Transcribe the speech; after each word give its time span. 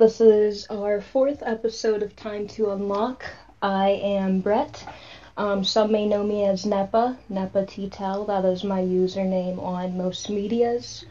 This 0.00 0.18
is 0.22 0.66
our 0.70 1.02
fourth 1.02 1.42
episode 1.44 2.02
of 2.02 2.16
Time 2.16 2.48
to 2.56 2.70
Unlock. 2.70 3.22
I 3.60 3.90
am 3.90 4.40
Brett. 4.40 4.82
Um, 5.36 5.62
some 5.62 5.92
may 5.92 6.06
know 6.06 6.24
me 6.24 6.46
as 6.46 6.64
Nepa, 6.64 7.18
Nepa 7.28 7.66
Titel. 7.66 8.26
That 8.26 8.46
is 8.46 8.64
my 8.64 8.80
username 8.80 9.62
on 9.62 9.98
most 9.98 10.30
medias. 10.30 11.04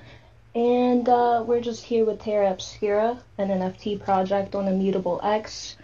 And 0.55 1.07
uh, 1.07 1.43
we're 1.45 1.61
just 1.61 1.83
here 1.83 2.03
with 2.03 2.19
Terra 2.19 2.49
Obscura, 2.49 3.19
an 3.37 3.49
NFT 3.49 4.03
project 4.03 4.55
on 4.55 4.67
Immutable 4.67 5.19
X. 5.21 5.75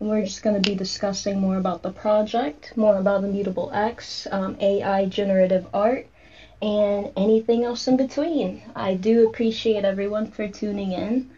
And 0.00 0.08
we're 0.08 0.24
just 0.24 0.42
going 0.42 0.56
to 0.58 0.66
be 0.66 0.74
discussing 0.74 1.38
more 1.38 1.58
about 1.58 1.82
the 1.82 1.92
project, 1.92 2.74
more 2.78 2.96
about 2.96 3.24
Immutable 3.24 3.72
X, 3.74 4.26
um, 4.32 4.56
AI 4.58 5.04
generative 5.04 5.66
art, 5.74 6.06
and 6.62 7.12
anything 7.14 7.64
else 7.64 7.88
in 7.88 7.98
between. 7.98 8.62
I 8.74 8.94
do 8.94 9.28
appreciate 9.28 9.84
everyone 9.84 10.30
for 10.30 10.48
tuning 10.48 10.92
in. 10.92 11.30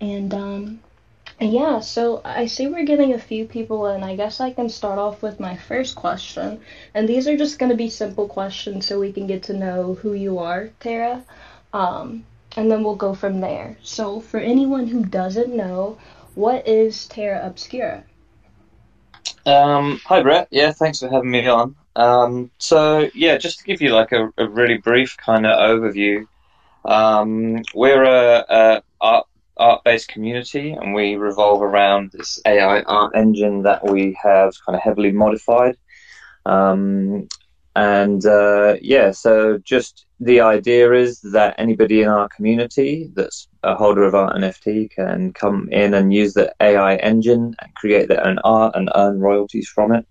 And 0.00 0.32
um, 0.32 0.80
yeah, 1.40 1.80
so 1.80 2.20
I 2.24 2.46
see 2.46 2.66
we're 2.68 2.84
getting 2.84 3.14
a 3.14 3.18
few 3.18 3.46
people 3.46 3.86
in. 3.86 4.02
I 4.02 4.16
guess 4.16 4.40
I 4.40 4.52
can 4.52 4.68
start 4.68 4.98
off 4.98 5.22
with 5.22 5.40
my 5.40 5.56
first 5.56 5.96
question. 5.96 6.60
And 6.94 7.08
these 7.08 7.26
are 7.26 7.36
just 7.36 7.58
going 7.58 7.70
to 7.70 7.76
be 7.76 7.88
simple 7.88 8.28
questions 8.28 8.86
so 8.86 9.00
we 9.00 9.12
can 9.12 9.26
get 9.26 9.42
to 9.44 9.54
know 9.54 9.94
who 9.94 10.12
you 10.12 10.38
are, 10.38 10.70
Terra. 10.80 11.24
Um, 11.72 12.24
and 12.56 12.70
then 12.70 12.82
we'll 12.82 12.96
go 12.96 13.14
from 13.14 13.40
there. 13.40 13.76
So, 13.82 14.20
for 14.20 14.38
anyone 14.38 14.86
who 14.86 15.04
doesn't 15.04 15.54
know, 15.54 15.98
what 16.34 16.66
is 16.66 17.06
Terra 17.06 17.46
Obscura? 17.46 18.04
Um, 19.46 20.00
hi, 20.04 20.22
Brett. 20.22 20.48
Yeah, 20.50 20.72
thanks 20.72 21.00
for 21.00 21.08
having 21.08 21.30
me 21.30 21.46
on. 21.46 21.76
Um, 21.96 22.50
so, 22.58 23.08
yeah, 23.14 23.38
just 23.38 23.60
to 23.60 23.64
give 23.64 23.80
you 23.80 23.94
like 23.94 24.12
a, 24.12 24.30
a 24.36 24.48
really 24.48 24.78
brief 24.78 25.16
kind 25.16 25.46
of 25.46 25.58
overview, 25.58 26.26
um, 26.84 27.62
we're 27.74 28.04
a, 28.04 28.44
a 28.48 28.82
art 29.00 29.26
art 29.60 29.82
based 29.84 30.08
community, 30.08 30.72
and 30.72 30.94
we 30.94 31.16
revolve 31.16 31.62
around 31.62 32.10
this 32.12 32.40
AI 32.46 32.80
art 32.82 33.12
engine 33.14 33.62
that 33.62 33.86
we 33.86 34.18
have 34.22 34.54
kind 34.66 34.76
of 34.76 34.82
heavily 34.82 35.12
modified. 35.12 35.76
Um, 36.46 37.28
and 37.76 38.24
uh, 38.26 38.76
yeah, 38.82 39.12
so 39.12 39.58
just 39.58 40.06
the 40.18 40.40
idea 40.40 40.92
is 40.92 41.20
that 41.20 41.54
anybody 41.58 42.02
in 42.02 42.08
our 42.08 42.28
community 42.28 43.10
that's 43.14 43.48
a 43.62 43.74
holder 43.74 44.04
of 44.04 44.14
our 44.14 44.34
NFT 44.34 44.90
can 44.90 45.32
come 45.32 45.68
in 45.70 45.94
and 45.94 46.12
use 46.12 46.34
the 46.34 46.52
AI 46.60 46.96
engine 46.96 47.54
and 47.60 47.74
create 47.74 48.08
their 48.08 48.26
own 48.26 48.38
art 48.42 48.74
and 48.74 48.90
earn 48.96 49.20
royalties 49.20 49.68
from 49.68 49.92
it. 49.92 50.06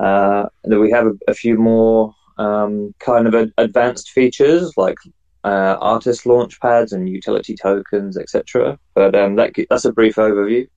Uh, 0.00 0.46
we 0.64 0.90
have 0.90 1.06
a, 1.06 1.12
a 1.28 1.34
few 1.34 1.56
more 1.56 2.14
um, 2.38 2.94
kind 2.98 3.26
of 3.26 3.50
advanced 3.58 4.10
features 4.10 4.72
like 4.76 4.98
uh, 5.44 5.76
artist 5.80 6.26
launch 6.26 6.60
pads 6.60 6.92
and 6.92 7.08
utility 7.08 7.56
tokens, 7.56 8.16
etc. 8.16 8.78
But 8.94 9.14
um, 9.14 9.36
that, 9.36 9.54
that's 9.68 9.84
a 9.84 9.92
brief 9.92 10.16
overview. 10.16 10.68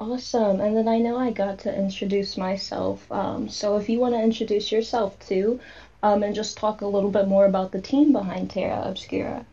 Awesome. 0.00 0.60
And 0.60 0.76
then 0.76 0.86
I 0.86 0.98
know 0.98 1.16
I 1.16 1.32
got 1.32 1.58
to 1.60 1.76
introduce 1.76 2.36
myself. 2.36 3.10
Um, 3.10 3.48
so 3.48 3.76
if 3.78 3.88
you 3.88 3.98
want 3.98 4.14
to 4.14 4.22
introduce 4.22 4.70
yourself 4.70 5.18
too, 5.18 5.58
um, 6.02 6.22
and 6.22 6.34
just 6.34 6.56
talk 6.56 6.82
a 6.82 6.86
little 6.86 7.10
bit 7.10 7.26
more 7.26 7.46
about 7.46 7.72
the 7.72 7.80
team 7.80 8.12
behind 8.12 8.50
Terra 8.50 8.82
Obscura. 8.84 9.44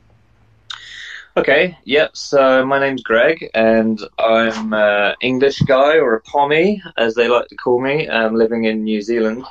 Okay, 1.38 1.78
yep. 1.84 2.16
So 2.16 2.66
my 2.66 2.80
name's 2.80 3.04
Greg, 3.04 3.50
and 3.54 4.00
I'm 4.18 4.72
an 4.74 5.16
English 5.22 5.60
guy, 5.62 5.98
or 5.98 6.14
a 6.14 6.22
Pommy, 6.22 6.82
as 6.96 7.16
they 7.16 7.28
like 7.28 7.48
to 7.48 7.56
call 7.56 7.82
me, 7.82 8.08
um, 8.08 8.36
living 8.36 8.64
in 8.66 8.84
New 8.84 9.02
Zealand. 9.02 9.44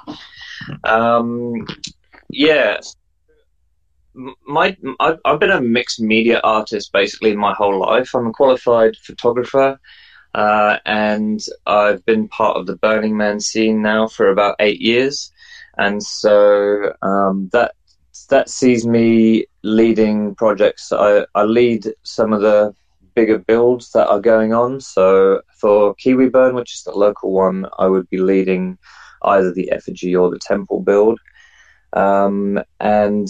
Um, 0.85 1.67
yeah. 2.29 2.79
My, 4.47 4.77
I've, 5.01 5.19
I've 5.25 5.41
been 5.41 5.51
a 5.51 5.61
mixed 5.61 6.01
media 6.01 6.41
artist 6.45 6.93
basically 6.93 7.35
my 7.35 7.53
whole 7.53 7.81
life. 7.81 8.15
I'm 8.15 8.29
a 8.29 8.33
qualified 8.33 8.97
photographer, 8.97 9.79
uh, 10.35 10.79
and 10.87 11.41
I've 11.67 12.05
been 12.05 12.29
part 12.29 12.57
of 12.57 12.67
the 12.67 12.77
Burning 12.77 13.17
Man 13.17 13.41
scene 13.41 13.83
now 13.83 14.07
for 14.07 14.31
about 14.31 14.57
eight 14.61 14.81
years, 14.81 15.33
and 15.79 16.01
so 16.01 16.93
um, 17.03 17.51
that 17.53 17.75
that 18.31 18.49
sees 18.49 18.87
me 18.87 19.47
leading 19.63 20.35
projects. 20.37 20.93
I, 20.93 21.27
I 21.35 21.43
lead 21.43 21.93
some 22.05 22.33
of 22.33 22.41
the 22.41 22.73
bigger 23.15 23.39
builds 23.39 23.91
that 23.93 24.09
are 24.09 24.21
going 24.21 24.53
on. 24.53 24.81
So 24.81 25.41
for 25.61 25.95
Kiwi 25.97 26.29
Burn, 26.29 26.55
which 26.55 26.75
is 26.75 26.83
the 26.83 26.93
local 26.93 27.33
one, 27.33 27.67
I 27.79 27.87
would 27.87 28.09
be 28.11 28.19
leading 28.19 28.79
either 29.23 29.53
the 29.53 29.71
effigy 29.73 30.15
or 30.15 30.31
the 30.31 30.39
temple 30.39 30.81
build. 30.81 31.19
Um, 31.95 32.63
and 32.81 33.29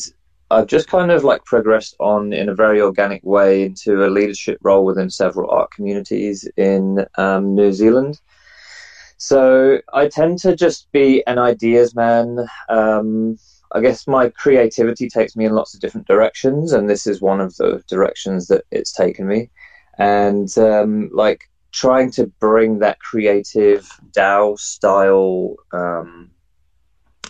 I've 0.50 0.66
just 0.66 0.88
kind 0.88 1.10
of 1.10 1.24
like 1.24 1.44
progressed 1.44 1.96
on 2.00 2.32
in 2.32 2.48
a 2.48 2.54
very 2.54 2.80
organic 2.80 3.22
way 3.24 3.64
into 3.64 4.04
a 4.04 4.08
leadership 4.08 4.58
role 4.62 4.84
within 4.84 5.10
several 5.10 5.50
art 5.50 5.70
communities 5.70 6.48
in 6.56 7.06
um, 7.16 7.54
New 7.54 7.72
Zealand. 7.72 8.20
So 9.16 9.80
I 9.92 10.08
tend 10.08 10.38
to 10.40 10.54
just 10.54 10.90
be 10.92 11.24
an 11.26 11.38
ideas 11.38 11.94
man. 11.94 12.46
Um, 12.68 13.38
I 13.72 13.80
guess 13.80 14.06
my 14.06 14.28
creativity 14.28 15.08
takes 15.08 15.34
me 15.34 15.46
in 15.46 15.54
lots 15.54 15.74
of 15.74 15.80
different 15.80 16.06
directions, 16.06 16.72
and 16.72 16.88
this 16.88 17.06
is 17.06 17.20
one 17.20 17.40
of 17.40 17.56
the 17.56 17.82
directions 17.88 18.46
that 18.48 18.64
it's 18.70 18.92
taken 18.92 19.26
me. 19.26 19.50
And 19.98 20.56
um, 20.58 21.10
like 21.12 21.48
trying 21.72 22.10
to 22.12 22.26
bring 22.38 22.78
that 22.78 23.00
creative 23.00 23.88
DAO 24.12 24.58
style 24.58 25.56
um, 25.72 26.30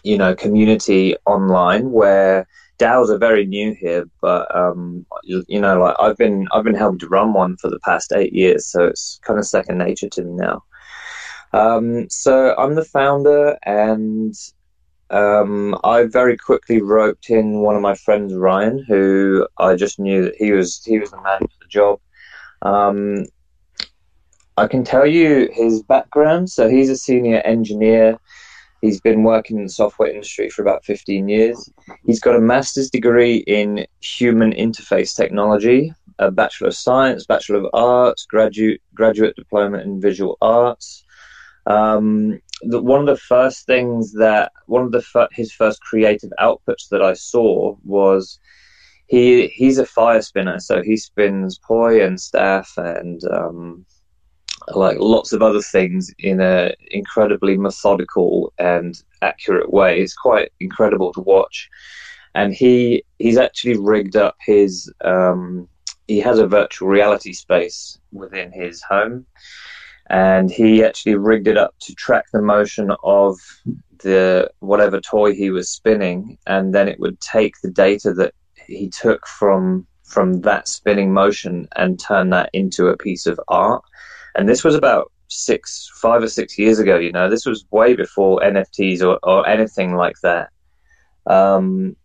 you 0.04 0.16
know 0.16 0.34
community 0.34 1.16
online 1.26 1.90
where 1.90 2.46
DAOs 2.78 3.08
are 3.08 3.18
very 3.18 3.46
new 3.46 3.74
here, 3.74 4.04
but 4.20 4.54
um, 4.54 5.06
you, 5.22 5.44
you, 5.48 5.60
know, 5.60 5.78
like 5.78 5.96
I've 6.00 6.16
been 6.16 6.48
I've 6.52 6.64
been 6.64 6.74
to 6.98 7.08
run 7.08 7.32
one 7.32 7.56
for 7.56 7.70
the 7.70 7.78
past 7.80 8.12
eight 8.12 8.32
years, 8.32 8.66
so 8.66 8.84
it's 8.84 9.20
kind 9.22 9.38
of 9.38 9.46
second 9.46 9.78
nature 9.78 10.08
to 10.08 10.24
me 10.24 10.32
now. 10.34 10.62
Um, 11.52 12.10
so 12.10 12.54
I'm 12.56 12.74
the 12.74 12.84
founder, 12.84 13.56
and 13.64 14.34
um, 15.10 15.78
I 15.84 16.04
very 16.04 16.36
quickly 16.36 16.82
roped 16.82 17.30
in 17.30 17.60
one 17.60 17.76
of 17.76 17.82
my 17.82 17.94
friends, 17.94 18.34
Ryan, 18.34 18.84
who 18.88 19.46
I 19.58 19.76
just 19.76 20.00
knew 20.00 20.24
that 20.24 20.36
he 20.36 20.50
was 20.50 20.82
he 20.84 20.98
was 20.98 21.10
the 21.10 21.22
man 21.22 21.40
for 21.40 21.58
the 21.60 21.68
job. 21.68 22.00
Um, 22.62 23.26
I 24.56 24.66
can 24.66 24.84
tell 24.84 25.06
you 25.06 25.48
his 25.52 25.82
background. 25.82 26.50
So 26.50 26.68
he's 26.68 26.90
a 26.90 26.96
senior 26.96 27.40
engineer 27.44 28.18
He's 28.84 29.00
been 29.00 29.22
working 29.22 29.56
in 29.56 29.62
the 29.62 29.70
software 29.70 30.10
industry 30.10 30.50
for 30.50 30.60
about 30.60 30.84
15 30.84 31.26
years. 31.26 31.70
He's 32.04 32.20
got 32.20 32.36
a 32.36 32.38
master's 32.40 32.90
degree 32.90 33.36
in 33.46 33.86
human 34.02 34.52
interface 34.52 35.16
technology, 35.16 35.94
a 36.18 36.30
Bachelor 36.30 36.68
of 36.68 36.74
Science, 36.74 37.24
Bachelor 37.24 37.60
of 37.60 37.66
Arts, 37.72 38.26
graduate, 38.26 38.82
graduate 38.92 39.36
diploma 39.36 39.78
in 39.78 40.02
visual 40.02 40.36
arts. 40.42 41.02
Um, 41.64 42.42
the, 42.60 42.82
one 42.82 43.00
of 43.00 43.06
the 43.06 43.16
first 43.16 43.64
things 43.64 44.12
that, 44.12 44.52
one 44.66 44.82
of 44.82 44.92
the 44.92 45.28
his 45.32 45.50
first 45.50 45.80
creative 45.80 46.32
outputs 46.38 46.90
that 46.90 47.00
I 47.00 47.14
saw 47.14 47.76
was 47.84 48.38
he 49.06 49.46
he's 49.46 49.78
a 49.78 49.86
fire 49.86 50.20
spinner, 50.20 50.60
so 50.60 50.82
he 50.82 50.98
spins 50.98 51.58
poi 51.58 52.04
and 52.04 52.20
staff 52.20 52.74
and 52.76 53.24
um, 53.32 53.86
like 54.68 54.98
lots 54.98 55.32
of 55.32 55.42
other 55.42 55.60
things 55.60 56.12
in 56.18 56.40
an 56.40 56.72
incredibly 56.90 57.56
methodical 57.56 58.52
and 58.58 59.02
accurate 59.22 59.72
way. 59.72 60.00
It's 60.00 60.14
quite 60.14 60.52
incredible 60.60 61.12
to 61.14 61.20
watch. 61.20 61.68
And 62.34 62.52
he 62.52 63.04
he's 63.18 63.38
actually 63.38 63.78
rigged 63.78 64.16
up 64.16 64.36
his 64.44 64.92
um, 65.04 65.68
he 66.08 66.18
has 66.20 66.38
a 66.38 66.46
virtual 66.46 66.88
reality 66.88 67.32
space 67.32 67.98
within 68.12 68.50
his 68.52 68.82
home, 68.82 69.26
and 70.10 70.50
he 70.50 70.84
actually 70.84 71.14
rigged 71.14 71.46
it 71.46 71.56
up 71.56 71.74
to 71.80 71.94
track 71.94 72.24
the 72.32 72.42
motion 72.42 72.90
of 73.04 73.38
the 74.02 74.50
whatever 74.58 75.00
toy 75.00 75.32
he 75.32 75.50
was 75.50 75.70
spinning, 75.70 76.36
and 76.46 76.74
then 76.74 76.88
it 76.88 76.98
would 76.98 77.20
take 77.20 77.54
the 77.62 77.70
data 77.70 78.12
that 78.14 78.34
he 78.66 78.88
took 78.88 79.26
from 79.26 79.86
from 80.04 80.40
that 80.42 80.68
spinning 80.68 81.12
motion 81.12 81.68
and 81.76 82.00
turn 82.00 82.30
that 82.30 82.50
into 82.52 82.88
a 82.88 82.96
piece 82.96 83.26
of 83.26 83.40
art 83.48 83.82
and 84.34 84.48
this 84.48 84.64
was 84.64 84.74
about 84.74 85.12
six, 85.28 85.90
five 85.94 86.22
or 86.22 86.28
six 86.28 86.58
years 86.58 86.78
ago. 86.78 86.98
You 86.98 87.12
know, 87.12 87.28
this 87.28 87.46
was 87.46 87.64
way 87.70 87.94
before 87.94 88.40
NFTs 88.40 89.02
or, 89.02 89.18
or 89.22 89.48
anything 89.48 89.94
like 89.94 90.16
that. 90.22 90.50
Um, 91.26 91.96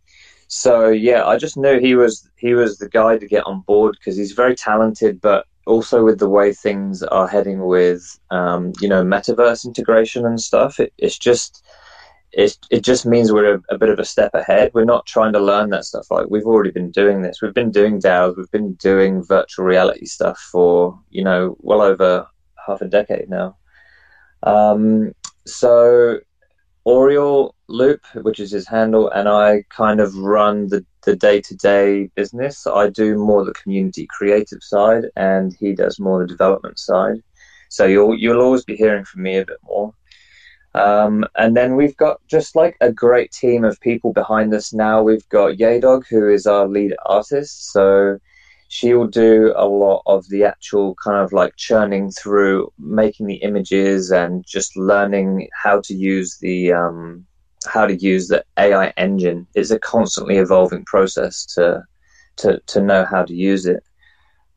so 0.47 0.89
yeah, 0.89 1.25
I 1.25 1.37
just 1.37 1.57
knew 1.57 1.79
he 1.79 1.95
was 1.95 2.29
he 2.37 2.53
was 2.53 2.77
the 2.77 2.89
guy 2.89 3.17
to 3.17 3.27
get 3.27 3.45
on 3.45 3.61
board 3.61 3.95
because 3.99 4.17
he's 4.17 4.31
very 4.31 4.55
talented, 4.55 5.21
but 5.21 5.45
also 5.67 6.03
with 6.03 6.17
the 6.17 6.29
way 6.29 6.51
things 6.53 7.03
are 7.03 7.27
heading 7.27 7.65
with 7.65 8.19
um, 8.31 8.73
you 8.81 8.87
know 8.87 9.03
metaverse 9.03 9.65
integration 9.65 10.25
and 10.25 10.41
stuff. 10.41 10.79
It, 10.79 10.91
it's 10.97 11.17
just 11.17 11.63
it, 12.31 12.57
it 12.69 12.83
just 12.83 13.05
means 13.05 13.31
we're 13.31 13.55
a, 13.55 13.61
a, 13.71 13.77
bit 13.77 13.89
of 13.89 13.99
a 13.99 14.05
step 14.05 14.33
ahead. 14.33 14.71
We're 14.73 14.85
not 14.85 15.05
trying 15.05 15.33
to 15.33 15.39
learn 15.39 15.69
that 15.71 15.85
stuff. 15.85 16.07
Like 16.11 16.27
we've 16.29 16.45
already 16.45 16.71
been 16.71 16.91
doing 16.91 17.21
this. 17.21 17.41
We've 17.41 17.53
been 17.53 17.71
doing 17.71 17.99
DAOs. 17.99 18.37
We've 18.37 18.51
been 18.51 18.73
doing 18.73 19.23
virtual 19.23 19.65
reality 19.65 20.05
stuff 20.05 20.39
for 20.51 20.99
you 21.09 21.23
know 21.23 21.55
well 21.59 21.81
over 21.81 22.27
half 22.65 22.81
a 22.81 22.87
decade 22.87 23.29
now. 23.29 23.57
Um, 24.43 25.13
so 25.45 26.19
Oriole 26.85 27.55
Loop, 27.67 28.05
which 28.15 28.39
is 28.39 28.51
his 28.51 28.67
handle, 28.67 29.09
and 29.09 29.27
I 29.27 29.63
kind 29.69 29.99
of 29.99 30.15
run 30.15 30.67
the 30.67 30.85
the 31.05 31.15
day 31.15 31.41
to 31.41 31.55
day 31.55 32.09
business. 32.15 32.67
I 32.67 32.89
do 32.89 33.17
more 33.17 33.43
the 33.43 33.53
community 33.53 34.07
creative 34.09 34.61
side, 34.61 35.05
and 35.15 35.55
he 35.59 35.73
does 35.73 35.99
more 35.99 36.19
the 36.19 36.27
development 36.27 36.79
side. 36.79 37.23
So 37.69 37.85
you'll 37.85 38.17
you'll 38.17 38.41
always 38.41 38.63
be 38.63 38.75
hearing 38.75 39.05
from 39.05 39.23
me 39.23 39.37
a 39.37 39.45
bit 39.45 39.57
more. 39.63 39.93
Um, 40.79 41.25
and 41.35 41.57
then 41.57 41.75
we've 41.75 41.97
got 41.97 42.25
just 42.27 42.55
like 42.55 42.77
a 42.79 42.91
great 42.91 43.31
team 43.31 43.65
of 43.65 43.79
people 43.81 44.13
behind 44.13 44.53
us 44.53 44.73
now. 44.73 45.03
We've 45.03 45.27
got 45.29 45.57
Yaydog, 45.57 46.07
who 46.07 46.29
is 46.29 46.47
our 46.47 46.67
lead 46.67 46.95
artist. 47.05 47.71
So 47.73 48.17
she 48.69 48.93
will 48.93 49.07
do 49.07 49.51
a 49.57 49.67
lot 49.67 50.03
of 50.05 50.27
the 50.29 50.45
actual 50.45 50.95
kind 51.03 51.17
of 51.17 51.33
like 51.33 51.55
churning 51.57 52.11
through, 52.11 52.71
making 52.79 53.25
the 53.25 53.35
images 53.35 54.11
and 54.11 54.45
just 54.45 54.77
learning 54.77 55.49
how 55.63 55.81
to 55.81 55.93
use 55.93 56.37
the 56.37 56.71
um, 56.71 57.25
how 57.65 57.85
to 57.85 57.95
use 57.95 58.29
the 58.29 58.45
AI 58.57 58.93
engine. 58.95 59.47
It's 59.55 59.71
a 59.71 59.79
constantly 59.79 60.37
evolving 60.37 60.85
process 60.85 61.45
to 61.55 61.83
to 62.37 62.59
to 62.67 62.81
know 62.81 63.03
how 63.03 63.25
to 63.25 63.33
use 63.33 63.65
it. 63.65 63.83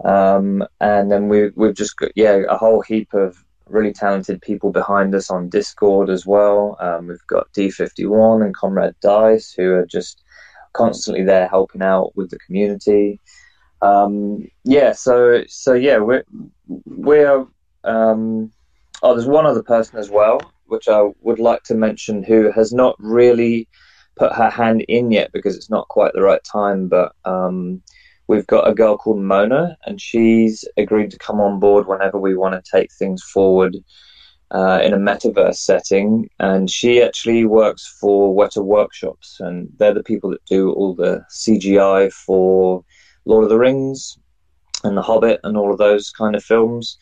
Um, 0.05 0.65
and 0.81 1.11
then 1.11 1.29
we 1.29 1.51
we've 1.57 1.75
just 1.75 1.97
got 1.97 2.13
yeah 2.15 2.43
a 2.49 2.57
whole 2.57 2.83
heap 2.83 3.13
of 3.13 3.43
really 3.73 3.93
talented 3.93 4.41
people 4.43 4.71
behind 4.71 5.15
us 5.15 5.31
on 5.31 5.49
Discord 5.49 6.11
as 6.11 6.27
well. 6.27 6.77
Um, 6.81 7.09
we've 7.09 7.27
got 7.27 7.53
D51 7.53 8.45
and 8.45 8.55
Comrade 8.55 8.95
Dice 9.01 9.53
who 9.53 9.73
are 9.75 9.87
just 9.87 10.23
constantly 10.73 11.25
there 11.25 11.49
helping 11.49 11.83
out 11.83 12.17
with 12.17 12.31
the 12.31 12.39
community 12.39 13.21
um, 13.83 14.49
yeah, 14.65 14.93
so 14.93 15.43
so 15.49 15.75
yeah, 15.75 15.99
we're 15.99 16.25
we're 16.87 17.45
um, 17.85 18.53
oh, 19.03 19.15
there's 19.15 19.27
one 19.27 19.45
other 19.45 19.63
person 19.63 19.99
as 19.99 20.09
well, 20.09 20.41
which 20.67 20.89
I 20.89 21.11
would 21.21 21.41
like 21.41 21.65
to 21.65 21.75
mention 21.75 22.23
who 22.23 22.53
has 22.53 22.73
not 22.73 22.95
really 23.01 23.69
put 24.17 24.33
her 24.33 24.51
hand 24.51 24.83
in 24.83 25.11
yet 25.11 25.33
because 25.33 25.57
it's 25.57 25.69
not 25.69 25.89
quite 25.89 26.13
the 26.13 26.23
right 26.23 26.43
time, 26.45 26.87
but 26.87 27.13
um, 27.25 27.83
we've 28.29 28.47
got 28.47 28.69
a 28.69 28.75
girl 28.75 28.97
called 28.97 29.21
Mona, 29.21 29.77
and 29.87 30.01
she's 30.01 30.65
agreed 30.77 31.11
to 31.11 31.19
come 31.19 31.41
on 31.41 31.61
board 31.61 31.87
whenever 31.87 32.19
we 32.19 32.37
want 32.37 32.55
to 32.55 32.71
take 32.71 32.93
things 32.93 33.23
forward. 33.23 33.77
Uh, 34.51 34.83
in 34.85 34.93
a 34.93 34.99
metaverse 34.99 35.57
setting, 35.57 36.29
and 36.39 36.71
she 36.71 37.03
actually 37.03 37.47
works 37.47 37.97
for 37.99 38.37
Weta 38.37 38.63
Workshops, 38.63 39.39
and 39.41 39.67
they're 39.79 39.95
the 39.95 40.03
people 40.03 40.29
that 40.29 40.45
do 40.45 40.73
all 40.73 40.95
the 40.95 41.25
CGI 41.31 42.13
for 42.13 42.85
Lord 43.25 43.45
of 43.45 43.49
the 43.49 43.59
Rings 43.59 44.19
and 44.85 44.97
The 44.97 45.01
Hobbit 45.01 45.41
and 45.45 45.57
all 45.57 45.73
of 45.73 45.79
those 45.79 46.11
kind 46.11 46.37
of 46.37 46.45
films. 46.45 46.99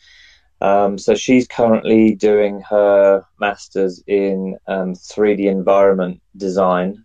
Um, 0.61 0.97
so 0.97 1.15
she's 1.15 1.47
currently 1.47 2.13
doing 2.15 2.61
her 2.69 3.23
masters 3.39 4.03
in 4.05 4.57
um, 4.67 4.93
3D 4.93 5.45
environment 5.45 6.21
design. 6.37 7.03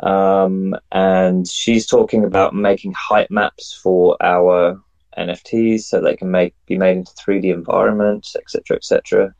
Um, 0.00 0.74
and 0.90 1.48
she's 1.48 1.86
talking 1.86 2.24
about 2.24 2.54
making 2.54 2.92
height 2.92 3.30
maps 3.30 3.78
for 3.82 4.16
our 4.20 4.80
NFTs 5.16 5.82
so 5.82 6.00
they 6.00 6.16
can 6.16 6.30
make 6.30 6.54
be 6.66 6.78
made 6.78 6.96
into 6.96 7.12
3D 7.12 7.52
environments, 7.52 8.34
etc., 8.36 8.76
etc. 8.76 9.34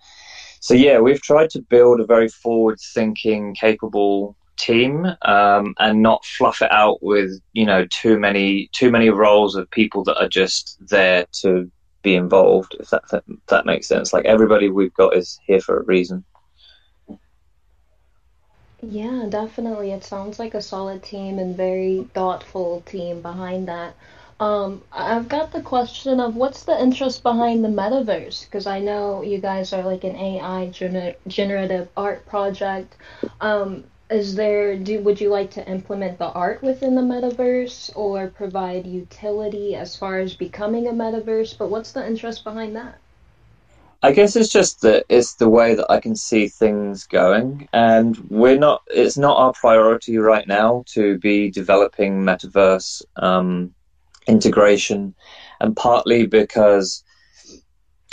So 0.61 0.75
yeah, 0.75 1.01
we've 1.01 1.23
tried 1.23 1.51
to 1.51 1.61
build 1.61 2.01
a 2.01 2.07
very 2.07 2.29
forward-thinking, 2.29 3.57
capable 3.57 4.37
team 4.57 5.07
um, 5.23 5.75
and 5.79 6.03
not 6.03 6.25
fluff 6.25 6.63
it 6.63 6.71
out 6.71 7.03
with 7.03 7.31
you 7.53 7.67
know 7.67 7.87
too 7.91 8.19
many 8.19 8.69
too 8.73 8.91
many 8.91 9.11
roles 9.11 9.57
of 9.57 9.71
people 9.71 10.05
that 10.05 10.21
are 10.23 10.29
just 10.29 10.79
there 10.89 11.27
to 11.33 11.71
be 12.03 12.15
involved 12.15 12.77
if 12.79 12.91
that 12.91 13.03
if 13.13 13.23
that 13.49 13.67
makes 13.67 13.87
sense 13.89 14.13
like 14.13 14.25
everybody 14.25 14.69
we've 14.69 14.95
got 14.95 15.17
is 15.17 15.39
here 15.47 15.61
for 15.61 15.79
a 15.79 15.85
reason 15.85 16.25
yeah 18.83 19.27
definitely 19.29 19.93
it 19.93 20.05
sounds 20.05 20.39
like 20.39 20.55
a 20.55 20.63
solid 20.63 21.03
team 21.03 21.39
and 21.39 21.57
very 21.57 22.09
thoughtful 22.15 22.83
team 22.83 23.23
behind 23.23 23.69
that 23.69 23.95
um, 24.41 24.83
I've 24.91 25.29
got 25.29 25.53
the 25.53 25.63
question 25.63 26.19
of 26.19 26.35
what's 26.35 26.65
the 26.65 26.81
interest 26.83 27.23
behind 27.23 27.65
the 27.65 27.69
metaverse? 27.69 28.45
Because 28.45 28.67
I 28.67 28.81
know 28.81 29.23
you 29.23 29.39
guys 29.39 29.73
are 29.73 29.85
like 29.85 30.03
an 30.03 30.17
AI 30.17 30.67
gener- 30.73 31.15
generative 31.29 31.89
art 31.97 32.27
project. 32.27 32.97
Um, 33.41 33.85
is 34.11 34.35
there 34.35 34.77
do 34.77 35.01
would 35.01 35.21
you 35.21 35.31
like 35.31 35.53
to 35.53 35.67
implement 35.71 36.19
the 36.19 36.33
art 36.33 36.61
within 36.63 36.97
the 36.97 37.03
metaverse 37.03 37.91
or 37.97 38.29
provide 38.29 38.85
utility 38.85 39.77
as 39.77 39.97
far 39.97 40.19
as 40.19 40.35
becoming 40.35 40.87
a 40.89 40.93
metaverse 40.93 41.57
but 41.57 41.71
what's 41.71 41.93
the 41.93 42.07
interest 42.07 42.45
behind 42.45 42.77
that 42.77 42.99
i 44.03 44.13
guess 44.13 44.37
it's 44.37 44.49
just 44.49 44.81
that 44.83 45.05
it's 45.09 45.35
the 45.35 45.49
way 45.49 45.75
that 45.75 45.91
i 45.91 46.01
can 46.01 46.17
see 46.17 46.49
things 46.49 47.07
going 47.07 47.69
and 47.73 48.19
we're 48.31 48.59
not 48.59 48.83
it's 48.89 49.19
not 49.19 49.37
our 49.37 49.53
priority 49.53 50.19
right 50.19 50.47
now 50.47 50.85
to 50.87 51.19
be 51.19 51.51
developing 51.51 52.23
metaverse 52.23 53.03
um, 53.17 53.73
integration 54.27 55.15
and 55.61 55.77
partly 55.77 56.27
because 56.27 57.05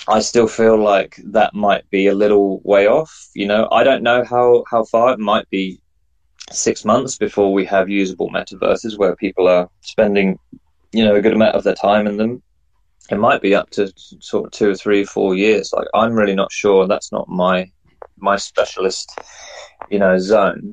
I 0.08 0.22
still 0.22 0.48
feel 0.48 0.76
like 0.76 1.20
that 1.24 1.54
might 1.54 1.88
be 1.92 2.08
a 2.08 2.16
little 2.16 2.62
way 2.64 2.88
off. 2.88 3.30
You 3.36 3.46
know, 3.46 3.68
I 3.72 3.84
don't 3.84 4.02
know 4.02 4.24
how, 4.24 4.64
how 4.70 4.84
far 4.86 5.14
it 5.14 5.20
might 5.20 5.48
be 5.52 5.80
six 6.52 6.84
months 6.84 7.16
before 7.16 7.54
we 7.54 7.64
have 7.66 7.90
usable 7.90 8.30
metaverses 8.32 8.98
where 8.98 9.16
people 9.16 9.48
are 9.48 9.70
spending, 9.82 10.40
you 10.92 11.06
know, 11.06 11.16
a 11.16 11.22
good 11.22 11.34
amount 11.34 11.56
of 11.56 11.64
their 11.64 11.76
time 11.76 12.08
in 12.08 12.18
them. 12.18 12.42
It 13.12 13.18
might 13.18 13.42
be 13.42 13.56
up 13.56 13.70
to 13.72 13.92
sort 13.98 14.46
of 14.46 14.52
two 14.52 14.70
or 14.70 14.76
three, 14.76 15.04
four 15.04 15.36
years. 15.36 15.74
Like 15.74 15.88
I'm 15.94 16.14
really 16.14 16.36
not 16.36 16.52
sure. 16.52 16.88
That's 16.88 17.12
not 17.12 17.28
my 17.28 17.72
my 18.18 18.36
specialist, 18.36 19.18
you 19.90 20.00
know, 20.00 20.18
zone. 20.18 20.72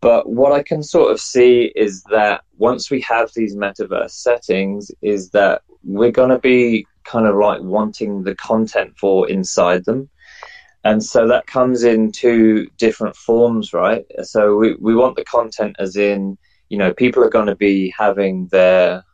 But 0.00 0.28
what 0.28 0.52
I 0.52 0.62
can 0.62 0.82
sort 0.82 1.12
of 1.12 1.20
see 1.20 1.72
is 1.76 2.02
that 2.10 2.42
once 2.58 2.90
we 2.90 3.00
have 3.02 3.30
these 3.34 3.54
metaverse 3.54 4.10
settings, 4.10 4.90
is 5.00 5.30
that 5.30 5.62
we're 5.84 6.10
going 6.10 6.30
to 6.30 6.38
be 6.38 6.86
kind 7.04 7.26
of 7.26 7.36
like 7.36 7.60
wanting 7.62 8.24
the 8.24 8.34
content 8.34 8.96
for 8.98 9.28
inside 9.28 9.84
them. 9.84 10.08
And 10.84 11.02
so 11.02 11.28
that 11.28 11.46
comes 11.46 11.84
in 11.84 12.10
two 12.10 12.68
different 12.78 13.14
forms, 13.14 13.72
right? 13.72 14.04
So 14.22 14.56
we, 14.56 14.74
we 14.74 14.94
want 14.96 15.14
the 15.14 15.24
content 15.24 15.76
as 15.78 15.96
in, 15.96 16.36
you 16.68 16.78
know, 16.78 16.92
people 16.92 17.22
are 17.22 17.30
going 17.30 17.46
to 17.46 17.54
be 17.54 17.94
having 17.96 18.48
their 18.48 19.04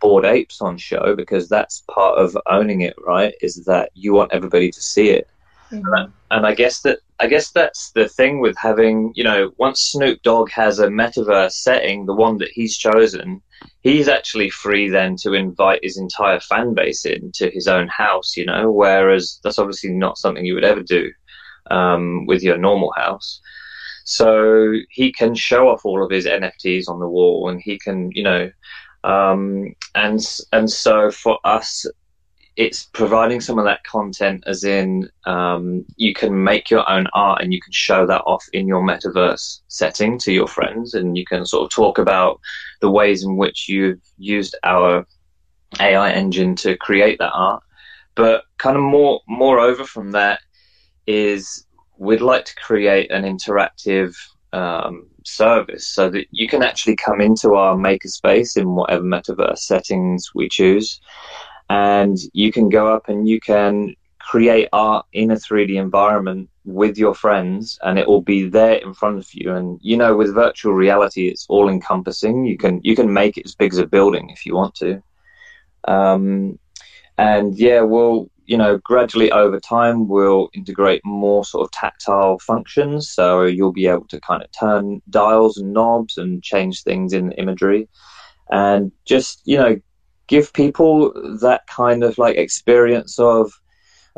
bored 0.00 0.24
apes 0.24 0.60
on 0.60 0.76
show 0.76 1.14
because 1.16 1.48
that's 1.48 1.84
part 1.90 2.18
of 2.18 2.36
owning 2.46 2.82
it, 2.82 2.94
right? 3.04 3.34
Is 3.42 3.64
that 3.64 3.90
you 3.94 4.12
want 4.12 4.32
everybody 4.32 4.70
to 4.70 4.82
see 4.82 5.10
it. 5.10 5.28
Mm-hmm. 5.70 6.10
And 6.30 6.46
I 6.46 6.54
guess 6.54 6.80
that 6.82 6.98
I 7.20 7.26
guess 7.26 7.50
that's 7.50 7.90
the 7.92 8.08
thing 8.08 8.40
with 8.40 8.56
having, 8.56 9.12
you 9.14 9.22
know, 9.22 9.52
once 9.58 9.82
Snoop 9.82 10.22
Dogg 10.22 10.50
has 10.50 10.78
a 10.78 10.88
metaverse 10.88 11.52
setting, 11.52 12.06
the 12.06 12.14
one 12.14 12.38
that 12.38 12.48
he's 12.48 12.76
chosen, 12.76 13.42
he's 13.82 14.08
actually 14.08 14.48
free 14.48 14.88
then 14.88 15.16
to 15.16 15.34
invite 15.34 15.80
his 15.82 15.98
entire 15.98 16.40
fan 16.40 16.72
base 16.72 17.04
into 17.04 17.50
his 17.50 17.68
own 17.68 17.88
house, 17.88 18.36
you 18.36 18.46
know, 18.46 18.70
whereas 18.70 19.38
that's 19.44 19.58
obviously 19.58 19.90
not 19.90 20.16
something 20.16 20.44
you 20.46 20.54
would 20.54 20.64
ever 20.64 20.82
do 20.82 21.12
um, 21.70 22.24
with 22.26 22.42
your 22.42 22.56
normal 22.56 22.92
house. 22.96 23.40
So 24.04 24.72
he 24.88 25.12
can 25.12 25.34
show 25.34 25.68
off 25.68 25.84
all 25.84 26.02
of 26.02 26.10
his 26.10 26.26
NFTs 26.26 26.88
on 26.88 27.00
the 27.00 27.08
wall 27.08 27.48
and 27.48 27.60
he 27.60 27.78
can, 27.78 28.10
you 28.12 28.22
know, 28.22 28.50
um, 29.04 29.74
and, 29.94 30.20
and 30.52 30.70
so 30.70 31.10
for 31.10 31.38
us, 31.44 31.86
it's 32.56 32.84
providing 32.92 33.40
some 33.40 33.58
of 33.58 33.64
that 33.64 33.84
content 33.84 34.44
as 34.46 34.64
in 34.64 35.08
um, 35.24 35.84
you 35.96 36.12
can 36.12 36.44
make 36.44 36.68
your 36.68 36.88
own 36.90 37.06
art 37.14 37.42
and 37.42 37.54
you 37.54 37.60
can 37.60 37.72
show 37.72 38.06
that 38.06 38.22
off 38.26 38.44
in 38.52 38.66
your 38.66 38.82
metaverse 38.82 39.60
setting 39.68 40.18
to 40.18 40.32
your 40.32 40.46
friends 40.46 40.92
and 40.94 41.16
you 41.16 41.24
can 41.24 41.46
sort 41.46 41.64
of 41.64 41.70
talk 41.70 41.98
about 41.98 42.38
the 42.80 42.90
ways 42.90 43.24
in 43.24 43.36
which 43.36 43.68
you've 43.68 44.00
used 44.18 44.56
our 44.64 45.06
AI 45.78 46.12
engine 46.12 46.54
to 46.56 46.76
create 46.76 47.18
that 47.18 47.32
art. 47.32 47.62
But 48.14 48.42
kind 48.58 48.76
of 48.76 48.82
more 48.82 49.20
moreover 49.28 49.84
from 49.84 50.10
that 50.10 50.40
is 51.06 51.64
we'd 51.96 52.20
like 52.20 52.44
to 52.44 52.54
create 52.56 53.10
an 53.10 53.22
interactive 53.22 54.14
um, 54.52 55.06
service 55.24 55.86
so 55.86 56.10
that 56.10 56.26
you 56.30 56.48
can 56.48 56.62
actually 56.62 56.96
come 56.96 57.20
into 57.20 57.54
our 57.54 57.76
makerspace 57.76 58.56
in 58.56 58.74
whatever 58.74 59.04
metaverse 59.04 59.58
settings 59.58 60.30
we 60.34 60.48
choose. 60.48 61.00
And 61.68 62.18
you 62.32 62.50
can 62.50 62.68
go 62.68 62.92
up 62.92 63.08
and 63.08 63.28
you 63.28 63.40
can 63.40 63.94
create 64.18 64.68
art 64.72 65.06
in 65.12 65.30
a 65.30 65.34
3D 65.34 65.76
environment 65.76 66.48
with 66.64 66.98
your 66.98 67.14
friends 67.14 67.78
and 67.82 67.98
it 67.98 68.06
will 68.06 68.20
be 68.20 68.48
there 68.48 68.74
in 68.74 68.92
front 68.92 69.18
of 69.18 69.26
you. 69.32 69.54
And 69.54 69.78
you 69.82 69.96
know 69.96 70.16
with 70.16 70.34
virtual 70.34 70.72
reality 70.72 71.28
it's 71.28 71.46
all 71.48 71.68
encompassing. 71.68 72.44
You 72.44 72.58
can 72.58 72.80
you 72.82 72.94
can 72.94 73.12
make 73.12 73.38
it 73.38 73.46
as 73.46 73.54
big 73.54 73.72
as 73.72 73.78
a 73.78 73.86
building 73.86 74.30
if 74.30 74.44
you 74.44 74.54
want 74.54 74.74
to. 74.76 75.02
Um, 75.88 76.58
and 77.18 77.56
yeah 77.56 77.80
we'll 77.80 78.30
you 78.50 78.56
know 78.56 78.78
gradually 78.78 79.30
over 79.32 79.58
time 79.60 80.08
we'll 80.08 80.48
integrate 80.54 81.00
more 81.04 81.44
sort 81.44 81.64
of 81.64 81.70
tactile 81.70 82.38
functions 82.40 83.10
so 83.10 83.44
you'll 83.44 83.72
be 83.72 83.86
able 83.86 84.06
to 84.08 84.20
kind 84.20 84.42
of 84.42 84.50
turn 84.52 85.00
dials 85.08 85.56
and 85.56 85.72
knobs 85.72 86.18
and 86.18 86.42
change 86.42 86.82
things 86.82 87.12
in 87.12 87.32
imagery 87.32 87.88
and 88.50 88.92
just 89.04 89.40
you 89.44 89.56
know 89.56 89.76
give 90.26 90.52
people 90.52 91.12
that 91.40 91.66
kind 91.66 92.04
of 92.04 92.18
like 92.18 92.36
experience 92.36 93.18
of 93.18 93.52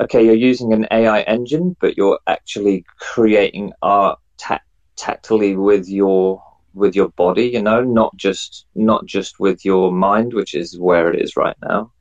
okay, 0.01 0.25
you're 0.25 0.35
using 0.35 0.73
an 0.73 0.87
AI 0.91 1.21
engine, 1.23 1.77
but 1.81 1.97
you're 1.97 2.19
actually 2.27 2.85
creating 2.99 3.73
art 3.83 4.19
ta- 4.37 4.61
tactily 4.97 5.57
with 5.57 5.89
your 5.89 6.43
with 6.75 6.97
your 6.97 7.09
body, 7.11 7.47
you 7.49 7.63
know, 7.63 7.83
not 7.83 8.17
just 8.17 8.67
not 8.75 9.05
just 9.07 9.39
with 9.39 9.65
your 9.65 9.93
mind, 9.93 10.33
which 10.33 10.55
is 10.55 10.79
where 10.79 11.13
it 11.13 11.21
is 11.21 11.37
right 11.37 11.57
now. 11.63 11.93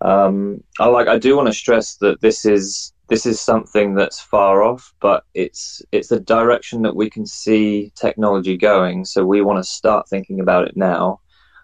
Um, 0.00 0.62
I 0.80 0.86
like 0.86 1.08
I 1.08 1.18
do 1.18 1.36
want 1.36 1.48
to 1.48 1.52
stress 1.52 1.96
that 1.96 2.20
this 2.20 2.44
is 2.44 2.92
this 3.08 3.26
is 3.26 3.40
something 3.40 3.94
that's 3.94 4.20
far 4.20 4.62
off, 4.62 4.94
but 5.00 5.24
it's 5.34 5.82
it's 5.92 6.08
the 6.08 6.20
direction 6.20 6.82
that 6.82 6.96
we 6.96 7.10
can 7.10 7.26
see 7.26 7.92
technology 7.94 8.56
going. 8.56 9.04
So 9.04 9.24
we 9.24 9.40
want 9.42 9.58
to 9.58 9.70
start 9.70 10.08
thinking 10.08 10.40
about 10.40 10.66
it 10.68 10.76
now, 10.76 11.20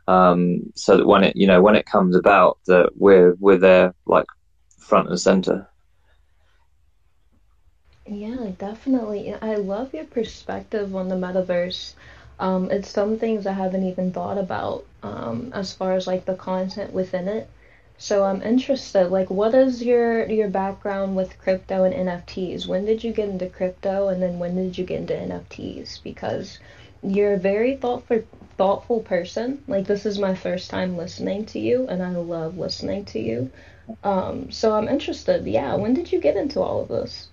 um, 0.09 0.73
so 0.75 0.97
that 0.97 1.07
when 1.07 1.25
it 1.25 1.37
you 1.37 1.47
know 1.47 1.63
when 1.63 1.77
it 1.77 1.87
comes 1.87 2.17
about, 2.17 2.59
that 2.67 2.91
we're 2.97 3.35
we're 3.41 3.59
there 3.59 3.95
like 4.07 4.27
front 4.79 5.09
and 5.09 5.21
center. 5.21 5.69
Yeah, 8.07 8.51
definitely. 8.59 9.35
I 9.35 9.55
love 9.55 9.95
your 9.95 10.05
perspective 10.05 10.95
on 10.97 11.09
the 11.09 11.15
metaverse. 11.15 11.95
Um, 12.39 12.71
it's 12.71 12.91
some 12.91 13.19
things 13.19 13.47
I 13.47 13.53
haven't 13.53 13.85
even 13.85 14.13
thought 14.13 14.39
about 14.39 14.85
um, 15.03 15.53
as 15.55 15.73
far 15.73 15.93
as 15.93 16.07
like 16.07 16.25
the 16.25 16.35
content 16.35 16.93
within 16.93 17.29
it. 17.29 17.49
So 18.01 18.25
I'm 18.25 18.43
interested, 18.43 19.13
like, 19.13 19.31
what 19.31 19.55
is 19.55 19.81
your 19.81 20.29
your 20.29 20.49
background 20.51 21.15
with 21.15 21.39
crypto 21.39 21.85
and 21.85 21.95
NFTs? 21.95 22.67
When 22.67 22.85
did 22.85 23.05
you 23.05 23.13
get 23.13 23.29
into 23.29 23.49
crypto, 23.49 24.09
and 24.09 24.21
then 24.21 24.41
when 24.41 24.57
did 24.57 24.77
you 24.77 24.85
get 24.85 24.99
into 25.03 25.15
NFTs? 25.17 26.01
Because 26.03 26.59
you're 27.01 27.35
a 27.35 27.39
very 27.39 27.77
thoughtful 27.77 28.25
thoughtful 28.59 29.03
person. 29.03 29.63
Like, 29.69 29.87
this 29.87 30.05
is 30.05 30.19
my 30.19 30.35
first 30.35 30.69
time 30.69 30.97
listening 30.97 31.47
to 31.47 31.61
you, 31.61 31.87
and 31.87 32.03
I 32.03 32.11
love 32.11 32.59
listening 32.59 33.05
to 33.07 33.21
you. 33.21 33.53
Um, 34.03 34.51
so 34.51 34.73
I'm 34.75 34.89
interested. 34.89 35.47
Yeah, 35.47 35.77
when 35.77 35.95
did 35.95 36.11
you 36.11 36.21
get 36.21 36.37
into 36.37 36.61
all 36.61 36.81
of 36.83 36.89
this? 36.89 37.31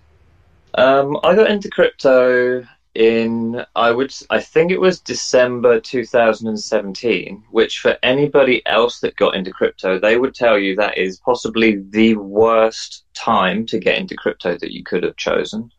Um, 0.74 1.18
I 1.24 1.36
got 1.36 1.50
into 1.50 1.70
crypto 1.70 2.64
in 2.98 3.64
I 3.76 3.92
would 3.92 4.12
I 4.32 4.42
think 4.42 4.72
it 4.72 4.82
was 4.82 5.00
December 5.00 5.80
2017, 5.80 7.44
which 7.52 7.80
for 7.80 7.96
anybody 8.02 8.66
else 8.66 9.00
that 9.02 9.16
got 9.16 9.36
into 9.36 9.52
crypto, 9.52 10.00
they 10.00 10.18
would 10.18 10.34
tell 10.34 10.58
you 10.58 10.76
that 10.76 10.98
is 10.98 11.20
possibly 11.20 11.84
the 11.90 12.16
worst 12.16 13.04
time 13.14 13.68
to 13.68 13.78
get 13.78 14.00
into 14.00 14.16
crypto 14.16 14.58
that 14.58 14.74
you 14.74 14.84
could 14.84 15.04
have 15.04 15.16
chosen, 15.16 15.72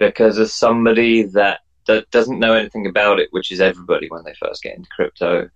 because 0.00 0.36
as 0.38 0.52
somebody 0.52 1.22
that 1.22 1.60
that 1.86 2.10
doesn't 2.10 2.40
know 2.40 2.54
anything 2.54 2.88
about 2.88 3.20
it, 3.20 3.28
which 3.30 3.52
is 3.52 3.60
everybody 3.60 4.08
when 4.08 4.24
they 4.24 4.34
first 4.34 4.64
get 4.64 4.76
into 4.76 4.90
crypto, 4.90 5.48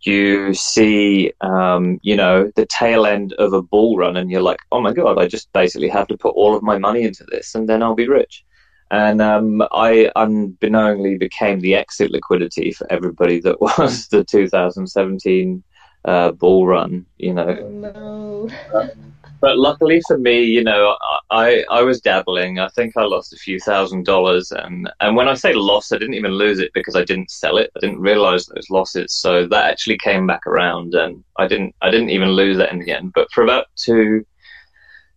you 0.00 0.54
see, 0.54 1.32
um, 1.40 2.00
you 2.02 2.16
know, 2.16 2.50
the 2.56 2.66
tail 2.66 3.06
end 3.06 3.32
of 3.34 3.52
a 3.52 3.62
bull 3.62 3.96
run, 3.96 4.16
and 4.16 4.28
you're 4.28 4.42
like, 4.42 4.58
oh 4.72 4.80
my 4.80 4.92
god, 4.92 5.18
I 5.18 5.28
just 5.28 5.52
basically 5.52 5.88
have 5.88 6.08
to 6.08 6.18
put 6.18 6.34
all 6.34 6.56
of 6.56 6.64
my 6.64 6.78
money 6.78 7.02
into 7.02 7.24
this, 7.30 7.54
and 7.54 7.68
then 7.68 7.80
I'll 7.80 7.94
be 7.94 8.08
rich. 8.08 8.43
And 8.90 9.20
um, 9.20 9.62
I 9.72 10.10
unbeknowingly 10.14 11.16
became 11.16 11.60
the 11.60 11.74
exit 11.74 12.10
liquidity 12.10 12.72
for 12.72 12.90
everybody 12.92 13.40
that 13.40 13.60
was 13.78 14.08
the 14.08 14.24
2017 14.24 15.62
uh, 16.04 16.32
bull 16.32 16.66
run. 16.66 17.06
You 17.18 17.34
know. 17.34 17.56
Oh, 17.60 18.48
no. 18.72 18.90
but 19.40 19.58
luckily 19.58 20.00
for 20.06 20.18
me, 20.18 20.42
you 20.42 20.62
know, 20.62 20.96
I 21.30 21.64
I 21.70 21.82
was 21.82 22.00
dabbling. 22.00 22.58
I 22.58 22.68
think 22.68 22.96
I 22.96 23.02
lost 23.02 23.32
a 23.32 23.36
few 23.36 23.58
thousand 23.58 24.04
dollars, 24.04 24.52
and 24.52 24.90
and 25.00 25.16
when 25.16 25.28
I 25.28 25.34
say 25.34 25.52
lost, 25.54 25.92
I 25.92 25.98
didn't 25.98 26.14
even 26.14 26.32
lose 26.32 26.58
it 26.60 26.70
because 26.74 26.94
I 26.94 27.04
didn't 27.04 27.30
sell 27.30 27.56
it. 27.56 27.70
I 27.76 27.80
didn't 27.80 28.00
realize 28.00 28.46
those 28.46 28.70
losses, 28.70 29.12
so 29.12 29.46
that 29.46 29.70
actually 29.70 29.98
came 29.98 30.26
back 30.26 30.46
around, 30.46 30.94
and 30.94 31.24
I 31.38 31.46
didn't 31.46 31.74
I 31.82 31.90
didn't 31.90 32.10
even 32.10 32.30
lose 32.30 32.58
it 32.58 32.70
in 32.70 32.80
the 32.80 32.92
end. 32.92 33.12
But 33.14 33.30
for 33.32 33.42
about 33.42 33.66
two 33.76 34.24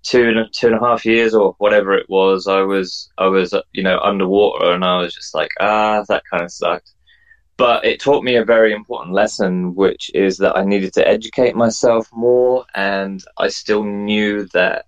two 0.04 0.28
and 0.30 0.50
two 0.54 0.68
and 0.68 0.76
a 0.76 0.80
half 0.80 1.06
years 1.06 1.34
or 1.34 1.56
whatever 1.58 1.94
it 1.94 2.10
was, 2.10 2.48
I 2.48 2.62
was 2.62 3.10
I 3.18 3.28
was 3.28 3.54
you 3.74 3.84
know 3.84 4.00
underwater, 4.00 4.72
and 4.72 4.84
I 4.84 4.98
was 5.02 5.14
just 5.14 5.36
like 5.36 5.50
ah 5.60 6.04
that 6.08 6.24
kind 6.30 6.44
of 6.44 6.52
sucked. 6.52 6.92
But 7.58 7.84
it 7.86 8.00
taught 8.00 8.24
me 8.24 8.36
a 8.36 8.46
very 8.46 8.72
important 8.72 9.16
lesson, 9.16 9.74
which 9.74 10.12
is 10.14 10.38
that 10.38 10.56
I 10.56 10.64
needed 10.64 10.94
to 10.94 11.08
educate 11.08 11.56
myself 11.56 12.08
more, 12.14 12.66
and 12.76 13.24
I 13.38 13.48
still 13.48 13.84
knew 13.84 14.46
that 14.54 14.86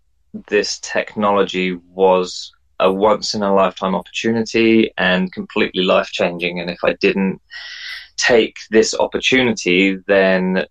this 0.48 0.80
technology 0.80 1.74
was 1.94 2.52
a 2.80 2.92
once 2.92 3.34
in 3.34 3.44
a 3.44 3.54
lifetime 3.54 3.96
opportunity 3.96 4.92
and 4.98 5.34
completely 5.34 5.84
life 5.84 6.08
changing. 6.08 6.60
And 6.60 6.70
if 6.70 6.80
I 6.84 6.94
didn't 6.94 7.42
take 8.18 8.58
this 8.70 8.94
opportunity, 8.94 9.98
then 10.08 10.66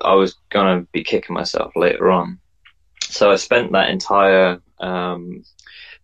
I 0.00 0.14
was 0.14 0.34
going 0.50 0.80
to 0.80 0.88
be 0.92 1.04
kicking 1.04 1.34
myself 1.34 1.72
later 1.76 2.10
on. 2.10 2.38
So 3.14 3.30
I 3.30 3.36
spent 3.36 3.70
that 3.70 3.90
entire 3.90 4.60
um, 4.80 5.44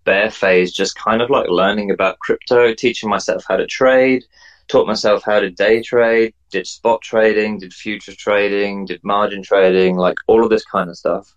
bear 0.05 0.31
phase 0.31 0.73
just 0.73 0.95
kind 0.95 1.21
of 1.21 1.29
like 1.29 1.49
learning 1.49 1.91
about 1.91 2.21
crypto, 2.21 2.73
teaching 2.73 3.11
myself 3.11 3.43
how 3.49 3.57
to 3.57 3.67
trade, 3.67 4.23
taught 4.69 4.87
myself 4.87 5.25
how 5.25 5.41
to 5.41 5.51
day 5.51 5.83
trade, 5.83 6.35
did 6.53 6.69
spot 6.69 7.03
trading, 7.03 7.59
did 7.59 7.75
future 7.75 8.15
trading, 8.15 8.85
did 8.85 9.03
margin 9.03 9.43
trading, 9.43 9.97
like 9.97 10.15
all 10.29 10.45
of 10.45 10.51
this 10.51 10.65
kind 10.65 10.89
of 10.89 10.97
stuff. 10.97 11.35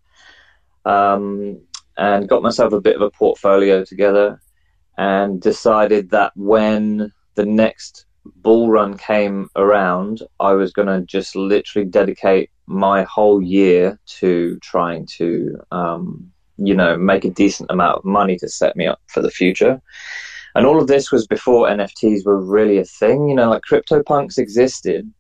Um, 0.86 1.60
and 1.98 2.30
got 2.30 2.44
myself 2.44 2.72
a 2.72 2.82
bit 2.82 2.96
of 2.96 3.02
a 3.02 3.10
portfolio 3.10 3.84
together 3.84 4.40
and 5.00 5.42
decided 5.42 6.12
that 6.12 6.34
when 6.36 7.12
the 7.34 7.48
next 7.48 8.06
bull 8.44 8.70
run 8.70 8.96
came 8.96 9.50
around, 9.56 10.22
I 10.40 10.54
was 10.54 10.72
going 10.72 10.88
to 10.88 11.02
just 11.02 11.36
literally 11.36 11.88
dedicate 11.88 12.52
my 12.68 13.04
whole 13.04 13.42
year 13.42 14.00
to 14.06 14.58
trying 14.62 15.06
to, 15.18 15.60
um, 15.72 16.32
you 16.58 16.76
know, 16.76 16.98
make 16.98 17.26
a 17.26 17.30
decent 17.30 17.70
amount 17.72 17.98
of 17.98 18.06
money 18.06 18.38
to 18.38 18.48
set 18.48 18.76
me 18.76 18.88
up 18.88 19.02
for 19.08 19.22
the 19.22 19.32
future. 19.32 19.82
And 20.56 20.66
all 20.66 20.80
of 20.80 20.88
this 20.88 21.12
was 21.12 21.26
before 21.28 21.68
NFTs 21.68 22.26
were 22.26 22.40
really 22.40 22.78
a 22.78 22.86
thing. 22.86 23.28
You 23.28 23.36
know, 23.36 23.50
like 23.50 23.64
CryptoPunks 23.70 24.38
existed, 24.38 25.12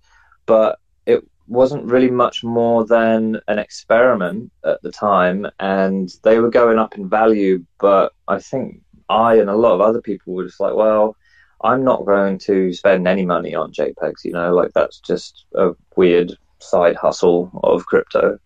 but 0.45 0.79
it 1.05 1.27
wasn't 1.47 1.85
really 1.85 2.11
much 2.11 2.43
more 2.43 2.85
than 2.85 3.39
an 3.47 3.59
experiment 3.59 4.51
at 4.63 4.81
the 4.83 4.91
time. 4.91 5.47
And 5.59 6.13
they 6.23 6.39
were 6.39 6.49
going 6.49 6.77
up 6.77 6.95
in 6.95 7.09
value, 7.09 7.65
but 7.79 8.13
I 8.27 8.39
think 8.39 8.81
I 9.09 9.35
and 9.35 9.49
a 9.49 9.55
lot 9.55 9.73
of 9.73 9.81
other 9.81 10.01
people 10.01 10.33
were 10.33 10.45
just 10.45 10.59
like, 10.59 10.75
well, 10.75 11.17
I'm 11.63 11.83
not 11.83 12.05
going 12.05 12.37
to 12.39 12.73
spend 12.73 13.07
any 13.07 13.25
money 13.25 13.55
on 13.55 13.71
JPEGs, 13.71 14.25
you 14.25 14.33
know, 14.33 14.53
like 14.53 14.73
that's 14.73 14.99
just 14.99 15.45
a 15.55 15.71
weird 15.95 16.37
side 16.63 16.95
hustle 16.95 17.51
of 17.63 17.85
crypto. 17.85 18.39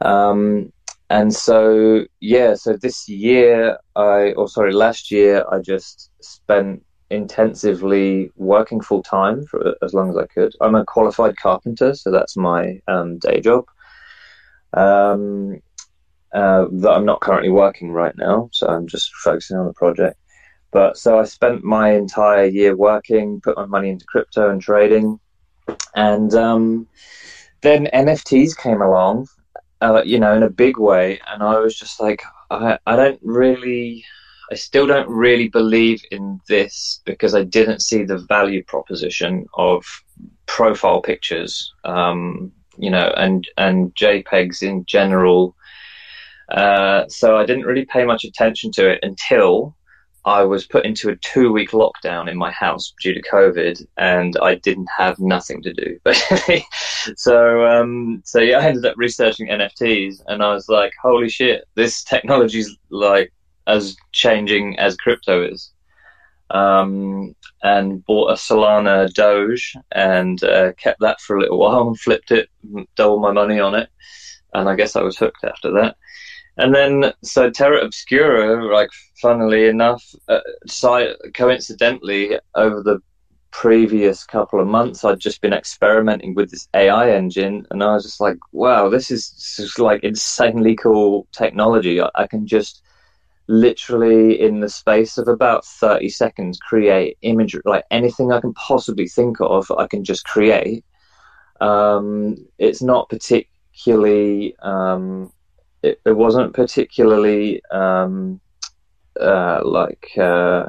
Um, 0.00 0.72
and 1.10 1.34
so, 1.34 2.04
yeah, 2.20 2.54
so 2.54 2.76
this 2.76 3.08
year, 3.08 3.78
I, 3.96 4.32
or 4.32 4.48
sorry, 4.48 4.72
last 4.72 5.10
year, 5.10 5.44
I 5.50 5.60
just 5.60 6.10
spent 6.20 6.84
intensively 7.10 8.30
working 8.36 8.80
full 8.82 9.02
time 9.02 9.46
for 9.46 9.74
as 9.82 9.94
long 9.94 10.10
as 10.10 10.16
I 10.16 10.26
could. 10.26 10.52
I'm 10.60 10.74
a 10.74 10.84
qualified 10.84 11.36
carpenter, 11.38 11.94
so 11.94 12.10
that's 12.10 12.36
my 12.36 12.80
um, 12.88 13.18
day 13.18 13.40
job. 13.40 13.64
Um, 14.74 15.60
uh, 16.34 16.66
that 16.70 16.90
I'm 16.90 17.06
not 17.06 17.22
currently 17.22 17.48
working 17.48 17.90
right 17.90 18.14
now, 18.16 18.50
so 18.52 18.66
I'm 18.66 18.86
just 18.86 19.10
focusing 19.14 19.56
on 19.56 19.66
the 19.66 19.72
project. 19.72 20.18
But 20.70 20.98
so 20.98 21.18
I 21.18 21.24
spent 21.24 21.64
my 21.64 21.92
entire 21.92 22.44
year 22.44 22.76
working, 22.76 23.40
put 23.40 23.56
my 23.56 23.64
money 23.64 23.88
into 23.88 24.04
crypto 24.04 24.50
and 24.50 24.60
trading, 24.60 25.18
and 25.94 26.34
um, 26.34 26.86
then 27.60 27.88
NFTs 27.92 28.56
came 28.56 28.80
along, 28.80 29.28
uh, 29.80 30.02
you 30.04 30.18
know, 30.18 30.34
in 30.34 30.42
a 30.42 30.50
big 30.50 30.78
way, 30.78 31.20
and 31.28 31.42
I 31.42 31.58
was 31.58 31.76
just 31.76 32.00
like, 32.00 32.22
I, 32.50 32.78
I 32.86 32.96
don't 32.96 33.20
really, 33.22 34.04
I 34.50 34.54
still 34.54 34.86
don't 34.86 35.08
really 35.08 35.48
believe 35.48 36.02
in 36.10 36.40
this 36.48 37.00
because 37.04 37.34
I 37.34 37.44
didn't 37.44 37.80
see 37.80 38.04
the 38.04 38.18
value 38.18 38.64
proposition 38.64 39.46
of 39.54 39.84
profile 40.46 41.02
pictures, 41.02 41.72
um, 41.84 42.52
you 42.76 42.90
know, 42.90 43.12
and 43.16 43.48
and 43.56 43.94
JPEGs 43.94 44.62
in 44.62 44.84
general. 44.86 45.54
Uh, 46.48 47.04
so 47.08 47.36
I 47.36 47.44
didn't 47.44 47.66
really 47.66 47.84
pay 47.84 48.04
much 48.04 48.24
attention 48.24 48.72
to 48.72 48.88
it 48.88 49.00
until 49.02 49.76
I 50.28 50.42
was 50.44 50.66
put 50.66 50.84
into 50.84 51.08
a 51.08 51.16
two 51.16 51.50
week 51.52 51.70
lockdown 51.70 52.30
in 52.30 52.36
my 52.36 52.52
house 52.52 52.92
due 53.02 53.14
to 53.14 53.22
COVID, 53.22 53.84
and 53.96 54.36
I 54.42 54.56
didn't 54.56 54.88
have 54.94 55.18
nothing 55.18 55.62
to 55.62 55.72
do 55.72 55.98
so, 57.16 57.66
um, 57.66 58.22
so 58.26 58.38
yeah, 58.38 58.58
I 58.58 58.66
ended 58.66 58.84
up 58.84 58.94
researching 58.98 59.48
NFTs, 59.48 60.22
and 60.26 60.42
I 60.42 60.52
was 60.52 60.68
like, 60.68 60.92
"Holy 61.02 61.30
shit, 61.30 61.64
this 61.76 62.04
technology's 62.04 62.76
like 62.90 63.32
as 63.66 63.96
changing 64.12 64.78
as 64.78 64.96
crypto 64.96 65.46
is." 65.48 65.72
Um, 66.50 67.34
and 67.62 68.04
bought 68.04 68.30
a 68.30 68.34
Solana 68.34 69.12
Doge 69.12 69.74
and 69.92 70.42
uh, 70.44 70.72
kept 70.74 71.00
that 71.00 71.20
for 71.20 71.36
a 71.36 71.40
little 71.40 71.58
while 71.64 71.88
and 71.88 72.00
flipped 72.00 72.30
it, 72.30 72.50
doubled 72.96 73.22
my 73.22 73.32
money 73.32 73.60
on 73.60 73.74
it, 73.74 73.88
and 74.52 74.68
I 74.68 74.74
guess 74.74 74.94
I 74.94 75.02
was 75.02 75.16
hooked 75.16 75.44
after 75.44 75.72
that. 75.72 75.96
And 76.58 76.74
then, 76.74 77.12
so 77.22 77.50
Terra 77.50 77.84
Obscura, 77.84 78.66
like, 78.74 78.90
funnily 79.20 79.66
enough, 79.66 80.04
uh, 80.28 80.40
coincidentally, 81.34 82.38
over 82.54 82.82
the 82.82 83.00
previous 83.50 84.24
couple 84.24 84.60
of 84.60 84.66
months, 84.66 85.04
I'd 85.04 85.20
just 85.20 85.40
been 85.40 85.52
experimenting 85.52 86.34
with 86.34 86.50
this 86.50 86.68
AI 86.74 87.10
engine, 87.10 87.66
and 87.70 87.82
I 87.82 87.94
was 87.94 88.04
just 88.04 88.20
like, 88.20 88.38
wow, 88.52 88.88
this 88.88 89.10
is 89.10 89.30
just 89.56 89.78
like 89.78 90.04
insanely 90.04 90.76
cool 90.76 91.26
technology. 91.32 92.00
I, 92.00 92.10
I 92.14 92.26
can 92.26 92.46
just 92.46 92.82
literally 93.48 94.40
in 94.40 94.60
the 94.60 94.68
space 94.68 95.16
of 95.16 95.26
about 95.26 95.64
30 95.64 96.10
seconds 96.10 96.58
create 96.58 97.16
imagery 97.22 97.62
like 97.64 97.82
anything 97.90 98.30
i 98.30 98.38
can 98.42 98.52
possibly 98.52 99.08
think 99.08 99.38
of 99.40 99.70
i 99.78 99.86
can 99.86 100.04
just 100.04 100.24
create 100.26 100.84
um, 101.60 102.36
it's 102.58 102.82
not 102.82 103.08
particularly 103.08 104.54
um, 104.60 105.32
it, 105.82 106.00
it, 106.04 106.12
wasn't 106.12 106.54
particularly 106.54 107.60
um, 107.72 108.40
uh, 109.20 109.60
like 109.64 110.10
uh, 110.18 110.66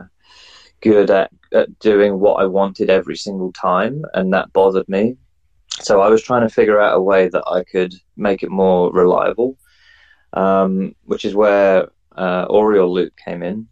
good 0.81 1.09
at, 1.09 1.31
at 1.53 1.79
doing 1.79 2.19
what 2.19 2.41
i 2.41 2.45
wanted 2.45 2.89
every 2.89 3.15
single 3.15 3.51
time 3.53 4.03
and 4.13 4.33
that 4.33 4.51
bothered 4.53 4.87
me 4.87 5.15
so 5.69 6.01
i 6.01 6.09
was 6.09 6.23
trying 6.23 6.47
to 6.47 6.53
figure 6.53 6.79
out 6.79 6.97
a 6.97 7.01
way 7.01 7.27
that 7.27 7.43
i 7.47 7.63
could 7.63 7.93
make 8.17 8.43
it 8.43 8.49
more 8.49 8.91
reliable 8.91 9.57
um, 10.33 10.95
which 11.05 11.25
is 11.25 11.35
where 11.35 11.89
uh, 12.15 12.45
Aureole 12.49 12.93
Loop 12.93 13.13
came 13.25 13.43
in, 13.43 13.67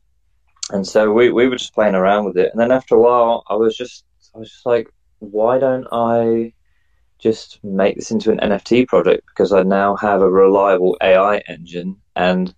and 0.72 0.86
so 0.86 1.12
we 1.12 1.32
we 1.32 1.48
were 1.48 1.58
just 1.58 1.74
playing 1.74 1.96
around 1.96 2.26
with 2.26 2.38
it. 2.38 2.52
And 2.52 2.60
then 2.60 2.72
after 2.72 2.96
a 2.96 3.00
while, 3.02 3.44
I 3.48 3.56
was 3.56 3.76
just 3.76 4.06
I 4.36 4.40
was 4.40 4.50
just 4.52 4.66
like, 4.66 4.88
why 5.20 5.60
don't 5.60 5.88
I 5.92 6.54
just 7.20 7.64
make 7.64 7.96
this 7.96 8.12
into 8.12 8.32
an 8.32 8.40
NFT 8.40 8.88
project? 8.88 9.26
Because 9.28 9.52
I 9.52 9.64
now 9.64 9.96
have 9.98 10.22
a 10.22 10.30
reliable 10.30 10.98
AI 11.02 11.38
engine, 11.48 11.98
and 12.16 12.54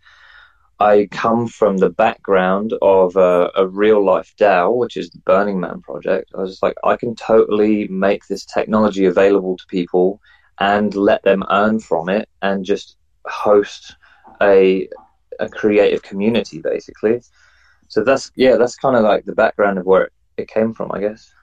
I 0.80 1.08
come 1.12 1.48
from 1.48 1.78
the 1.78 1.90
background 1.90 2.74
of 2.82 3.16
a, 3.18 3.52
a 3.56 3.68
real 3.68 4.04
life 4.04 4.34
DAO, 4.38 4.76
which 4.76 4.98
is 4.98 5.10
the 5.10 5.20
Burning 5.20 5.60
Man 5.60 5.82
project. 5.82 6.32
I 6.36 6.42
was 6.42 6.52
just 6.52 6.64
like, 6.64 6.76
I 6.84 6.96
can 6.96 7.16
totally 7.16 7.88
make 7.90 8.28
this 8.28 8.46
technology 8.46 9.06
available 9.06 9.58
to 9.58 9.66
people 9.68 10.22
and 10.60 10.96
let 10.96 11.24
them 11.24 11.44
earn 11.50 11.80
from 11.80 12.10
it, 12.10 12.30
and 12.42 12.66
just 12.66 12.98
host 13.26 13.96
a 14.42 14.88
a 15.40 15.50
creative 15.50 16.02
community 16.04 16.60
basically. 16.62 17.22
So 17.88 18.04
that's 18.04 18.32
yeah, 18.36 18.56
that's 18.58 18.76
kind 18.76 18.96
of 18.96 19.04
like 19.04 19.26
the 19.26 19.36
background 19.36 19.78
of 19.80 19.86
where 19.86 20.10
it 20.38 20.48
came 20.48 20.74
from, 20.74 20.92
I 20.92 21.00
guess. 21.02 21.34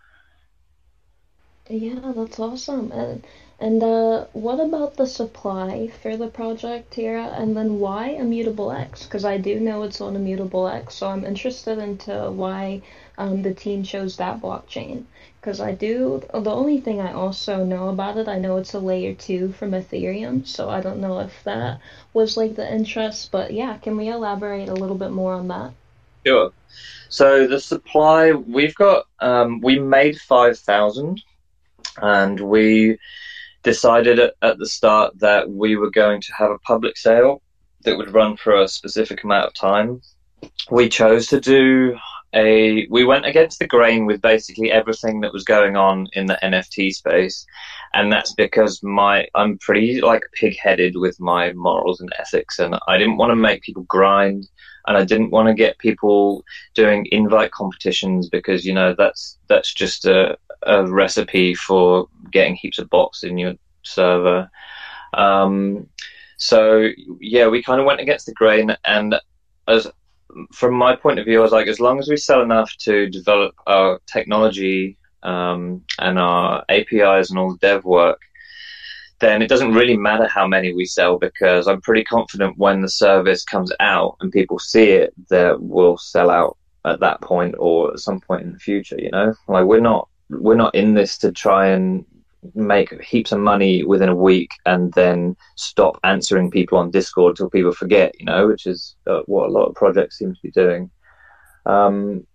Yeah, 1.68 2.12
that's 2.14 2.38
awesome. 2.38 2.92
And 2.92 3.24
and 3.58 3.82
uh, 3.82 4.26
what 4.34 4.60
about 4.60 4.96
the 4.96 5.06
supply 5.06 5.90
for 6.02 6.16
the 6.16 6.28
project 6.28 6.94
here? 6.94 7.16
And 7.16 7.56
then 7.56 7.78
why 7.80 8.08
Immutable 8.08 8.70
X? 8.70 9.04
Because 9.04 9.24
I 9.24 9.38
do 9.38 9.58
know 9.58 9.82
it's 9.82 10.00
on 10.02 10.14
Immutable 10.14 10.68
X, 10.68 10.96
so 10.96 11.08
I'm 11.08 11.24
interested 11.24 11.78
into 11.78 12.30
why 12.30 12.82
um, 13.16 13.40
the 13.42 13.54
team 13.54 13.82
chose 13.82 14.18
that 14.18 14.42
blockchain. 14.42 15.04
Because 15.40 15.60
I 15.60 15.72
do, 15.72 16.22
the 16.34 16.50
only 16.50 16.80
thing 16.80 17.00
I 17.00 17.14
also 17.14 17.64
know 17.64 17.88
about 17.88 18.18
it, 18.18 18.28
I 18.28 18.38
know 18.38 18.58
it's 18.58 18.74
a 18.74 18.78
layer 18.78 19.14
two 19.14 19.52
from 19.52 19.70
Ethereum, 19.70 20.46
so 20.46 20.68
I 20.68 20.82
don't 20.82 21.00
know 21.00 21.20
if 21.20 21.42
that 21.44 21.80
was 22.12 22.36
like 22.36 22.56
the 22.56 22.70
interest. 22.70 23.30
But 23.32 23.54
yeah, 23.54 23.78
can 23.78 23.96
we 23.96 24.08
elaborate 24.08 24.68
a 24.68 24.74
little 24.74 24.96
bit 24.96 25.12
more 25.12 25.32
on 25.32 25.48
that? 25.48 25.72
Sure. 26.26 26.50
So 27.08 27.46
the 27.46 27.60
supply, 27.60 28.32
we've 28.32 28.74
got, 28.74 29.06
um, 29.20 29.60
we 29.60 29.78
made 29.78 30.18
5,000 30.18 31.22
and 32.02 32.40
we 32.40 32.98
decided 33.66 34.20
at, 34.20 34.34
at 34.42 34.58
the 34.58 34.68
start 34.78 35.18
that 35.18 35.50
we 35.50 35.74
were 35.74 35.90
going 35.90 36.20
to 36.20 36.32
have 36.38 36.52
a 36.52 36.58
public 36.60 36.96
sale 36.96 37.42
that 37.82 37.96
would 37.98 38.14
run 38.14 38.36
for 38.36 38.54
a 38.54 38.68
specific 38.68 39.24
amount 39.24 39.44
of 39.44 39.54
time. 39.54 40.00
We 40.70 40.88
chose 40.88 41.26
to 41.26 41.40
do 41.40 41.98
a 42.32 42.86
we 42.90 43.04
went 43.04 43.26
against 43.26 43.58
the 43.58 43.66
grain 43.66 44.06
with 44.06 44.22
basically 44.22 44.70
everything 44.70 45.20
that 45.20 45.32
was 45.32 45.42
going 45.42 45.76
on 45.76 46.06
in 46.12 46.26
the 46.26 46.38
NFT 46.44 46.92
space, 46.92 47.44
and 47.92 48.12
that's 48.12 48.34
because 48.34 48.82
my 48.84 49.26
I'm 49.34 49.58
pretty 49.58 50.00
like 50.00 50.22
pig-headed 50.34 50.94
with 50.96 51.18
my 51.18 51.52
morals 51.54 52.00
and 52.00 52.12
ethics, 52.20 52.60
and 52.60 52.78
I 52.86 52.98
didn't 52.98 53.16
want 53.16 53.30
to 53.30 53.36
make 53.48 53.62
people 53.62 53.84
grind, 53.84 54.48
and 54.86 54.96
I 54.96 55.04
didn't 55.04 55.30
want 55.30 55.48
to 55.48 55.54
get 55.54 55.78
people 55.78 56.44
doing 56.74 57.06
invite 57.10 57.50
competitions 57.50 58.28
because 58.28 58.64
you 58.64 58.72
know 58.72 58.94
that's 58.96 59.38
that's 59.48 59.72
just 59.72 60.06
a, 60.06 60.36
a 60.62 60.86
recipe 60.86 61.54
for 61.54 62.08
getting 62.30 62.54
heaps 62.54 62.78
of 62.78 62.90
bots 62.90 63.24
in 63.24 63.38
your 63.38 63.54
server. 63.82 64.50
Um, 65.14 65.88
so 66.36 66.90
yeah, 67.20 67.48
we 67.48 67.62
kind 67.62 67.80
of 67.80 67.86
went 67.86 68.00
against 68.00 68.26
the 68.26 68.34
grain, 68.34 68.76
and 68.84 69.16
as 69.68 69.88
from 70.52 70.74
my 70.74 70.94
point 70.94 71.18
of 71.18 71.24
view, 71.24 71.38
I 71.38 71.42
was 71.42 71.52
like, 71.52 71.66
as 71.66 71.80
long 71.80 71.98
as 71.98 72.08
we 72.08 72.16
sell 72.16 72.42
enough 72.42 72.74
to 72.78 73.08
develop 73.08 73.54
our 73.66 74.00
technology 74.06 74.98
um, 75.22 75.82
and 75.98 76.18
our 76.18 76.64
APIs 76.68 77.30
and 77.30 77.38
all 77.38 77.52
the 77.52 77.58
dev 77.58 77.84
work, 77.84 78.20
then 79.18 79.42
it 79.42 79.48
doesn't 79.48 79.72
really 79.72 79.96
matter 79.96 80.26
how 80.26 80.46
many 80.46 80.74
we 80.74 80.84
sell 80.84 81.18
because 81.18 81.66
I'm 81.66 81.80
pretty 81.80 82.04
confident 82.04 82.58
when 82.58 82.82
the 82.82 82.88
service 82.88 83.44
comes 83.44 83.72
out 83.80 84.16
and 84.20 84.30
people 84.30 84.58
see 84.58 84.90
it, 84.90 85.14
that 85.30 85.60
we'll 85.60 85.96
sell 85.96 86.30
out 86.30 86.56
at 86.84 87.00
that 87.00 87.20
point 87.20 87.54
or 87.58 87.92
at 87.92 87.98
some 87.98 88.20
point 88.20 88.42
in 88.42 88.52
the 88.52 88.58
future. 88.58 88.96
You 88.98 89.10
know, 89.10 89.34
like 89.48 89.64
we're 89.64 89.80
not 89.80 90.08
we're 90.28 90.54
not 90.56 90.74
in 90.74 90.94
this 90.94 91.18
to 91.18 91.32
try 91.32 91.68
and 91.68 92.04
make 92.54 93.00
heaps 93.02 93.32
of 93.32 93.40
money 93.40 93.84
within 93.84 94.08
a 94.08 94.14
week 94.14 94.50
and 94.66 94.92
then 94.92 95.36
stop 95.56 95.98
answering 96.04 96.50
people 96.50 96.78
on 96.78 96.90
Discord 96.90 97.36
till 97.36 97.50
people 97.50 97.72
forget, 97.72 98.14
you 98.18 98.26
know, 98.26 98.46
which 98.46 98.66
is 98.66 98.96
uh, 99.06 99.20
what 99.26 99.48
a 99.48 99.52
lot 99.52 99.66
of 99.66 99.74
projects 99.74 100.18
seem 100.18 100.34
to 100.34 100.42
be 100.42 100.50
doing. 100.50 100.90
Um, 101.64 102.26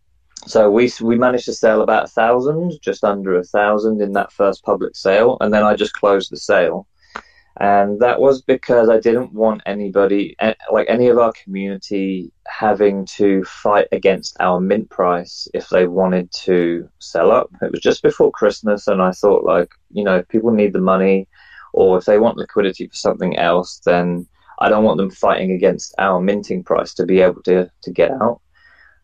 so 0.46 0.70
we 0.70 0.92
we 1.02 1.18
managed 1.18 1.46
to 1.46 1.54
sell 1.54 1.82
about 1.82 2.06
a 2.06 2.08
thousand, 2.08 2.80
just 2.82 3.04
under 3.04 3.38
a 3.38 3.44
thousand 3.44 4.02
in 4.02 4.14
that 4.14 4.32
first 4.32 4.64
public 4.64 4.96
sale, 4.96 5.38
and 5.42 5.54
then 5.54 5.64
I 5.64 5.76
just 5.76 5.94
closed 5.94 6.32
the 6.32 6.38
sale 6.38 6.88
and 7.58 8.00
that 8.00 8.20
was 8.20 8.42
because 8.42 8.90
I 8.90 9.00
didn't 9.00 9.34
want 9.34 9.62
anybody, 9.66 10.36
like 10.72 10.88
any 10.90 11.08
of 11.10 11.18
our 11.18 11.34
community, 11.34 12.32
having 12.48 13.06
to 13.18 13.44
fight 13.44 13.88
against 13.92 14.38
our 14.40 14.60
mint 14.62 14.90
price 14.90 15.48
if 15.54 15.68
they 15.70 15.86
wanted 15.86 16.32
to 16.32 16.90
sell 17.00 17.32
up. 17.32 17.50
It 17.62 17.72
was 17.72 17.82
just 17.82 18.04
before 18.04 18.32
Christmas, 18.32 18.88
and 18.88 19.02
I 19.02 19.12
thought, 19.12 19.44
like, 19.44 19.70
you 19.92 20.04
know, 20.04 20.18
if 20.18 20.28
people 20.30 20.52
need 20.52 20.72
the 20.74 20.80
money, 20.80 21.28
or 21.74 21.98
if 21.98 22.06
they 22.06 22.20
want 22.20 22.38
liquidity 22.38 22.88
for 22.88 22.96
something 22.96 23.38
else, 23.38 23.82
then 23.86 24.28
I 24.60 24.70
don't 24.70 24.86
want 24.86 24.98
them 24.98 25.12
fighting 25.12 25.52
against 25.52 25.94
our 25.98 26.22
minting 26.22 26.64
price 26.64 26.94
to 26.96 27.06
be 27.06 27.20
able 27.20 27.44
to 27.44 27.70
to 27.84 27.92
get 27.92 28.12
out. 28.12 28.40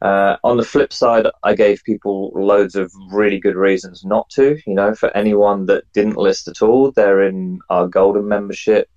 Uh, 0.02 0.38
on 0.44 0.58
the 0.58 0.64
flip 0.64 0.94
side, 0.94 1.26
I 1.44 1.56
gave 1.56 1.84
people 1.84 2.32
loads 2.36 2.76
of 2.76 2.92
really 3.12 3.40
good 3.40 3.56
reasons 3.56 4.06
not 4.06 4.30
to. 4.32 4.58
You 4.68 4.74
know, 4.76 4.94
for 4.94 5.16
anyone 5.18 5.66
that 5.68 5.92
didn't 5.94 6.18
list 6.18 6.48
at 6.48 6.62
all, 6.62 6.92
they're 6.92 7.24
in 7.24 7.60
our 7.70 7.88
golden 7.88 8.28
membership 8.28 8.90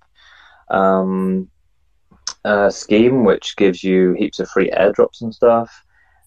um, 0.69 1.49
uh, 2.45 2.69
scheme, 2.69 3.23
which 3.23 3.55
gives 3.55 3.83
you 3.83 4.13
heaps 4.13 4.39
of 4.39 4.49
free 4.49 4.69
airdrops 4.71 5.21
and 5.21 5.33
stuff. 5.33 5.71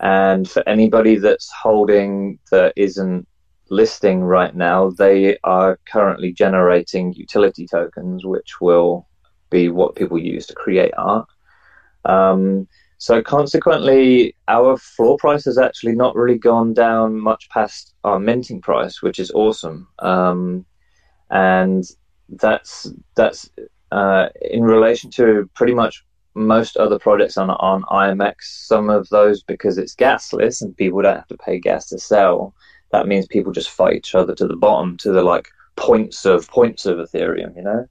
And 0.00 0.48
for 0.48 0.68
anybody 0.68 1.16
that's 1.16 1.50
holding 1.52 2.38
that 2.50 2.72
isn't 2.76 3.28
listing 3.70 4.22
right 4.22 4.54
now, 4.54 4.90
they 4.90 5.38
are 5.44 5.78
currently 5.86 6.32
generating 6.32 7.12
utility 7.14 7.66
tokens, 7.66 8.24
which 8.24 8.60
will 8.60 9.06
be 9.50 9.68
what 9.68 9.94
people 9.94 10.18
use 10.18 10.46
to 10.46 10.54
create 10.54 10.92
art. 10.96 11.28
Um, 12.04 12.68
so 13.04 13.20
consequently, 13.22 14.34
our 14.48 14.78
floor 14.78 15.18
price 15.18 15.44
has 15.44 15.58
actually 15.58 15.94
not 15.94 16.16
really 16.16 16.38
gone 16.38 16.72
down 16.72 17.20
much 17.20 17.50
past 17.50 17.92
our 18.02 18.18
minting 18.18 18.62
price, 18.62 19.02
which 19.02 19.18
is 19.18 19.30
awesome. 19.32 19.86
Um, 19.98 20.64
and 21.28 21.84
that's 22.30 22.90
that's 23.14 23.50
uh, 23.92 24.30
in 24.40 24.62
relation 24.62 25.10
to 25.10 25.50
pretty 25.52 25.74
much 25.74 26.02
most 26.32 26.78
other 26.78 26.98
projects 26.98 27.36
on 27.36 27.50
on 27.50 27.82
IMX. 27.82 28.36
Some 28.40 28.88
of 28.88 29.06
those 29.10 29.42
because 29.42 29.76
it's 29.76 29.94
gasless 29.94 30.62
and 30.62 30.74
people 30.74 31.02
don't 31.02 31.16
have 31.16 31.28
to 31.28 31.36
pay 31.36 31.60
gas 31.60 31.90
to 31.90 31.98
sell. 31.98 32.54
That 32.90 33.06
means 33.06 33.26
people 33.26 33.52
just 33.52 33.68
fight 33.68 33.96
each 33.96 34.14
other 34.14 34.34
to 34.34 34.46
the 34.46 34.56
bottom 34.56 34.96
to 34.96 35.12
the 35.12 35.22
like 35.22 35.48
points 35.76 36.24
of 36.24 36.48
points 36.48 36.86
of 36.86 36.96
Ethereum, 36.96 37.54
you 37.54 37.64
know. 37.64 37.86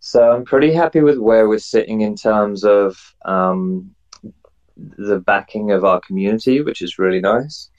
So 0.00 0.32
I'm 0.32 0.44
pretty 0.44 0.72
happy 0.72 1.00
with 1.00 1.18
where 1.18 1.48
we're 1.48 1.60
sitting 1.60 2.00
in 2.00 2.16
terms 2.16 2.64
of 2.64 3.14
um, 3.24 3.94
the 4.98 5.20
backing 5.20 5.70
of 5.70 5.84
our 5.84 6.00
community, 6.00 6.60
which 6.60 6.82
is 6.82 6.98
really 6.98 7.20
nice. 7.20 7.70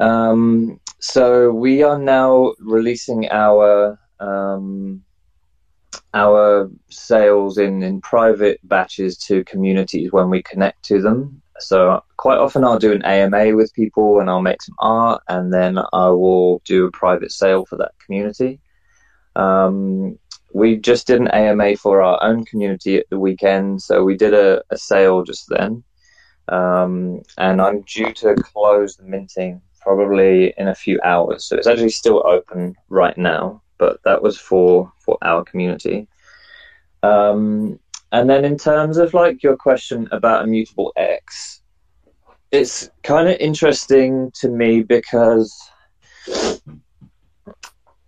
Um, 0.00 0.80
so 1.00 1.50
we 1.50 1.82
are 1.82 1.98
now 1.98 2.54
releasing 2.60 3.28
our 3.30 3.98
um, 4.20 5.02
our 6.14 6.70
sales 6.88 7.58
in, 7.58 7.82
in 7.82 8.00
private 8.00 8.60
batches 8.64 9.16
to 9.18 9.44
communities 9.44 10.12
when 10.12 10.30
we 10.30 10.42
connect 10.42 10.82
to 10.84 11.00
them. 11.00 11.42
So 11.58 12.02
quite 12.16 12.38
often 12.38 12.64
I'll 12.64 12.78
do 12.78 12.92
an 12.92 13.04
AMA 13.04 13.54
with 13.56 13.72
people 13.74 14.20
and 14.20 14.28
I'll 14.28 14.42
make 14.42 14.62
some 14.62 14.74
art 14.80 15.22
and 15.28 15.52
then 15.52 15.78
I 15.78 16.08
will 16.08 16.60
do 16.64 16.86
a 16.86 16.90
private 16.90 17.32
sale 17.32 17.64
for 17.66 17.76
that 17.78 17.92
community. 18.04 18.60
Um, 19.36 20.18
we 20.54 20.76
just 20.76 21.06
did 21.06 21.20
an 21.20 21.28
AMA 21.28 21.76
for 21.76 22.02
our 22.02 22.22
own 22.22 22.44
community 22.44 22.96
at 22.96 23.08
the 23.10 23.18
weekend, 23.18 23.82
so 23.82 24.04
we 24.04 24.16
did 24.16 24.34
a, 24.34 24.62
a 24.70 24.76
sale 24.76 25.22
just 25.22 25.48
then. 25.48 25.82
Um, 26.48 27.22
and 27.38 27.60
I'm 27.62 27.82
due 27.82 28.12
to 28.14 28.34
close 28.34 28.96
the 28.96 29.04
minting 29.04 29.62
probably 29.80 30.54
in 30.58 30.68
a 30.68 30.74
few 30.74 31.00
hours. 31.02 31.44
So 31.44 31.56
it's 31.56 31.66
actually 31.66 31.90
still 31.90 32.22
open 32.26 32.74
right 32.88 33.16
now, 33.16 33.62
but 33.78 33.98
that 34.04 34.22
was 34.22 34.38
for 34.38 34.92
for 35.04 35.18
our 35.22 35.44
community. 35.44 36.08
Um, 37.02 37.78
and 38.12 38.28
then 38.28 38.44
in 38.44 38.58
terms 38.58 38.98
of 38.98 39.14
like 39.14 39.42
your 39.42 39.56
question 39.56 40.08
about 40.12 40.44
immutable 40.44 40.92
X, 40.96 41.62
it's 42.50 42.90
kind 43.02 43.28
of 43.28 43.36
interesting 43.38 44.30
to 44.34 44.48
me 44.48 44.82
because 44.82 45.52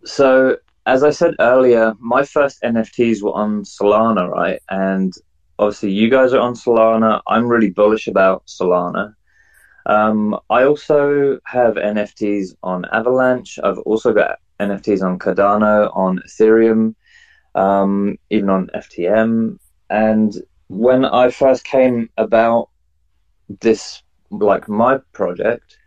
so 0.04 0.57
as 0.86 1.02
I 1.02 1.10
said 1.10 1.34
earlier, 1.40 1.94
my 1.98 2.24
first 2.24 2.62
NFTs 2.62 3.22
were 3.22 3.32
on 3.32 3.64
Solana, 3.64 4.28
right? 4.28 4.60
And 4.70 5.12
obviously, 5.58 5.92
you 5.92 6.10
guys 6.10 6.32
are 6.32 6.40
on 6.40 6.54
Solana. 6.54 7.20
I'm 7.26 7.48
really 7.48 7.70
bullish 7.70 8.06
about 8.06 8.46
Solana. 8.46 9.14
Um, 9.86 10.38
I 10.50 10.64
also 10.64 11.38
have 11.44 11.74
NFTs 11.74 12.54
on 12.62 12.84
Avalanche. 12.92 13.58
I've 13.62 13.78
also 13.78 14.12
got 14.12 14.38
NFTs 14.60 15.02
on 15.02 15.18
Cardano, 15.18 15.94
on 15.96 16.20
Ethereum, 16.26 16.94
um, 17.54 18.18
even 18.30 18.50
on 18.50 18.70
FTM. 18.74 19.58
And 19.90 20.34
when 20.68 21.04
I 21.04 21.30
first 21.30 21.64
came 21.64 22.10
about 22.16 22.68
this, 23.60 24.02
like 24.30 24.68
my 24.68 24.98
project, 25.12 25.78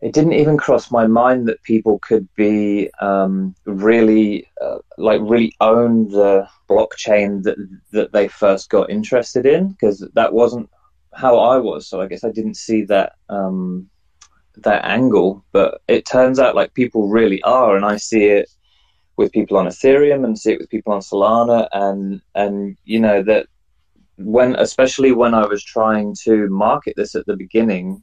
it 0.00 0.12
didn't 0.12 0.34
even 0.34 0.58
cross 0.58 0.90
my 0.90 1.06
mind 1.06 1.48
that 1.48 1.62
people 1.62 1.98
could 2.00 2.28
be 2.34 2.90
um, 3.00 3.54
really 3.64 4.46
uh, 4.60 4.78
like 4.98 5.20
really 5.22 5.54
own 5.60 6.08
the 6.08 6.46
blockchain 6.68 7.42
that 7.44 7.56
that 7.92 8.12
they 8.12 8.28
first 8.28 8.68
got 8.68 8.90
interested 8.90 9.46
in 9.46 9.70
because 9.70 10.06
that 10.14 10.32
wasn't 10.32 10.68
how 11.14 11.38
I 11.38 11.56
was. 11.56 11.88
So 11.88 12.00
I 12.00 12.08
guess 12.08 12.24
I 12.24 12.30
didn't 12.30 12.56
see 12.56 12.84
that 12.84 13.14
um, 13.30 13.88
that 14.56 14.84
angle. 14.84 15.44
But 15.52 15.80
it 15.88 16.04
turns 16.04 16.38
out 16.38 16.54
like 16.54 16.74
people 16.74 17.08
really 17.08 17.42
are, 17.42 17.74
and 17.74 17.84
I 17.84 17.96
see 17.96 18.24
it 18.24 18.50
with 19.16 19.32
people 19.32 19.56
on 19.56 19.66
Ethereum 19.66 20.24
and 20.24 20.38
see 20.38 20.52
it 20.52 20.60
with 20.60 20.68
people 20.68 20.92
on 20.92 21.00
Solana, 21.00 21.68
and 21.72 22.20
and 22.34 22.76
you 22.84 23.00
know 23.00 23.22
that 23.22 23.46
when 24.18 24.56
especially 24.56 25.12
when 25.12 25.32
I 25.32 25.46
was 25.46 25.64
trying 25.64 26.14
to 26.24 26.48
market 26.50 26.94
this 26.96 27.14
at 27.14 27.24
the 27.24 27.36
beginning 27.36 28.02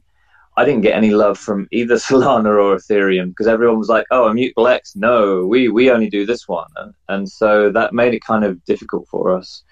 I 0.56 0.64
didn't 0.64 0.82
get 0.82 0.96
any 0.96 1.10
love 1.10 1.38
from 1.38 1.68
either 1.72 1.94
Solana 2.06 2.50
or 2.50 2.76
Ethereum 2.76 3.28
because 3.28 3.46
everyone 3.46 3.78
was 3.78 3.88
like, 3.88 4.06
"Oh, 4.10 4.28
Immutable 4.28 4.68
X, 4.68 4.94
no, 4.96 5.46
we 5.46 5.68
we 5.68 5.90
only 5.90 6.08
do 6.08 6.26
this 6.26 6.46
one," 6.48 6.68
and, 6.76 6.94
and 7.08 7.28
so 7.28 7.70
that 7.70 7.92
made 7.92 8.14
it 8.14 8.24
kind 8.24 8.44
of 8.44 8.64
difficult 8.64 9.08
for 9.08 9.36
us. 9.36 9.62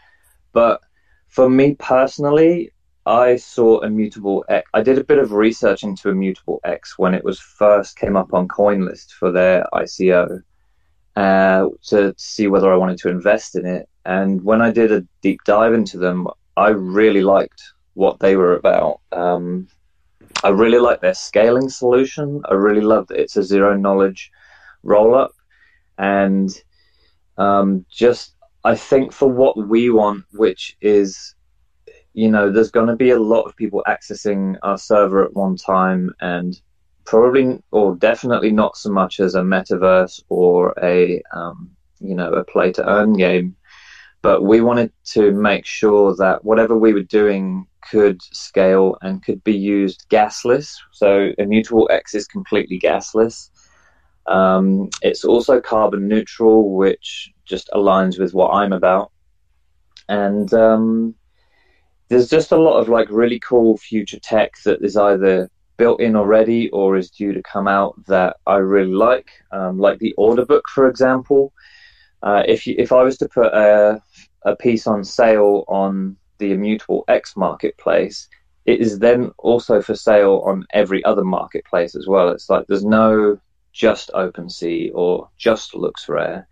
But 0.53 0.81
for 1.29 1.49
me 1.49 1.75
personally, 1.75 2.73
I 3.07 3.37
saw 3.37 3.81
Immutable 3.81 4.45
X. 4.49 4.69
I 4.75 4.83
did 4.83 4.99
a 4.99 5.05
bit 5.05 5.19
of 5.19 5.33
research 5.33 5.83
into 5.83 6.11
Immutable 6.11 6.61
X 6.65 6.99
when 6.99 7.15
it 7.15 7.25
was 7.25 7.41
first 7.41 7.97
came 7.97 8.17
up 8.17 8.33
on 8.33 8.49
CoinList 8.49 9.13
for 9.13 9.33
their 9.33 9.67
ICO 9.73 10.43
uh, 11.17 11.67
to 11.87 12.15
see 12.17 12.47
whether 12.47 12.73
I 12.73 12.77
wanted 12.77 12.99
to 12.99 13.09
invest 13.09 13.57
in 13.57 13.67
it. 13.67 13.89
And 14.05 14.43
when 14.43 14.63
I 14.63 14.71
did 14.71 14.93
a 14.93 15.05
deep 15.21 15.41
dive 15.45 15.75
into 15.75 15.99
them, 15.99 16.29
I 16.57 16.69
really 16.69 17.23
liked 17.23 17.63
what 17.95 18.21
they 18.21 18.37
were 18.37 18.57
about. 18.57 19.01
Um, 19.11 19.69
I 20.45 20.49
really 20.49 20.79
like 20.79 21.01
their 21.01 21.15
scaling 21.15 21.69
solution. 21.69 22.43
I 22.49 22.55
really 22.55 22.81
love 22.81 23.07
that 23.09 23.21
it's 23.21 23.37
a 23.37 23.43
zero 23.43 23.77
knowledge 23.77 24.31
roll 24.83 25.15
up. 25.15 25.33
And 25.99 26.51
um, 27.39 27.85
just, 27.91 28.35
I 28.65 28.75
think 28.75 29.13
for 29.13 29.29
what 29.29 29.57
we 29.57 29.91
want, 29.91 30.25
which 30.33 30.77
is, 30.81 31.35
you 32.15 32.31
know, 32.31 32.51
there's 32.51 32.71
going 32.71 32.89
to 32.89 32.97
be 32.97 33.11
a 33.11 33.21
lot 33.21 33.43
of 33.43 33.57
people 33.57 33.83
accessing 33.87 34.57
our 34.63 34.79
server 34.79 35.25
at 35.25 35.35
one 35.35 35.57
time 35.57 36.13
and 36.21 36.61
probably 37.05 37.63
or 37.71 37.97
definitely 37.97 38.51
not 38.51 38.77
so 38.77 38.91
much 38.91 39.21
as 39.21 39.35
a 39.35 39.41
metaverse 39.41 40.23
or 40.29 40.75
a, 40.83 41.23
um, 41.33 41.71
you 42.01 42.15
know, 42.15 42.33
a 42.33 42.45
play 42.45 42.73
to 42.73 42.89
earn 42.89 43.13
game. 43.13 43.57
But 44.23 44.43
we 44.43 44.61
wanted 44.61 44.93
to 45.07 45.33
make 45.33 45.67
sure 45.67 46.15
that 46.17 46.45
whatever 46.45 46.77
we 46.77 46.93
were 46.93 47.03
doing 47.03 47.67
could 47.91 48.23
scale 48.23 48.97
and 49.03 49.25
could 49.25 49.43
be 49.45 49.57
used 49.57 50.07
gasless. 50.09 50.77
So 50.93 51.31
Immutable 51.39 51.89
X 51.91 52.15
is 52.15 52.27
completely 52.27 52.79
gasless. 52.79 53.51
Um, 54.27 54.89
it's 55.03 55.25
also 55.25 55.61
carbon 55.61 56.09
neutral, 56.09 56.75
which 56.75 57.31
just 57.45 57.69
aligns 57.73 58.19
with 58.19 58.35
what 58.35 58.51
I'm 58.51 58.73
about. 58.73 59.11
And 60.09 60.53
um, 60.55 61.15
there's 62.09 62.29
just 62.29 62.53
a 62.53 62.57
lot 62.57 62.79
of 62.79 62.89
like 62.89 63.09
really 63.11 63.41
cool 63.41 63.77
future 63.77 64.21
tech 64.21 64.53
that 64.65 64.83
is 64.83 64.97
either 64.97 65.51
built 65.77 66.01
in 66.01 66.15
already 66.15 66.71
or 66.71 66.97
is 66.97 67.11
due 67.11 67.33
to 67.33 67.43
come 67.43 67.67
out 67.67 67.95
that 68.07 68.37
I 68.47 68.57
really 68.57 68.93
like, 68.93 69.31
um, 69.51 69.79
like 69.79 69.99
the 69.99 70.15
order 70.15 70.45
book, 70.45 70.65
for 70.69 70.89
example. 70.89 71.53
Uh, 72.23 72.43
if 72.47 72.67
you, 72.67 72.75
if 72.79 72.93
I 72.93 73.03
was 73.03 73.19
to 73.19 73.29
put 73.29 73.53
a, 73.53 74.01
a 74.45 74.55
piece 74.57 74.87
on 74.87 75.03
sale 75.03 75.65
on 75.67 76.17
the 76.43 76.53
immutable 76.53 77.05
X 77.09 77.37
marketplace, 77.37 78.29
it 78.67 78.81
is 78.81 78.99
then 78.99 79.31
also 79.39 79.81
for 79.81 79.95
sale 79.95 80.43
on 80.45 80.67
every 80.73 81.05
other 81.05 81.25
marketplace 81.25 81.95
as 81.95 82.07
well. 82.07 82.29
It's 82.29 82.51
like 82.51 82.67
there's 82.67 82.85
no 82.85 83.39
just 83.73 84.11
OpenSea 84.15 84.91
or 84.95 85.29
just 85.39 85.73
LooksRare. 85.73 86.45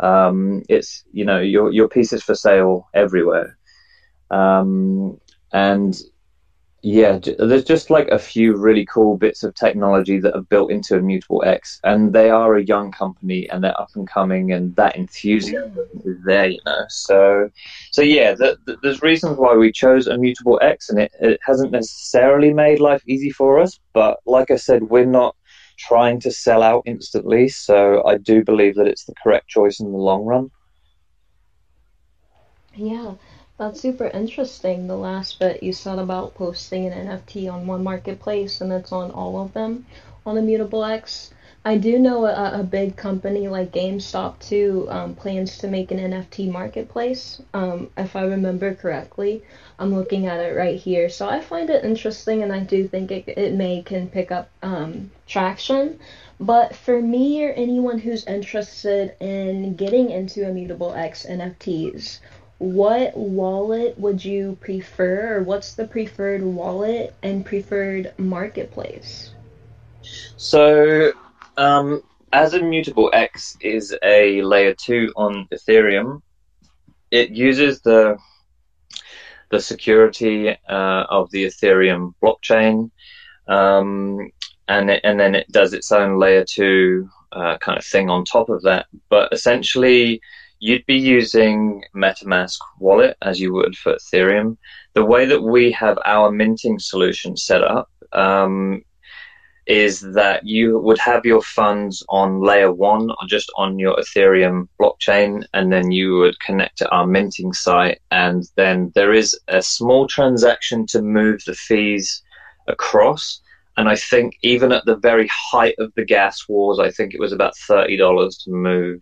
Um, 0.00 0.62
it's 0.68 1.04
you 1.12 1.24
know 1.24 1.40
your 1.40 1.72
your 1.72 1.88
piece 1.88 2.12
is 2.12 2.22
for 2.22 2.34
sale 2.34 2.88
everywhere, 2.94 3.56
um, 4.30 5.18
and 5.52 5.98
yeah, 6.82 7.18
there's 7.38 7.64
just 7.64 7.90
like 7.90 8.06
a 8.08 8.18
few 8.18 8.56
really 8.56 8.86
cool 8.86 9.16
bits 9.16 9.42
of 9.42 9.52
technology 9.54 10.20
that 10.20 10.34
are 10.34 10.42
built 10.42 10.70
into 10.70 10.96
Immutable 10.96 11.42
X, 11.44 11.80
and 11.82 12.12
they 12.12 12.30
are 12.30 12.56
a 12.56 12.62
young 12.62 12.92
company 12.92 13.50
and 13.50 13.64
they're 13.64 13.80
up 13.80 13.90
and 13.96 14.06
coming, 14.08 14.52
and 14.52 14.76
that 14.76 14.94
enthusiasm 14.94 15.76
is 16.04 16.16
there, 16.24 16.46
you 16.48 16.60
know. 16.64 16.84
So, 16.88 17.50
so 17.90 18.02
yeah, 18.02 18.34
the, 18.34 18.58
the, 18.64 18.76
there's 18.82 19.02
reasons 19.02 19.38
why 19.38 19.56
we 19.56 19.72
chose 19.72 20.06
Immutable 20.06 20.60
X, 20.62 20.88
and 20.88 21.00
it, 21.00 21.10
it 21.20 21.40
hasn't 21.44 21.72
necessarily 21.72 22.52
made 22.52 22.78
life 22.78 23.02
easy 23.08 23.30
for 23.30 23.58
us, 23.58 23.80
but 23.92 24.20
like 24.24 24.52
I 24.52 24.56
said, 24.56 24.84
we're 24.84 25.04
not 25.04 25.34
trying 25.78 26.20
to 26.20 26.30
sell 26.30 26.62
out 26.62 26.84
instantly, 26.86 27.48
so 27.48 28.06
I 28.06 28.18
do 28.18 28.44
believe 28.44 28.76
that 28.76 28.86
it's 28.86 29.04
the 29.04 29.14
correct 29.20 29.48
choice 29.48 29.80
in 29.80 29.90
the 29.90 29.98
long 29.98 30.24
run. 30.24 30.50
Yeah. 32.76 33.14
That's 33.58 33.80
super 33.80 34.06
interesting. 34.06 34.86
The 34.86 34.96
last 34.96 35.40
bit 35.40 35.64
you 35.64 35.72
said 35.72 35.98
about 35.98 36.36
posting 36.36 36.86
an 36.86 37.08
NFT 37.08 37.52
on 37.52 37.66
one 37.66 37.82
marketplace 37.82 38.60
and 38.60 38.72
it's 38.72 38.92
on 38.92 39.10
all 39.10 39.42
of 39.42 39.52
them 39.52 39.84
on 40.24 40.38
Immutable 40.38 40.84
X. 40.84 41.32
I 41.64 41.76
do 41.76 41.98
know 41.98 42.24
a, 42.24 42.60
a 42.60 42.62
big 42.62 42.94
company 42.94 43.48
like 43.48 43.72
GameStop 43.72 44.38
too 44.38 44.86
um, 44.88 45.16
plans 45.16 45.58
to 45.58 45.66
make 45.66 45.90
an 45.90 45.98
NFT 45.98 46.52
marketplace. 46.52 47.42
Um, 47.52 47.90
if 47.98 48.14
I 48.14 48.22
remember 48.22 48.76
correctly, 48.76 49.42
I'm 49.80 49.92
looking 49.92 50.26
at 50.26 50.38
it 50.38 50.56
right 50.56 50.78
here. 50.78 51.08
So 51.08 51.28
I 51.28 51.40
find 51.40 51.68
it 51.68 51.84
interesting, 51.84 52.44
and 52.44 52.52
I 52.52 52.60
do 52.60 52.86
think 52.86 53.10
it, 53.10 53.26
it 53.26 53.54
may 53.54 53.82
can 53.82 54.08
pick 54.08 54.30
up 54.30 54.50
um, 54.62 55.10
traction. 55.26 55.98
But 56.38 56.76
for 56.76 57.02
me 57.02 57.44
or 57.44 57.50
anyone 57.50 57.98
who's 57.98 58.24
interested 58.26 59.16
in 59.20 59.74
getting 59.74 60.10
into 60.10 60.48
Immutable 60.48 60.94
X 60.94 61.26
NFTs, 61.28 62.20
what 62.58 63.16
wallet 63.16 63.98
would 63.98 64.24
you 64.24 64.58
prefer, 64.60 65.36
or 65.36 65.42
what's 65.42 65.74
the 65.74 65.86
preferred 65.86 66.42
wallet 66.42 67.14
and 67.22 67.46
preferred 67.46 68.12
marketplace? 68.18 69.32
So, 70.36 71.12
um, 71.56 72.02
as 72.32 72.54
Immutable 72.54 73.10
X 73.12 73.56
is 73.60 73.96
a 74.02 74.42
layer 74.42 74.74
two 74.74 75.12
on 75.16 75.46
Ethereum, 75.52 76.22
it 77.10 77.30
uses 77.30 77.80
the 77.80 78.18
the 79.50 79.60
security 79.60 80.50
uh, 80.50 81.04
of 81.08 81.30
the 81.30 81.44
Ethereum 81.44 82.12
blockchain, 82.22 82.90
um, 83.46 84.30
and 84.68 84.90
it, 84.90 85.00
and 85.04 85.18
then 85.18 85.34
it 85.34 85.50
does 85.50 85.72
its 85.72 85.90
own 85.90 86.18
layer 86.18 86.44
two 86.44 87.08
uh, 87.32 87.56
kind 87.58 87.78
of 87.78 87.84
thing 87.84 88.10
on 88.10 88.24
top 88.24 88.50
of 88.50 88.62
that. 88.62 88.86
But 89.08 89.32
essentially, 89.32 90.20
you'd 90.60 90.86
be 90.86 90.96
using 90.96 91.82
MetaMask 91.94 92.58
wallet 92.78 93.16
as 93.22 93.40
you 93.40 93.52
would 93.52 93.76
for 93.76 93.94
Ethereum. 93.94 94.56
The 94.94 95.04
way 95.04 95.26
that 95.26 95.42
we 95.42 95.70
have 95.72 95.98
our 96.04 96.30
minting 96.30 96.78
solution 96.78 97.36
set 97.36 97.62
up 97.62 97.90
um, 98.12 98.82
is 99.66 100.00
that 100.00 100.46
you 100.46 100.78
would 100.78 100.98
have 100.98 101.24
your 101.24 101.42
funds 101.42 102.02
on 102.08 102.40
layer 102.40 102.72
one 102.72 103.10
or 103.10 103.26
just 103.28 103.52
on 103.56 103.78
your 103.78 103.96
Ethereum 103.96 104.66
blockchain, 104.80 105.44
and 105.52 105.70
then 105.72 105.90
you 105.90 106.16
would 106.16 106.40
connect 106.40 106.78
to 106.78 106.88
our 106.88 107.06
minting 107.06 107.52
site. 107.52 108.00
And 108.10 108.44
then 108.56 108.90
there 108.94 109.12
is 109.12 109.38
a 109.48 109.62
small 109.62 110.08
transaction 110.08 110.86
to 110.86 111.02
move 111.02 111.42
the 111.44 111.54
fees 111.54 112.22
across. 112.66 113.40
And 113.76 113.88
I 113.88 113.94
think 113.94 114.34
even 114.42 114.72
at 114.72 114.84
the 114.86 114.96
very 114.96 115.28
height 115.32 115.76
of 115.78 115.92
the 115.94 116.04
gas 116.04 116.48
wars, 116.48 116.80
I 116.80 116.90
think 116.90 117.14
it 117.14 117.20
was 117.20 117.32
about 117.32 117.54
$30 117.68 118.44
to 118.44 118.50
move 118.50 119.00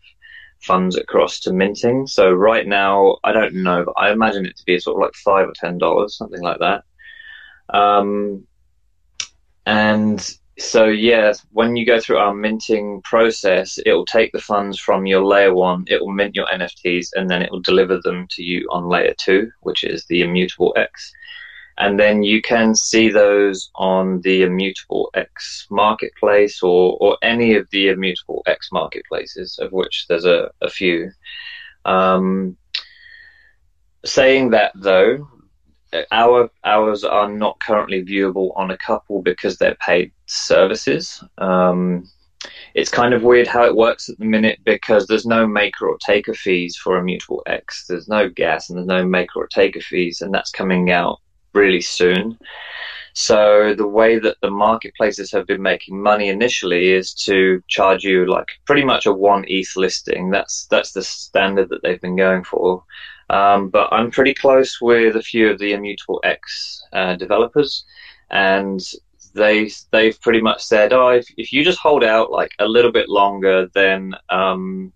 funds 0.67 0.97
across 0.97 1.41
to 1.41 1.53
minting. 1.53 2.07
So 2.07 2.31
right 2.31 2.67
now, 2.67 3.19
I 3.25 3.33
don't 3.33 3.55
know, 3.55 3.85
but 3.85 3.95
I 3.97 4.11
imagine 4.11 4.47
it 4.47 4.57
to 4.57 4.65
be 4.65 4.79
sort 4.79 4.97
of 4.97 5.03
like 5.03 5.15
five 5.15 5.49
or 5.49 5.55
ten 5.55 5.79
dollars, 5.79 6.17
something 6.17 6.43
like 6.43 6.59
that. 6.59 6.85
Um, 7.73 8.47
and 9.65 10.37
so 10.59 10.87
yeah, 10.87 11.33
when 11.53 11.77
you 11.77 11.85
go 11.85 12.01
through 12.01 12.19
our 12.19 12.35
minting 12.35 13.03
process, 13.03 13.79
it 13.85 13.93
will 13.93 14.07
take 14.07 14.33
the 14.33 14.41
funds 14.41 14.79
from 14.79 15.05
your 15.07 15.25
layer 15.25 15.55
one, 15.55 15.85
it 15.87 16.01
will 16.01 16.13
mint 16.13 16.35
your 16.35 16.47
NFTs, 16.47 17.09
and 17.15 17.29
then 17.29 17.43
it 17.43 17.51
will 17.51 17.61
deliver 17.61 18.01
them 18.01 18.27
to 18.31 18.43
you 18.43 18.67
on 18.71 18.89
layer 18.89 19.15
two, 19.19 19.51
which 19.61 19.85
is 19.85 20.07
the 20.07 20.23
immutable 20.23 20.73
X. 20.77 21.13
And 21.79 22.01
then 22.01 22.23
you 22.23 22.41
can 22.41 22.75
see 22.75 23.11
those 23.11 23.71
on 23.75 24.21
the 24.23 24.43
immutable 24.43 25.11
X 25.15 25.67
marketplace 25.71 26.63
or, 26.63 26.97
or 27.01 27.19
any 27.23 27.55
of 27.55 27.69
the 27.71 27.89
immutable 27.89 28.43
X 28.47 28.71
marketplaces, 28.73 29.59
of 29.59 29.73
which 29.73 30.07
there's 30.09 30.25
a, 30.25 30.51
a 30.63 30.71
few. 30.71 31.11
Um, 31.85 32.57
saying 34.05 34.51
that 34.51 34.73
though, 34.75 35.29
our 36.11 36.51
ours 36.65 37.05
are 37.05 37.31
not 37.31 37.61
currently 37.61 38.05
viewable 38.05 38.53
on 38.57 38.71
a 38.71 38.79
couple 38.79 39.23
because 39.23 39.57
they're 39.57 39.77
paid 39.77 40.13
services. 40.27 41.23
Um, 41.39 42.09
it's 42.75 42.91
kind 42.91 43.15
of 43.15 43.23
weird 43.23 43.47
how 43.47 43.65
it 43.65 43.75
works 43.75 44.09
at 44.09 44.19
the 44.19 44.25
minute 44.25 44.61
because 44.65 45.07
there's 45.07 45.27
no 45.27 45.47
maker 45.47 45.89
or 45.89 45.99
taker 46.05 46.35
fees 46.35 46.77
for 46.77 46.99
immutable 46.99 47.43
X. 47.47 47.87
There's 47.89 48.09
no 48.09 48.29
gas 48.29 48.69
and 48.69 48.77
there's 48.77 48.87
no 48.87 49.07
maker 49.07 49.41
or 49.41 49.47
taker 49.47 49.81
fees, 49.81 50.21
and 50.21 50.33
that's 50.33 50.51
coming 50.51 50.91
out 50.91 51.19
really 51.57 51.81
soon. 51.81 52.39
So 53.15 53.75
the 53.75 53.87
way 53.87 54.19
that 54.19 54.37
the 54.43 54.51
marketplaces 54.51 55.33
have 55.33 55.47
been 55.47 55.63
making 55.63 56.03
money 56.03 56.29
initially 56.29 56.93
is 56.93 57.15
to 57.25 57.63
charge 57.67 58.05
you 58.05 58.27
like 58.27 58.49
pretty 58.67 58.85
much 58.85 59.07
a 59.07 59.13
one 59.13 59.45
ETH 59.49 59.75
listing. 59.75 60.31
That's 60.31 60.67
that's 60.67 60.93
the 60.93 61.03
standard 61.03 61.71
that 61.71 61.83
they've 61.83 62.01
been 62.01 62.17
going 62.17 62.45
for. 62.45 62.85
Um, 63.31 63.71
but 63.71 63.89
I'm 63.91 64.11
pretty 64.11 64.35
close 64.35 64.81
with 64.83 65.17
a 65.17 65.23
few 65.23 65.51
of 65.51 65.59
the 65.59 65.73
Immutable 65.73 66.21
X 66.25 66.83
uh, 66.93 67.17
developers, 67.17 67.87
and 68.31 68.81
they 69.35 69.71
they've 69.93 70.21
pretty 70.21 70.43
much 70.43 70.63
said, 70.63 70.93
oh, 70.93 71.09
if, 71.09 71.27
if 71.39 71.53
you 71.55 71.65
just 71.65 71.79
hold 71.79 72.05
out 72.05 72.31
like 72.31 72.53
a 72.59 72.67
little 72.67 72.93
bit 72.93 73.09
longer, 73.09 73.69
then 73.75 74.15
um, 74.29 74.93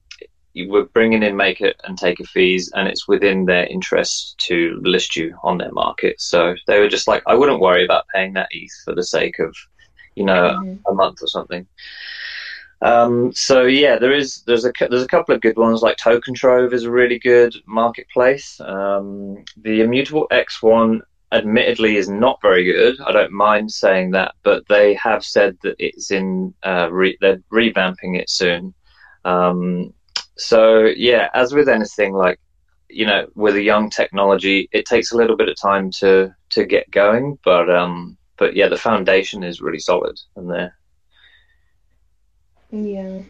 we're 0.55 0.85
bringing 0.85 1.23
in 1.23 1.37
maker 1.37 1.73
and 1.85 1.97
taker 1.97 2.25
fees, 2.25 2.71
and 2.75 2.89
it's 2.89 3.07
within 3.07 3.45
their 3.45 3.67
interest 3.67 4.39
to 4.39 4.81
list 4.83 5.17
you 5.17 5.37
on 5.43 5.59
their 5.59 5.73
market. 5.73 6.21
So 6.21 6.55
they 6.67 6.81
were 6.81 6.89
just 6.89 7.09
like, 7.09 7.23
I 7.27 7.35
wouldn't 7.35 7.61
worry 7.61 7.85
about 7.85 8.07
paying 8.15 8.33
that 8.35 8.49
ETH 8.51 8.73
for 8.85 8.95
the 8.95 9.05
sake 9.05 9.39
of, 9.39 9.55
you 10.17 10.25
know, 10.25 10.59
mm-hmm. 10.61 10.91
a 10.91 10.95
month 10.95 11.23
or 11.23 11.29
something. 11.29 11.67
Um, 12.83 13.33
so 13.33 13.65
yeah, 13.65 13.99
there 13.99 14.13
is 14.13 14.43
there's 14.47 14.65
a 14.65 14.73
there's 14.79 15.03
a 15.03 15.09
couple 15.09 15.35
of 15.35 15.43
good 15.43 15.57
ones 15.57 15.83
like 15.83 15.99
Token 15.99 16.35
Trove 16.35 16.73
is 16.73 16.85
a 16.85 16.91
really 16.91 17.19
good 17.19 17.55
marketplace. 17.67 18.59
Um, 18.61 19.45
the 19.59 19.83
Immutable 19.83 20.27
X 20.31 20.63
one, 20.63 21.03
admittedly, 21.31 21.97
is 21.97 22.09
not 22.09 22.41
very 22.41 22.65
good. 22.65 22.99
I 23.03 23.13
don't 23.13 23.33
mind 23.33 23.71
saying 23.71 24.13
that, 24.13 24.35
but 24.43 24.67
they 24.69 24.95
have 24.95 25.25
said 25.25 25.59
that 25.63 25.77
it's 25.79 26.11
in 26.11 26.55
uh, 26.65 26.89
re- 26.91 27.19
they're 27.21 27.43
revamping 27.53 28.19
it 28.19 28.31
soon. 28.31 28.73
Um, 29.27 29.93
so 30.41 30.85
yeah, 30.85 31.29
as 31.35 31.53
with 31.53 31.69
anything, 31.69 32.13
like 32.13 32.41
you 32.89 33.07
know, 33.07 33.29
with 33.35 33.55
a 33.55 33.63
young 33.63 33.91
technology, 33.91 34.69
it 34.73 34.85
takes 34.85 35.13
a 35.13 35.17
little 35.17 35.37
bit 35.37 35.49
of 35.49 35.57
time 35.61 35.91
to 36.01 36.35
to 36.51 36.65
get 36.65 36.91
going, 36.91 37.39
but 37.45 37.71
um, 37.71 38.17
but 38.37 38.57
yeah, 38.57 38.69
the 38.69 38.77
foundation 38.77 39.43
is 39.43 39.61
really 39.61 39.79
solid, 39.79 40.19
and 40.37 40.51
they're 40.51 40.75
yeah. 42.71 43.23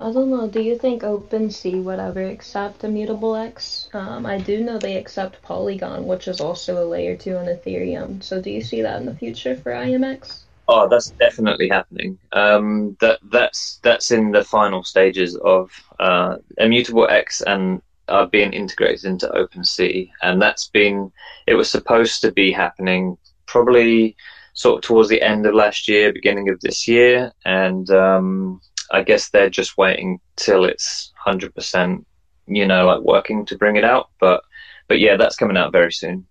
I 0.00 0.12
don't 0.12 0.30
know. 0.30 0.48
Do 0.48 0.60
you 0.60 0.78
think 0.78 1.02
OpenSea 1.02 1.82
would 1.82 1.98
ever 1.98 2.22
accept 2.22 2.84
Immutable 2.84 3.34
X? 3.34 3.88
Um, 3.92 4.26
I 4.26 4.38
do 4.38 4.62
know 4.62 4.78
they 4.78 4.96
accept 4.96 5.42
Polygon, 5.42 6.06
which 6.06 6.28
is 6.28 6.40
also 6.40 6.82
a 6.82 6.86
layer 6.86 7.16
two 7.16 7.36
on 7.36 7.46
Ethereum. 7.46 8.22
So 8.22 8.40
do 8.40 8.50
you 8.50 8.62
see 8.62 8.82
that 8.82 9.00
in 9.00 9.06
the 9.06 9.16
future 9.16 9.56
for 9.56 9.72
IMX? 9.72 10.42
Oh, 10.70 10.86
that's 10.86 11.14
definitely 11.18 11.68
happening. 11.68 12.18
Um, 12.32 12.96
that 13.00 13.20
that's 13.30 13.80
that's 13.82 14.10
in 14.10 14.32
the 14.32 14.44
final 14.44 14.84
stages 14.84 15.34
of 15.36 15.70
uh, 15.98 16.36
Immutable 16.58 17.08
X 17.08 17.40
and 17.40 17.80
are 18.08 18.26
being 18.26 18.52
integrated 18.52 19.06
into 19.06 19.28
OpenSea, 19.28 20.10
and 20.22 20.40
that's 20.40 20.68
been 20.68 21.10
it 21.46 21.54
was 21.54 21.70
supposed 21.70 22.20
to 22.20 22.32
be 22.32 22.52
happening 22.52 23.16
probably 23.46 24.14
sort 24.52 24.78
of 24.78 24.82
towards 24.82 25.08
the 25.08 25.22
end 25.22 25.46
of 25.46 25.54
last 25.54 25.88
year, 25.88 26.12
beginning 26.12 26.50
of 26.50 26.60
this 26.60 26.86
year, 26.86 27.32
and 27.46 27.88
um, 27.90 28.60
I 28.90 29.02
guess 29.02 29.30
they're 29.30 29.48
just 29.48 29.78
waiting 29.78 30.20
till 30.36 30.64
it's 30.64 31.12
hundred 31.16 31.54
percent, 31.54 32.06
you 32.46 32.66
know, 32.66 32.84
like 32.84 33.00
working 33.00 33.46
to 33.46 33.56
bring 33.56 33.76
it 33.76 33.84
out. 33.84 34.10
But 34.20 34.42
but 34.86 35.00
yeah, 35.00 35.16
that's 35.16 35.36
coming 35.36 35.56
out 35.56 35.72
very 35.72 35.92
soon. 35.92 36.26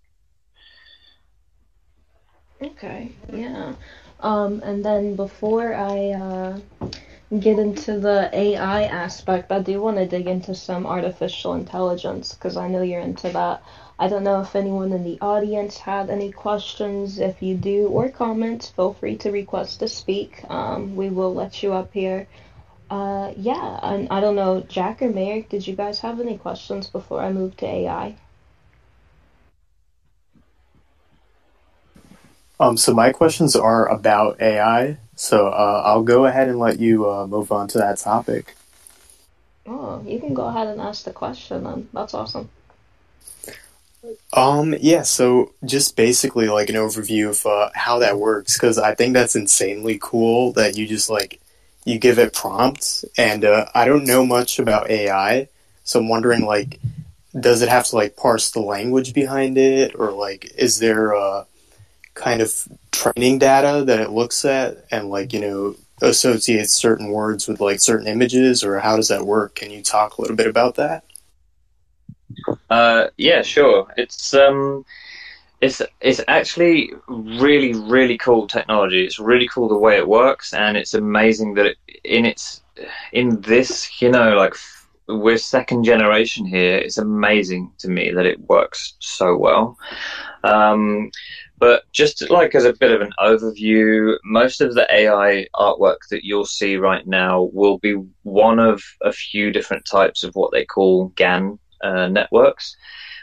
Okay, 2.62 3.12
yeah. 3.32 3.72
Um, 4.20 4.62
and 4.64 4.84
then 4.84 5.16
before 5.16 5.74
I 5.74 6.10
uh, 6.10 6.60
get 7.38 7.58
into 7.58 7.98
the 8.00 8.30
AI 8.32 8.84
aspect, 8.84 9.52
I 9.52 9.60
do 9.60 9.80
want 9.80 9.98
to 9.98 10.06
dig 10.06 10.26
into 10.26 10.54
some 10.54 10.86
artificial 10.86 11.54
intelligence 11.54 12.34
because 12.34 12.56
I 12.56 12.68
know 12.68 12.82
you're 12.82 13.00
into 13.00 13.30
that. 13.30 13.62
I 13.98 14.08
don't 14.08 14.24
know 14.24 14.40
if 14.40 14.56
anyone 14.56 14.92
in 14.92 15.04
the 15.04 15.18
audience 15.20 15.78
had 15.78 16.10
any 16.10 16.32
questions. 16.32 17.18
If 17.18 17.42
you 17.42 17.54
do 17.56 17.88
or 17.88 18.08
comments, 18.08 18.68
feel 18.70 18.92
free 18.92 19.16
to 19.18 19.30
request 19.30 19.80
to 19.80 19.88
speak. 19.88 20.44
Um, 20.48 20.96
we 20.96 21.10
will 21.10 21.34
let 21.34 21.62
you 21.62 21.72
up 21.74 21.92
here. 21.92 22.26
Uh, 22.90 23.32
yeah, 23.36 23.78
and 23.82 24.08
I 24.10 24.20
don't 24.20 24.36
know, 24.36 24.62
Jack 24.62 25.02
or 25.02 25.10
Merrick, 25.10 25.50
did 25.50 25.66
you 25.66 25.76
guys 25.76 26.00
have 26.00 26.20
any 26.20 26.38
questions 26.38 26.88
before 26.88 27.20
I 27.20 27.30
move 27.30 27.56
to 27.58 27.66
AI? 27.66 28.16
Um, 32.60 32.76
so 32.76 32.92
my 32.92 33.12
questions 33.12 33.54
are 33.54 33.88
about 33.88 34.40
AI. 34.40 34.98
So 35.14 35.48
uh, 35.48 35.82
I'll 35.84 36.02
go 36.02 36.26
ahead 36.26 36.48
and 36.48 36.58
let 36.58 36.78
you 36.78 37.10
uh, 37.10 37.26
move 37.26 37.52
on 37.52 37.68
to 37.68 37.78
that 37.78 37.98
topic. 37.98 38.54
Oh, 39.66 40.02
you 40.06 40.18
can 40.18 40.34
go 40.34 40.46
ahead 40.46 40.68
and 40.68 40.80
ask 40.80 41.04
the 41.04 41.12
question 41.12 41.64
then. 41.64 41.88
That's 41.92 42.14
awesome. 42.14 42.48
Um, 44.32 44.74
yeah, 44.80 45.02
so 45.02 45.52
just 45.64 45.96
basically 45.96 46.48
like 46.48 46.68
an 46.68 46.76
overview 46.76 47.30
of 47.30 47.44
uh, 47.44 47.70
how 47.74 47.98
that 47.98 48.18
works, 48.18 48.56
because 48.56 48.78
I 48.78 48.94
think 48.94 49.12
that's 49.12 49.36
insanely 49.36 49.98
cool 50.00 50.52
that 50.52 50.76
you 50.76 50.86
just 50.86 51.10
like 51.10 51.40
you 51.84 51.98
give 51.98 52.18
it 52.18 52.32
prompts, 52.32 53.04
and 53.16 53.44
uh, 53.44 53.66
I 53.74 53.84
don't 53.86 54.06
know 54.06 54.24
much 54.24 54.58
about 54.58 54.90
AI, 54.90 55.48
so 55.84 55.98
I'm 55.98 56.08
wondering 56.08 56.44
like, 56.44 56.78
does 57.38 57.60
it 57.62 57.68
have 57.68 57.86
to 57.86 57.96
like 57.96 58.16
parse 58.16 58.50
the 58.50 58.60
language 58.60 59.14
behind 59.14 59.58
it, 59.58 59.94
or 59.98 60.12
like, 60.12 60.52
is 60.56 60.78
there 60.78 61.12
a 61.12 61.46
kind 62.18 62.42
of 62.42 62.52
training 62.90 63.38
data 63.38 63.84
that 63.84 64.00
it 64.00 64.10
looks 64.10 64.44
at 64.44 64.84
and 64.90 65.08
like 65.08 65.32
you 65.32 65.40
know 65.40 65.76
associates 66.02 66.74
certain 66.74 67.10
words 67.10 67.48
with 67.48 67.60
like 67.60 67.80
certain 67.80 68.06
images, 68.06 68.62
or 68.62 68.78
how 68.80 68.96
does 68.96 69.08
that 69.08 69.24
work? 69.24 69.54
Can 69.54 69.70
you 69.70 69.82
talk 69.82 70.18
a 70.18 70.20
little 70.20 70.36
bit 70.36 70.46
about 70.46 70.74
that? 70.74 71.04
Uh, 72.68 73.06
yeah, 73.16 73.42
sure. 73.42 73.92
It's 73.96 74.34
um, 74.34 74.84
it's 75.60 75.80
it's 76.00 76.20
actually 76.28 76.92
really 77.08 77.72
really 77.74 78.18
cool 78.18 78.46
technology. 78.46 79.04
It's 79.04 79.18
really 79.18 79.48
cool 79.48 79.68
the 79.68 79.78
way 79.78 79.96
it 79.96 80.08
works, 80.08 80.52
and 80.52 80.76
it's 80.76 80.94
amazing 80.94 81.54
that 81.54 81.66
it 81.66 81.76
in 82.04 82.24
its 82.24 82.62
in 83.12 83.40
this 83.40 84.00
you 84.00 84.10
know 84.10 84.36
like 84.36 84.54
we're 85.08 85.38
second 85.38 85.84
generation 85.84 86.44
here. 86.44 86.76
It's 86.76 86.98
amazing 86.98 87.72
to 87.78 87.88
me 87.88 88.10
that 88.10 88.26
it 88.26 88.40
works 88.40 88.94
so 88.98 89.36
well. 89.36 89.78
Um, 90.44 91.10
but 91.58 91.82
just 91.92 92.30
like 92.30 92.54
as 92.54 92.64
a 92.64 92.72
bit 92.72 92.92
of 92.92 93.00
an 93.00 93.12
overview, 93.18 94.16
most 94.24 94.60
of 94.60 94.74
the 94.74 94.86
AI 94.94 95.46
artwork 95.56 95.98
that 96.10 96.24
you'll 96.24 96.44
see 96.44 96.76
right 96.76 97.06
now 97.06 97.50
will 97.52 97.78
be 97.78 97.94
one 98.22 98.58
of 98.58 98.82
a 99.02 99.12
few 99.12 99.50
different 99.50 99.84
types 99.84 100.22
of 100.22 100.34
what 100.34 100.52
they 100.52 100.64
call 100.64 101.08
GAN 101.16 101.58
uh, 101.82 102.06
networks 102.08 102.76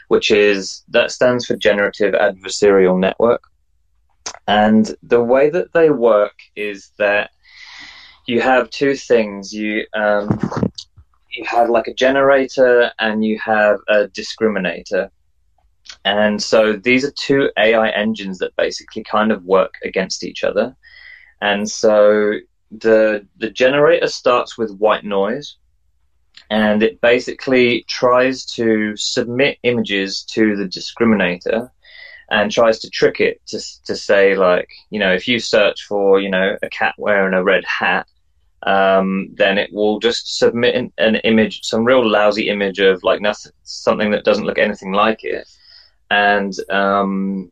which 0.08 0.30
is 0.30 0.84
that 0.88 1.10
stands 1.10 1.46
for 1.46 1.56
Generative 1.56 2.14
Adversarial 2.14 2.98
Network. 2.98 3.42
And 4.46 4.94
the 5.02 5.22
way 5.22 5.50
that 5.50 5.72
they 5.72 5.90
work 5.90 6.34
is 6.54 6.90
that 6.98 7.30
you 8.26 8.40
have 8.40 8.70
two 8.70 8.94
things. 8.94 9.52
You 9.52 9.86
um, 9.94 10.38
you 11.30 11.44
have 11.44 11.68
like 11.68 11.88
a 11.88 11.94
generator 11.94 12.92
and 12.98 13.24
you 13.24 13.38
have 13.38 13.78
a 13.88 14.06
discriminator. 14.08 15.10
And 16.06 16.40
so 16.40 16.74
these 16.74 17.04
are 17.04 17.10
two 17.10 17.50
AI 17.58 17.88
engines 17.90 18.38
that 18.38 18.54
basically 18.54 19.02
kind 19.02 19.32
of 19.32 19.42
work 19.42 19.74
against 19.82 20.22
each 20.22 20.44
other. 20.44 20.76
And 21.40 21.68
so 21.68 22.34
the 22.70 23.26
the 23.38 23.50
generator 23.50 24.06
starts 24.06 24.56
with 24.56 24.78
white 24.78 25.04
noise, 25.04 25.56
and 26.48 26.84
it 26.84 27.00
basically 27.00 27.84
tries 27.88 28.46
to 28.54 28.96
submit 28.96 29.58
images 29.64 30.22
to 30.30 30.54
the 30.54 30.68
discriminator 30.68 31.70
and 32.30 32.52
tries 32.52 32.78
to 32.80 32.90
trick 32.90 33.20
it 33.20 33.44
to, 33.46 33.60
to 33.86 33.96
say 33.96 34.36
like 34.36 34.68
you 34.90 35.00
know 35.00 35.12
if 35.12 35.26
you 35.26 35.40
search 35.40 35.82
for 35.82 36.20
you 36.20 36.30
know 36.30 36.56
a 36.62 36.68
cat 36.68 36.94
wearing 36.98 37.34
a 37.34 37.42
red 37.42 37.64
hat 37.64 38.06
um, 38.62 39.28
then 39.34 39.58
it 39.58 39.72
will 39.72 39.98
just 39.98 40.38
submit 40.38 40.74
an, 40.74 40.92
an, 40.98 41.16
image 41.16 41.62
some 41.62 41.84
real 41.84 42.08
lousy 42.08 42.48
image 42.48 42.78
of 42.78 43.02
like 43.02 43.20
nothing 43.20 43.52
something 43.64 44.10
that 44.12 44.24
doesn't 44.24 44.44
look 44.44 44.58
anything 44.58 44.92
like 44.92 45.24
it 45.24 45.46
and 46.10 46.54
um, 46.70 47.50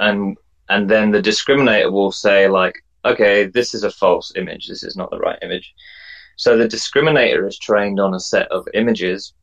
and 0.00 0.36
and 0.68 0.88
then 0.88 1.10
the 1.10 1.22
discriminator 1.22 1.92
will 1.92 2.12
say 2.12 2.48
like 2.48 2.76
okay, 3.04 3.46
this 3.46 3.74
is 3.74 3.82
a 3.82 3.90
false 3.90 4.32
image. 4.36 4.68
This 4.68 4.84
is 4.84 4.96
not 4.96 5.10
the 5.10 5.18
right 5.18 5.38
image. 5.42 5.74
So 6.36 6.56
the 6.56 6.68
discriminator 6.68 7.46
is 7.46 7.58
trained 7.58 7.98
on 7.98 8.14
a 8.14 8.20
set 8.20 8.50
of 8.52 8.66
images 8.74 9.34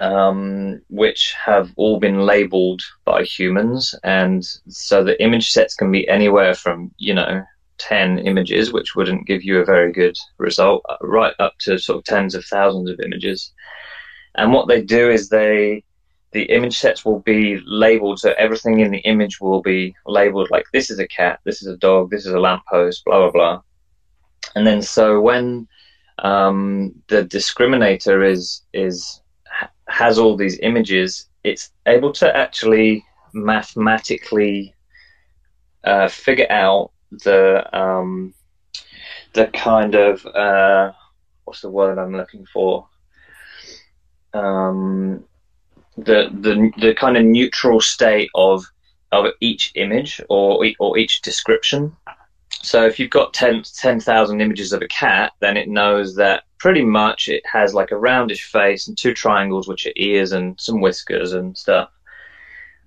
um, 0.00 0.80
which 0.88 1.34
have 1.44 1.72
all 1.76 1.98
been 1.98 2.20
labeled 2.20 2.82
by 3.04 3.24
humans. 3.24 3.94
And 4.04 4.44
so 4.68 5.02
the 5.02 5.20
image 5.22 5.50
sets 5.50 5.74
can 5.74 5.90
be 5.90 6.08
anywhere 6.08 6.54
from, 6.54 6.92
you 6.98 7.14
know, 7.14 7.42
10 7.78 8.20
images, 8.20 8.72
which 8.72 8.94
wouldn't 8.94 9.26
give 9.26 9.42
you 9.42 9.60
a 9.60 9.64
very 9.64 9.92
good 9.92 10.16
result, 10.38 10.84
right 11.00 11.34
up 11.38 11.54
to 11.60 11.78
sort 11.78 11.98
of 11.98 12.04
tens 12.04 12.34
of 12.34 12.44
thousands 12.44 12.90
of 12.90 13.00
images. 13.00 13.52
And 14.34 14.52
what 14.52 14.68
they 14.68 14.82
do 14.82 15.10
is 15.10 15.28
they, 15.28 15.84
the 16.32 16.42
image 16.44 16.78
sets 16.78 17.04
will 17.04 17.20
be 17.20 17.58
labeled, 17.64 18.20
so 18.20 18.34
everything 18.38 18.80
in 18.80 18.90
the 18.90 18.98
image 18.98 19.40
will 19.40 19.62
be 19.62 19.94
labeled 20.06 20.48
like 20.50 20.66
this 20.72 20.90
is 20.90 20.98
a 20.98 21.08
cat, 21.08 21.40
this 21.44 21.62
is 21.62 21.68
a 21.68 21.76
dog, 21.76 22.10
this 22.10 22.26
is 22.26 22.32
a 22.32 22.40
lamppost, 22.40 23.04
blah, 23.04 23.18
blah, 23.18 23.30
blah. 23.30 23.62
And 24.54 24.66
then 24.66 24.82
so 24.82 25.20
when 25.20 25.66
um, 26.18 26.94
the 27.08 27.24
discriminator 27.24 28.28
is, 28.28 28.62
is 28.72 29.22
has 29.88 30.18
all 30.18 30.36
these 30.36 30.58
images, 30.60 31.28
it's 31.44 31.70
able 31.86 32.12
to 32.12 32.36
actually 32.36 33.04
mathematically 33.32 34.74
uh, 35.84 36.08
figure 36.08 36.50
out 36.50 36.90
the 37.10 37.64
um, 37.78 38.34
the 39.32 39.46
kind 39.48 39.94
of 39.94 40.24
uh, 40.26 40.92
what's 41.44 41.60
the 41.60 41.70
word 41.70 41.98
I'm 41.98 42.16
looking 42.16 42.44
for? 42.52 42.86
Um, 44.34 45.24
the 46.04 46.30
the 46.32 46.70
the 46.80 46.94
kind 46.94 47.16
of 47.16 47.24
neutral 47.24 47.80
state 47.80 48.30
of 48.34 48.64
of 49.12 49.26
each 49.40 49.72
image 49.74 50.20
or 50.28 50.64
or 50.78 50.98
each 50.98 51.22
description. 51.22 51.96
So 52.62 52.84
if 52.84 52.98
you've 52.98 53.10
got 53.10 53.34
10,000 53.34 54.38
10, 54.38 54.40
images 54.40 54.72
of 54.72 54.82
a 54.82 54.88
cat, 54.88 55.32
then 55.38 55.56
it 55.56 55.68
knows 55.68 56.16
that 56.16 56.42
pretty 56.58 56.82
much 56.82 57.28
it 57.28 57.44
has 57.46 57.72
like 57.72 57.92
a 57.92 57.96
roundish 57.96 58.42
face 58.50 58.88
and 58.88 58.98
two 58.98 59.14
triangles, 59.14 59.68
which 59.68 59.86
are 59.86 59.92
ears 59.94 60.32
and 60.32 60.60
some 60.60 60.80
whiskers 60.80 61.32
and 61.34 61.56
stuff. 61.56 61.88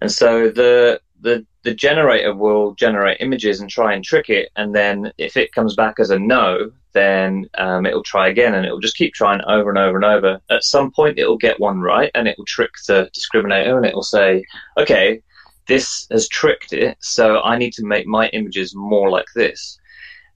And 0.02 0.12
so 0.12 0.50
the 0.50 1.00
the 1.22 1.46
the 1.64 1.74
generator 1.74 2.34
will 2.34 2.74
generate 2.74 3.22
images 3.22 3.60
and 3.62 3.70
try 3.70 3.94
and 3.94 4.04
trick 4.04 4.30
it, 4.30 4.50
and 4.56 4.76
then 4.76 5.12
if 5.18 5.38
it 5.38 5.54
comes 5.54 5.76
back 5.76 6.00
as 6.00 6.10
a 6.10 6.20
no, 6.20 6.72
then 6.94 7.48
um, 7.58 7.86
it'll 7.86 8.04
try 8.04 8.28
again, 8.28 8.54
and 8.54 8.66
it'll 8.66 8.80
just 8.80 8.98
keep 8.98 9.14
trying 9.14 9.42
over 9.48 9.70
and 9.70 9.78
over 9.78 9.96
and 9.98 10.06
over. 10.06 10.42
At 10.50 10.64
some 10.64 10.92
point, 10.92 11.20
it'll 11.20 11.38
get 11.38 11.60
one 11.60 11.80
right, 11.80 12.12
and 12.16 12.28
it 12.28 12.38
will 12.38 12.46
trick 12.46 12.72
the 12.88 13.10
discriminator, 13.16 13.78
and 13.78 13.86
it 13.86 13.96
will 13.96 14.04
say, 14.04 14.44
"Okay, 14.78 15.22
this 15.68 16.08
has 16.12 16.28
tricked 16.28 16.74
it, 16.74 16.98
so 17.00 17.42
I 17.42 17.58
need 17.58 17.74
to 17.74 17.86
make 17.86 18.06
my 18.06 18.28
images 18.30 18.76
more 18.76 19.10
like 19.10 19.28
this. 19.36 19.80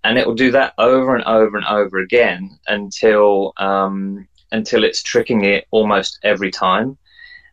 And 0.04 0.18
it 0.18 0.26
will 0.26 0.36
do 0.36 0.52
that 0.52 0.74
over 0.78 1.16
and 1.16 1.26
over 1.26 1.58
and 1.58 1.66
over 1.66 1.98
again 1.98 2.58
until 2.68 3.54
um, 3.58 4.28
until 4.52 4.84
it's 4.84 5.02
tricking 5.02 5.44
it 5.44 5.66
almost 5.72 6.20
every 6.24 6.52
time. 6.52 6.98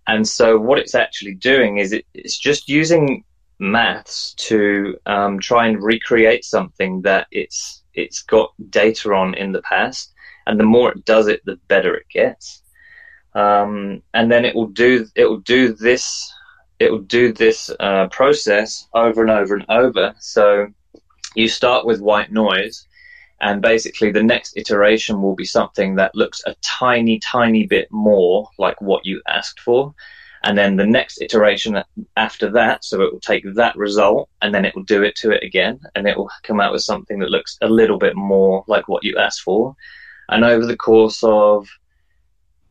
And 0.06 0.28
so 0.28 0.58
what 0.58 0.78
it's 0.78 0.94
actually 0.94 1.34
doing 1.34 1.78
is 1.78 1.92
it, 1.92 2.04
it's 2.12 2.38
just 2.38 2.68
using 2.68 3.24
maths 3.62 4.34
to 4.34 4.98
um, 5.06 5.38
try 5.38 5.68
and 5.68 5.82
recreate 5.82 6.44
something 6.44 7.00
that 7.02 7.28
it's 7.30 7.84
it's 7.94 8.22
got 8.22 8.52
data 8.70 9.12
on 9.14 9.34
in 9.34 9.52
the 9.52 9.62
past. 9.62 10.12
And 10.46 10.58
the 10.58 10.64
more 10.64 10.90
it 10.90 11.04
does 11.04 11.28
it, 11.28 11.40
the 11.44 11.56
better 11.68 11.94
it 11.94 12.08
gets. 12.12 12.62
Um, 13.34 14.02
and 14.12 14.30
then 14.30 14.44
it 14.44 14.54
will 14.54 14.66
do 14.66 15.06
it 15.14 15.26
will 15.26 15.38
do 15.38 15.72
this 15.72 16.34
it 16.80 16.90
will 16.90 16.98
do 17.00 17.32
this 17.32 17.70
uh, 17.78 18.08
process 18.08 18.88
over 18.94 19.22
and 19.22 19.30
over 19.30 19.54
and 19.54 19.64
over. 19.68 20.14
So 20.18 20.66
you 21.36 21.48
start 21.48 21.86
with 21.86 22.00
white 22.00 22.32
noise, 22.32 22.86
and 23.40 23.62
basically 23.62 24.10
the 24.10 24.22
next 24.22 24.56
iteration 24.56 25.22
will 25.22 25.36
be 25.36 25.44
something 25.44 25.94
that 25.96 26.16
looks 26.16 26.42
a 26.44 26.56
tiny, 26.62 27.20
tiny 27.20 27.66
bit 27.66 27.86
more 27.92 28.48
like 28.58 28.80
what 28.80 29.06
you 29.06 29.22
asked 29.28 29.60
for. 29.60 29.94
And 30.44 30.58
then 30.58 30.76
the 30.76 30.86
next 30.86 31.22
iteration 31.22 31.82
after 32.16 32.50
that, 32.50 32.84
so 32.84 33.00
it 33.02 33.12
will 33.12 33.20
take 33.20 33.44
that 33.54 33.76
result 33.76 34.28
and 34.40 34.52
then 34.52 34.64
it 34.64 34.74
will 34.74 34.82
do 34.82 35.02
it 35.02 35.14
to 35.16 35.30
it 35.30 35.42
again, 35.42 35.78
and 35.94 36.08
it 36.08 36.16
will 36.16 36.30
come 36.42 36.60
out 36.60 36.72
with 36.72 36.82
something 36.82 37.20
that 37.20 37.30
looks 37.30 37.58
a 37.62 37.68
little 37.68 37.98
bit 37.98 38.16
more 38.16 38.64
like 38.66 38.88
what 38.88 39.04
you 39.04 39.16
asked 39.18 39.42
for. 39.42 39.76
And 40.28 40.44
over 40.44 40.66
the 40.66 40.76
course 40.76 41.22
of 41.22 41.68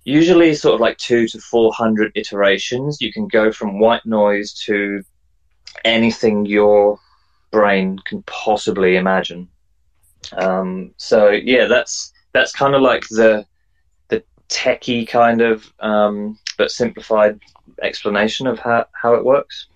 usually 0.04 0.54
sort 0.54 0.76
of 0.76 0.82
like 0.82 0.98
two 0.98 1.28
to 1.28 1.40
400 1.40 2.12
iterations. 2.16 3.02
You 3.02 3.14
can 3.14 3.28
go 3.28 3.52
from 3.52 3.80
white 3.80 4.06
noise 4.06 4.54
to 4.66 5.04
anything 5.86 6.46
your 6.46 7.00
brain 7.52 8.00
can 8.06 8.24
possibly 8.24 8.96
imagine. 8.96 9.48
Um, 10.34 10.94
so 10.98 11.30
yeah, 11.30 11.66
that's 11.66 12.14
that's 12.34 12.52
kind 12.54 12.76
of 12.76 12.82
like 12.82 13.04
the 13.10 13.46
techie 14.52 15.08
kind 15.08 15.42
of 15.42 15.72
um, 15.80 16.38
but 16.58 16.70
simplified 16.70 17.40
explanation 17.82 18.46
of 18.46 18.60
how, 18.60 18.86
how 18.92 19.16
it 19.16 19.26
works. 19.26 19.68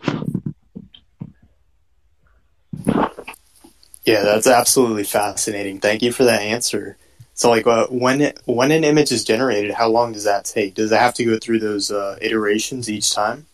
Yeah, 4.06 4.22
that's 4.22 4.46
absolutely 4.46 5.06
fascinating. 5.06 5.80
Thank 5.80 6.04
you 6.04 6.12
for 6.12 6.26
that 6.26 6.42
answer. 6.42 6.98
So, 7.34 7.50
like, 7.50 7.66
uh, 7.66 7.88
when 7.88 8.22
it, 8.22 8.40
when 8.46 8.72
an 8.72 8.84
image 8.84 9.12
is 9.12 9.24
generated, 9.24 9.72
how 9.72 9.90
long 9.90 10.14
does 10.14 10.26
that 10.26 10.46
take? 10.46 10.76
Does 10.76 10.92
it 10.92 11.00
have 11.00 11.16
to 11.16 11.26
go 11.26 11.40
through 11.40 11.60
those 11.60 11.90
uh, 11.90 12.18
iterations 12.22 12.90
each 12.90 13.12
time? 13.14 13.48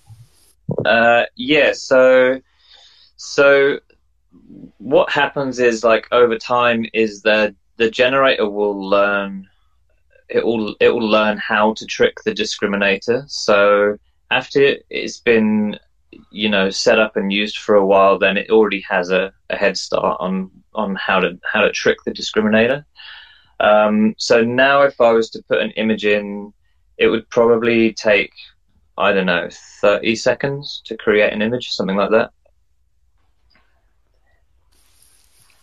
Uh, 0.86 1.24
yeah. 1.36 1.72
So, 1.74 2.42
so 3.16 3.80
what 4.78 5.10
happens 5.10 5.60
is 5.60 5.84
like 5.84 6.08
over 6.12 6.38
time 6.38 6.86
is 6.94 7.22
that 7.22 7.56
the 7.78 7.90
generator 7.90 8.50
will 8.50 8.90
learn 8.90 9.48
it 10.32 10.46
will 10.46 10.76
it 10.80 10.90
will 10.90 11.08
learn 11.08 11.38
how 11.38 11.74
to 11.74 11.86
trick 11.86 12.16
the 12.24 12.34
discriminator. 12.34 13.30
So 13.30 13.98
after 14.32 14.78
it's 14.90 15.20
been 15.20 15.78
you 16.32 16.50
know 16.50 16.70
set 16.70 17.00
up 17.00 17.16
and 17.16 17.32
used 17.32 17.58
for 17.58 17.76
a 17.76 17.86
while, 17.86 18.18
then 18.18 18.38
it 18.38 18.50
already 18.50 18.82
has 18.90 19.12
a, 19.12 19.32
a 19.50 19.58
head 19.58 19.78
start 19.78 20.18
on 20.20 20.50
on 20.74 20.96
how 20.96 21.20
to 21.20 21.38
how 21.52 21.62
to 21.62 21.72
trick 21.72 21.98
the 22.06 22.12
discriminator. 22.12 22.86
Um, 23.60 24.16
so 24.18 24.44
now, 24.44 24.82
if 24.82 25.00
I 25.00 25.12
was 25.12 25.30
to 25.32 25.44
put 25.44 25.62
an 25.62 25.72
image 25.72 26.06
in, 26.06 26.52
it 26.98 27.08
would 27.08 27.30
probably 27.30 27.94
take, 27.94 28.32
I 28.98 29.12
don't 29.12 29.28
know, 29.28 29.50
30 29.82 30.16
seconds 30.16 30.82
to 30.86 30.98
create 30.98 31.32
an 31.32 31.44
image, 31.44 31.70
something 31.70 31.96
like 31.96 32.10
that. 32.10 32.32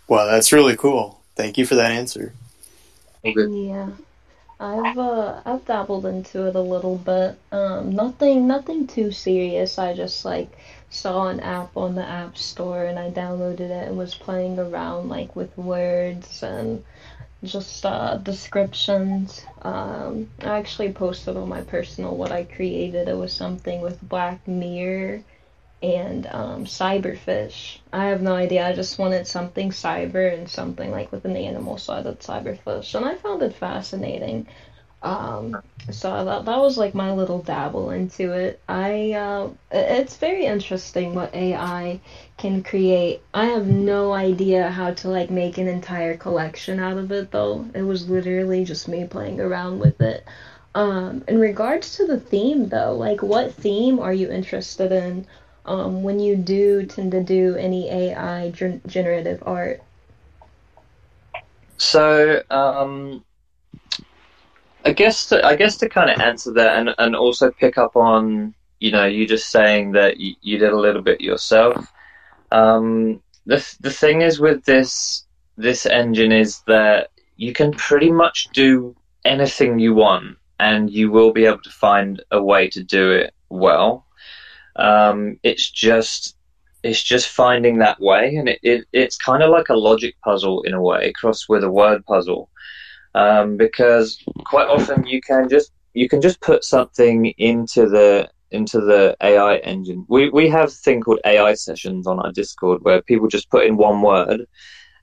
Wow, 0.07 0.27
that's 0.27 0.53
really 0.53 0.77
cool. 0.77 1.21
Thank 1.35 1.59
you 1.59 1.67
for 1.67 1.75
that 1.75 1.91
answer. 1.91 2.35
Yeah. 3.25 3.89
I've 4.61 4.99
uh 4.99 5.41
I've 5.45 5.65
dabbled 5.65 6.07
into 6.07 6.47
it 6.47 6.57
a 6.57 6.61
little 6.61 6.97
bit. 6.97 7.39
Um 7.53 7.93
nothing 7.95 8.47
nothing 8.47 8.87
too 8.87 9.13
serious. 9.13 9.79
I 9.79 9.95
just 9.95 10.25
like 10.25 10.51
saw 10.91 11.29
an 11.29 11.41
app 11.41 11.77
on 11.77 11.95
the 11.95 12.05
app 12.05 12.37
store 12.37 12.85
and 12.85 12.99
I 12.99 13.11
downloaded 13.11 13.61
it 13.61 13.89
and 13.89 13.97
was 13.97 14.15
playing 14.15 14.59
around 14.59 15.09
like 15.09 15.37
with 15.37 15.57
words 15.59 16.43
and 16.43 16.85
just 17.45 17.87
uh, 17.87 18.17
descriptions. 18.17 19.45
Um, 19.63 20.29
I 20.41 20.59
actually 20.59 20.93
posted 20.93 21.37
on 21.37 21.49
my 21.49 21.63
personal 21.63 22.17
what 22.17 22.33
I 22.33 22.45
created. 22.45 23.09
It 23.09 23.17
was 23.17 23.33
something 23.33 23.81
with 23.81 24.01
Black 24.03 24.47
Mirror 24.49 25.23
and 25.83 26.27
um, 26.27 26.65
Cyberfish. 26.65 27.79
I 27.93 28.07
have 28.07 28.23
no 28.23 28.35
idea. 28.35 28.67
I 28.67 28.73
just 28.73 28.99
wanted 28.99 29.27
something 29.27 29.71
cyber 29.71 30.33
and 30.33 30.49
something 30.49 30.91
like 30.91 31.13
with 31.13 31.25
an 31.25 31.37
animal, 31.37 31.79
so 31.79 31.95
I 31.95 32.03
did 32.03 32.21
Cyberfish, 32.21 32.95
and 32.95 33.05
I 33.05 33.15
found 33.17 33.43
it 33.43 33.55
fascinating. 33.55 34.47
Um, 35.01 35.63
so 35.91 36.25
that 36.25 36.45
that 36.45 36.59
was 36.59 36.77
like 36.77 36.95
my 36.95 37.13
little 37.13 37.41
dabble 37.41 37.91
into 37.91 38.33
it. 38.33 38.61
I 38.69 39.13
uh, 39.13 39.51
it's 39.71 40.17
very 40.17 40.45
interesting 40.45 41.15
what 41.15 41.35
AI 41.35 42.01
can 42.37 42.63
create. 42.65 43.23
I 43.33 43.47
have 43.47 43.69
no 43.69 44.13
idea 44.13 44.71
how 44.71 44.93
to 44.95 45.09
like 45.09 45.31
make 45.31 45.57
an 45.59 45.69
entire 45.69 46.17
collection 46.17 46.81
out 46.81 46.99
of 46.99 47.13
it 47.13 47.31
though. 47.31 47.65
It 47.75 47.83
was 47.83 48.11
literally 48.11 48.65
just 48.65 48.89
me 48.89 49.05
playing 49.07 49.41
around 49.41 49.79
with 49.79 50.01
it. 50.01 50.25
Um, 50.75 51.25
in 51.29 51.39
regards 51.39 51.97
to 51.97 52.07
the 52.07 52.21
theme 52.21 52.69
though, 52.69 52.95
like 52.95 53.23
what 53.23 53.55
theme 53.55 54.01
are 54.01 54.13
you 54.13 54.29
interested 54.31 54.91
in 54.93 55.27
um, 55.69 56.03
when 56.03 56.19
you 56.19 56.37
do 56.37 56.87
tend 56.87 57.13
to 57.13 57.23
do 57.23 57.55
any 57.57 57.91
AI 57.91 58.51
gen- 58.51 58.83
generative 58.87 59.43
art? 59.47 59.83
So 61.79 62.43
um, 62.51 63.25
I 64.85 64.93
guess 64.93 65.27
to, 65.29 65.45
I 65.45 65.57
guess 65.57 65.79
to 65.79 65.89
kind 65.89 66.11
of 66.11 66.21
answer 66.21 66.53
that 66.55 66.79
and, 66.79 66.95
and 66.99 67.17
also 67.17 67.51
pick 67.53 67.79
up 67.79 67.97
on 67.97 68.55
you 68.81 68.93
know 68.93 69.07
you 69.07 69.27
just 69.27 69.51
saying 69.51 69.93
that 69.93 70.19
you, 70.19 70.35
you 70.43 70.59
did 70.59 70.73
a 70.73 70.79
little 70.81 71.03
bit 71.03 71.21
yourself. 71.21 71.93
Um, 72.53 73.23
the 73.47 73.59
the 73.81 73.91
thing 73.91 74.23
is 74.23 74.41
with 74.41 74.65
this 74.65 75.27
this 75.57 75.87
engine 75.87 76.33
is 76.33 76.63
that 76.67 77.11
you 77.37 77.53
can 77.53 77.75
pretty 77.75 78.11
much 78.13 78.51
do 78.53 78.97
anything 79.25 79.79
you 79.79 79.95
want, 79.95 80.39
and 80.61 80.91
you 80.91 81.11
will 81.11 81.33
be 81.33 81.47
able 81.47 81.63
to 81.63 81.71
find 81.71 82.23
a 82.33 82.43
way 82.43 82.69
to 82.71 82.85
do 82.85 83.13
it 83.13 83.35
well. 83.51 84.08
Um, 84.79 85.39
it's 85.43 85.71
just 85.71 86.37
it's 86.83 87.03
just 87.03 87.29
finding 87.29 87.79
that 87.79 88.01
way, 88.01 88.37
and 88.37 88.49
it, 88.49 88.61
it 88.63 88.85
it's 88.93 89.17
kind 89.17 89.43
of 89.43 89.51
like 89.51 89.69
a 89.69 89.77
logic 89.77 90.15
puzzle 90.25 90.63
in 90.63 90.75
a 90.75 90.83
way, 90.83 91.13
crossed 91.13 91.47
with 91.49 91.65
a 91.65 91.71
word 91.71 92.05
puzzle, 92.07 92.51
um, 93.15 93.57
because 93.57 94.23
quite 94.47 94.69
often 94.69 95.07
you 95.07 95.21
can 95.21 95.49
just 95.49 95.73
you 95.95 96.09
can 96.09 96.21
just 96.21 96.41
put 96.41 96.65
something 96.65 97.27
into 97.39 97.89
the 97.89 98.31
into 98.51 98.81
the 98.81 99.17
AI 99.23 99.57
engine. 99.59 100.05
We 100.09 100.31
we 100.31 100.49
have 100.49 100.69
a 100.69 100.73
thing 100.73 101.01
called 101.01 101.21
AI 101.25 101.55
sessions 101.55 102.07
on 102.07 102.21
our 102.21 102.33
Discord 102.33 102.83
where 102.83 103.03
people 103.03 103.29
just 103.29 103.51
put 103.51 103.67
in 103.67 103.77
one 103.77 104.01
word 104.03 104.47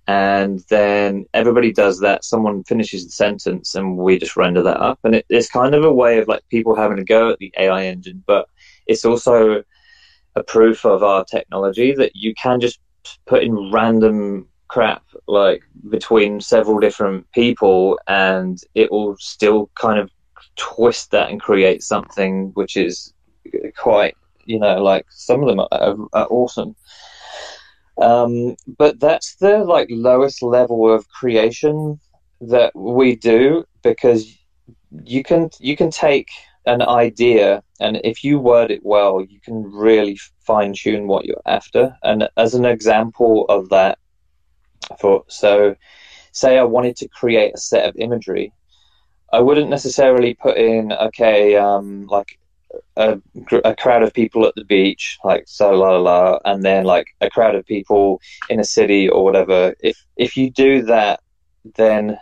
and 0.07 0.59
then 0.69 1.25
everybody 1.33 1.71
does 1.71 1.99
that. 2.01 2.23
Someone 2.23 2.63
finishes 2.63 3.05
the 3.05 3.11
sentence, 3.11 3.73
and 3.73 3.97
we 3.97 4.19
just 4.19 4.37
render 4.37 4.61
that 4.61 4.79
up. 4.79 4.99
And 5.03 5.15
it, 5.15 5.25
it's 5.29 5.49
kind 5.49 5.73
of 5.73 5.83
a 5.83 5.93
way 5.93 6.19
of 6.19 6.27
like 6.27 6.43
people 6.49 6.75
having 6.75 6.99
a 6.99 7.03
go 7.03 7.31
at 7.31 7.39
the 7.39 7.51
AI 7.57 7.85
engine, 7.85 8.23
but 8.27 8.47
it's 8.87 9.05
also 9.05 9.63
a 10.35 10.43
proof 10.43 10.85
of 10.85 11.03
our 11.03 11.23
technology 11.23 11.93
that 11.93 12.11
you 12.15 12.33
can 12.35 12.59
just 12.59 12.79
put 13.25 13.43
in 13.43 13.71
random 13.71 14.47
crap 14.67 15.03
like 15.27 15.63
between 15.89 16.41
several 16.41 16.79
different 16.79 17.29
people, 17.31 17.99
and 18.07 18.59
it 18.73 18.91
will 18.91 19.15
still 19.17 19.69
kind 19.75 19.99
of 19.99 20.09
twist 20.55 21.11
that 21.11 21.29
and 21.29 21.41
create 21.41 21.83
something 21.83 22.51
which 22.53 22.77
is 22.77 23.13
quite, 23.77 24.15
you 24.45 24.59
know, 24.59 24.81
like 24.83 25.05
some 25.09 25.41
of 25.41 25.47
them 25.47 25.59
are, 25.59 25.95
are 26.13 26.27
awesome. 26.29 26.75
Um, 28.01 28.55
but 28.77 28.99
that's 28.99 29.35
the 29.35 29.59
like 29.59 29.87
lowest 29.89 30.43
level 30.43 30.93
of 30.93 31.07
creation 31.09 31.99
that 32.41 32.75
we 32.75 33.15
do 33.15 33.63
because 33.83 34.37
you 35.03 35.23
can 35.23 35.49
you 35.59 35.75
can 35.77 35.89
take 35.89 36.29
an 36.65 36.81
idea 36.81 37.63
and 37.79 37.99
if 38.03 38.23
you 38.23 38.39
word 38.39 38.71
it 38.71 38.81
well 38.83 39.21
you 39.21 39.39
can 39.41 39.63
really 39.71 40.17
fine 40.39 40.73
tune 40.73 41.07
what 41.07 41.25
you're 41.25 41.41
after 41.45 41.95
and 42.03 42.27
as 42.37 42.53
an 42.53 42.65
example 42.65 43.45
of 43.49 43.69
that 43.69 43.97
for 44.99 45.23
so 45.27 45.75
say 46.31 46.57
i 46.57 46.63
wanted 46.63 46.95
to 46.95 47.07
create 47.09 47.53
a 47.53 47.57
set 47.57 47.87
of 47.87 47.95
imagery 47.97 48.51
i 49.31 49.39
wouldn't 49.39 49.69
necessarily 49.69 50.33
put 50.33 50.57
in 50.57 50.91
okay 50.93 51.55
um, 51.55 52.05
like 52.07 52.39
a, 52.97 53.19
a, 53.63 53.75
crowd 53.75 54.03
of 54.03 54.13
people 54.13 54.45
at 54.45 54.55
the 54.55 54.63
beach, 54.63 55.17
like 55.23 55.43
so 55.47 55.71
la 55.71 55.91
la 55.91 55.97
la, 55.97 56.39
and 56.45 56.63
then 56.63 56.85
like 56.85 57.07
a 57.21 57.29
crowd 57.29 57.55
of 57.55 57.65
people 57.65 58.21
in 58.49 58.59
a 58.59 58.63
city 58.63 59.07
or 59.07 59.23
whatever. 59.23 59.75
If 59.81 59.97
if 60.17 60.37
you 60.37 60.49
do 60.49 60.81
that, 60.83 61.21
then 61.75 62.17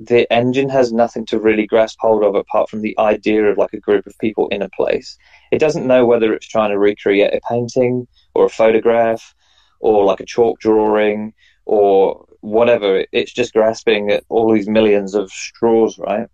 the 0.00 0.30
engine 0.32 0.70
has 0.70 0.92
nothing 0.92 1.26
to 1.26 1.38
really 1.38 1.66
grasp 1.66 1.98
hold 2.00 2.24
of 2.24 2.34
apart 2.34 2.70
from 2.70 2.80
the 2.80 2.98
idea 2.98 3.44
of 3.44 3.58
like 3.58 3.74
a 3.74 3.80
group 3.80 4.06
of 4.06 4.18
people 4.18 4.48
in 4.48 4.62
a 4.62 4.70
place. 4.70 5.18
It 5.52 5.58
doesn't 5.58 5.86
know 5.86 6.06
whether 6.06 6.32
it's 6.32 6.48
trying 6.48 6.70
to 6.70 6.78
recreate 6.78 7.34
a 7.34 7.40
painting 7.46 8.08
or 8.34 8.46
a 8.46 8.50
photograph 8.50 9.34
or 9.78 10.06
like 10.06 10.20
a 10.20 10.24
chalk 10.24 10.58
drawing 10.58 11.34
or 11.66 12.26
whatever. 12.40 13.04
It's 13.12 13.32
just 13.32 13.52
grasping 13.52 14.10
at 14.10 14.24
all 14.30 14.52
these 14.52 14.68
millions 14.68 15.14
of 15.14 15.30
straws, 15.30 15.98
right? 15.98 16.28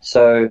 So 0.00 0.50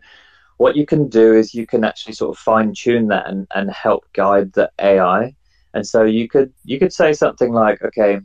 what 0.58 0.76
you 0.76 0.86
can 0.86 1.08
do 1.08 1.34
is 1.34 1.54
you 1.54 1.66
can 1.66 1.86
actually 1.86 2.14
sort 2.14 2.36
of 2.36 2.40
fine 2.40 2.74
tune 2.74 3.08
that 3.08 3.28
and, 3.28 3.48
and 3.56 3.72
help 3.72 4.04
guide 4.12 4.52
the 4.52 4.70
AI. 4.80 5.34
And 5.74 5.88
so 5.88 6.04
you 6.04 6.28
could 6.28 6.54
you 6.66 6.78
could 6.78 6.92
say 6.92 7.14
something 7.14 7.54
like, 7.54 7.82
okay, 7.82 8.20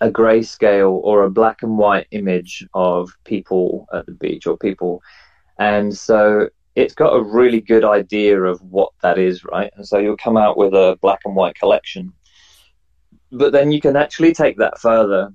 a 0.00 0.10
grayscale 0.10 1.00
or 1.02 1.24
a 1.24 1.30
black 1.30 1.62
and 1.62 1.78
white 1.78 2.06
image 2.10 2.66
of 2.74 3.10
people 3.24 3.86
at 3.92 4.06
the 4.06 4.12
beach 4.12 4.46
or 4.46 4.56
people, 4.56 5.02
and 5.58 5.96
so 5.96 6.48
it's 6.74 6.94
got 6.94 7.14
a 7.14 7.22
really 7.22 7.60
good 7.60 7.84
idea 7.84 8.40
of 8.40 8.60
what 8.62 8.92
that 9.02 9.18
is, 9.18 9.44
right? 9.44 9.70
And 9.76 9.86
so 9.86 9.98
you'll 9.98 10.16
come 10.16 10.36
out 10.36 10.56
with 10.56 10.72
a 10.72 10.98
black 11.02 11.20
and 11.24 11.36
white 11.36 11.54
collection. 11.54 12.12
But 13.30 13.52
then 13.52 13.72
you 13.72 13.80
can 13.80 13.96
actually 13.96 14.32
take 14.32 14.56
that 14.58 14.78
further 14.78 15.32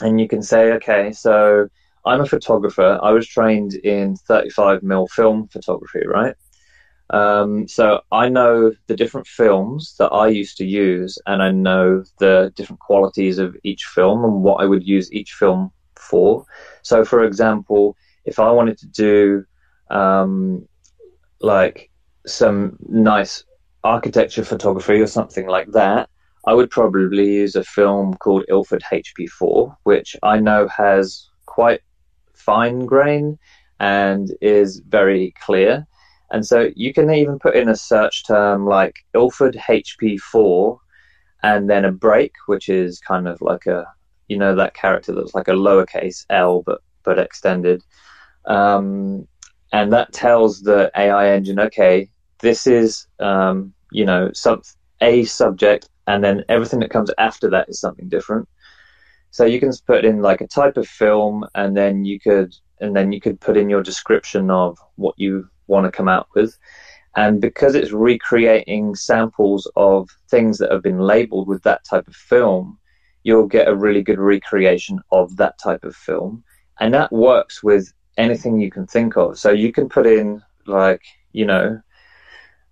and 0.00 0.20
you 0.20 0.28
can 0.28 0.42
say, 0.42 0.72
okay, 0.72 1.12
so 1.12 1.68
I'm 2.04 2.20
a 2.20 2.26
photographer. 2.26 2.98
I 3.02 3.10
was 3.10 3.26
trained 3.26 3.74
in 3.74 4.16
35 4.16 4.80
mm 4.80 5.08
film 5.10 5.48
photography, 5.48 6.06
right? 6.06 6.34
Um, 7.10 7.66
so 7.66 8.00
I 8.12 8.28
know 8.28 8.72
the 8.86 8.96
different 8.96 9.26
films 9.26 9.94
that 9.98 10.08
I 10.08 10.28
used 10.28 10.56
to 10.58 10.66
use, 10.66 11.18
and 11.26 11.42
I 11.42 11.50
know 11.50 12.04
the 12.18 12.52
different 12.54 12.80
qualities 12.80 13.38
of 13.38 13.56
each 13.64 13.84
film 13.84 14.24
and 14.24 14.42
what 14.42 14.62
I 14.62 14.66
would 14.66 14.86
use 14.86 15.12
each 15.12 15.32
film 15.32 15.72
for. 15.96 16.44
So, 16.82 17.04
for 17.04 17.24
example, 17.24 17.96
if 18.24 18.38
I 18.38 18.50
wanted 18.50 18.78
to 18.78 18.86
do 18.86 19.44
um, 19.90 20.68
like 21.40 21.90
some 22.26 22.76
nice 22.88 23.44
architecture 23.84 24.44
photography 24.44 25.00
or 25.00 25.06
something 25.06 25.46
like 25.46 25.70
that, 25.72 26.10
I 26.46 26.54
would 26.54 26.70
probably 26.70 27.34
use 27.34 27.56
a 27.56 27.64
film 27.64 28.14
called 28.14 28.44
Ilford 28.48 28.82
HP4, 28.82 29.74
which 29.84 30.16
I 30.22 30.38
know 30.38 30.68
has 30.68 31.28
quite 31.46 31.80
fine 32.34 32.86
grain 32.86 33.38
and 33.80 34.30
is 34.40 34.80
very 34.88 35.34
clear. 35.40 35.86
And 36.30 36.46
so 36.46 36.70
you 36.76 36.92
can 36.92 37.10
even 37.10 37.38
put 37.38 37.56
in 37.56 37.68
a 37.68 37.76
search 37.76 38.26
term 38.26 38.66
like 38.66 38.96
Ilford 39.14 39.56
HP4 39.56 40.78
and 41.42 41.70
then 41.70 41.84
a 41.84 41.92
break, 41.92 42.32
which 42.46 42.68
is 42.68 42.98
kind 43.00 43.28
of 43.28 43.40
like 43.40 43.66
a, 43.66 43.86
you 44.28 44.36
know, 44.36 44.54
that 44.54 44.74
character 44.74 45.14
that's 45.14 45.34
like 45.34 45.48
a 45.48 45.52
lowercase 45.52 46.26
l 46.30 46.62
but, 46.66 46.82
but 47.02 47.18
extended. 47.18 47.82
Um, 48.46 49.26
and 49.72 49.92
that 49.92 50.12
tells 50.12 50.62
the 50.62 50.90
AI 50.96 51.30
engine, 51.30 51.60
okay, 51.60 52.10
this 52.40 52.66
is, 52.66 53.06
um, 53.20 53.72
you 53.90 54.04
know, 54.04 54.30
sub, 54.32 54.64
a 55.00 55.24
subject, 55.24 55.88
and 56.06 56.24
then 56.24 56.44
everything 56.48 56.80
that 56.80 56.90
comes 56.90 57.10
after 57.18 57.50
that 57.50 57.68
is 57.68 57.80
something 57.80 58.08
different. 58.08 58.48
So 59.30 59.44
you 59.44 59.60
can 59.60 59.72
put 59.86 60.04
in 60.04 60.22
like 60.22 60.40
a 60.40 60.46
type 60.46 60.76
of 60.76 60.88
film, 60.88 61.44
and 61.54 61.76
then 61.76 62.04
you 62.04 62.18
could 62.18 62.54
and 62.80 62.94
then 62.94 63.12
you 63.12 63.20
could 63.20 63.40
put 63.40 63.56
in 63.56 63.68
your 63.68 63.82
description 63.82 64.50
of 64.50 64.78
what 64.96 65.14
you 65.18 65.48
want 65.68 65.86
to 65.86 65.96
come 65.96 66.08
out 66.08 66.28
with. 66.34 66.58
And 67.16 67.40
because 67.40 67.74
it's 67.74 67.92
recreating 67.92 68.94
samples 68.94 69.70
of 69.76 70.08
things 70.30 70.58
that 70.58 70.70
have 70.70 70.82
been 70.82 71.00
labeled 71.00 71.48
with 71.48 71.62
that 71.62 71.84
type 71.84 72.06
of 72.06 72.14
film, 72.14 72.78
you'll 73.24 73.46
get 73.46 73.68
a 73.68 73.74
really 73.74 74.02
good 74.02 74.18
recreation 74.18 75.00
of 75.10 75.36
that 75.36 75.58
type 75.58 75.84
of 75.84 75.96
film. 75.96 76.44
And 76.80 76.94
that 76.94 77.12
works 77.12 77.62
with 77.62 77.92
anything 78.16 78.60
you 78.60 78.70
can 78.70 78.86
think 78.86 79.16
of. 79.16 79.38
So 79.38 79.50
you 79.50 79.72
can 79.72 79.88
put 79.88 80.06
in 80.06 80.42
like, 80.66 81.02
you 81.32 81.44
know, 81.44 81.80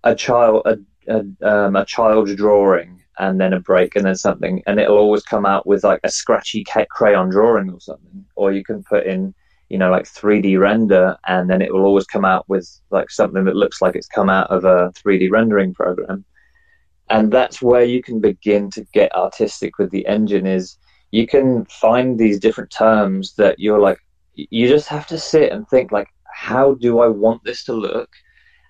a 0.05 0.15
child 0.15 0.63
a 0.67 0.79
a, 1.09 1.25
um, 1.43 1.77
a 1.77 1.85
child's 1.85 2.35
drawing 2.35 3.03
and 3.19 3.41
then 3.41 3.53
a 3.53 3.61
break 3.61 3.97
and 3.97 4.05
then 4.05 4.15
something, 4.15 4.63
and 4.67 4.79
it'll 4.79 4.99
always 4.99 5.23
come 5.23 5.47
out 5.47 5.67
with 5.67 5.85
like 5.85 6.01
a 6.05 6.11
scratchy 6.11 6.65
crayon 6.91 7.31
drawing 7.31 7.71
or 7.71 7.81
something. 7.81 8.25
Or 8.35 8.53
you 8.53 8.63
can 8.63 8.83
put 8.83 9.07
in, 9.07 9.35
you 9.69 9.79
know, 9.79 9.91
like 9.91 10.05
3D 10.05 10.59
render, 10.59 11.17
and 11.27 11.51
then 11.51 11.63
it 11.63 11.73
will 11.73 11.85
always 11.85 12.07
come 12.07 12.25
out 12.25 12.49
with 12.49 12.69
like 12.91 13.11
something 13.11 13.45
that 13.45 13.57
looks 13.57 13.83
like 13.83 13.97
it's 13.97 14.07
come 14.07 14.31
out 14.31 14.51
of 14.51 14.65
a 14.65 14.93
3D 14.93 15.31
rendering 15.31 15.75
program. 15.75 16.25
And 17.09 17.33
that's 17.33 17.63
where 17.63 17.85
you 17.85 18.03
can 18.03 18.21
begin 18.21 18.71
to 18.73 18.85
get 18.93 19.15
artistic 19.15 19.79
with 19.79 19.91
the 19.91 20.07
engine. 20.07 20.47
Is 20.47 20.79
you 21.11 21.27
can 21.27 21.65
find 21.67 22.19
these 22.19 22.41
different 22.41 22.71
terms 22.71 23.35
that 23.37 23.59
you're 23.59 23.81
like, 23.81 23.99
you 24.35 24.69
just 24.69 24.89
have 24.89 25.07
to 25.09 25.19
sit 25.19 25.53
and 25.53 25.69
think 25.69 25.93
like, 25.93 26.09
how 26.33 26.75
do 26.75 27.01
I 27.01 27.09
want 27.09 27.45
this 27.45 27.65
to 27.65 27.73
look? 27.73 28.11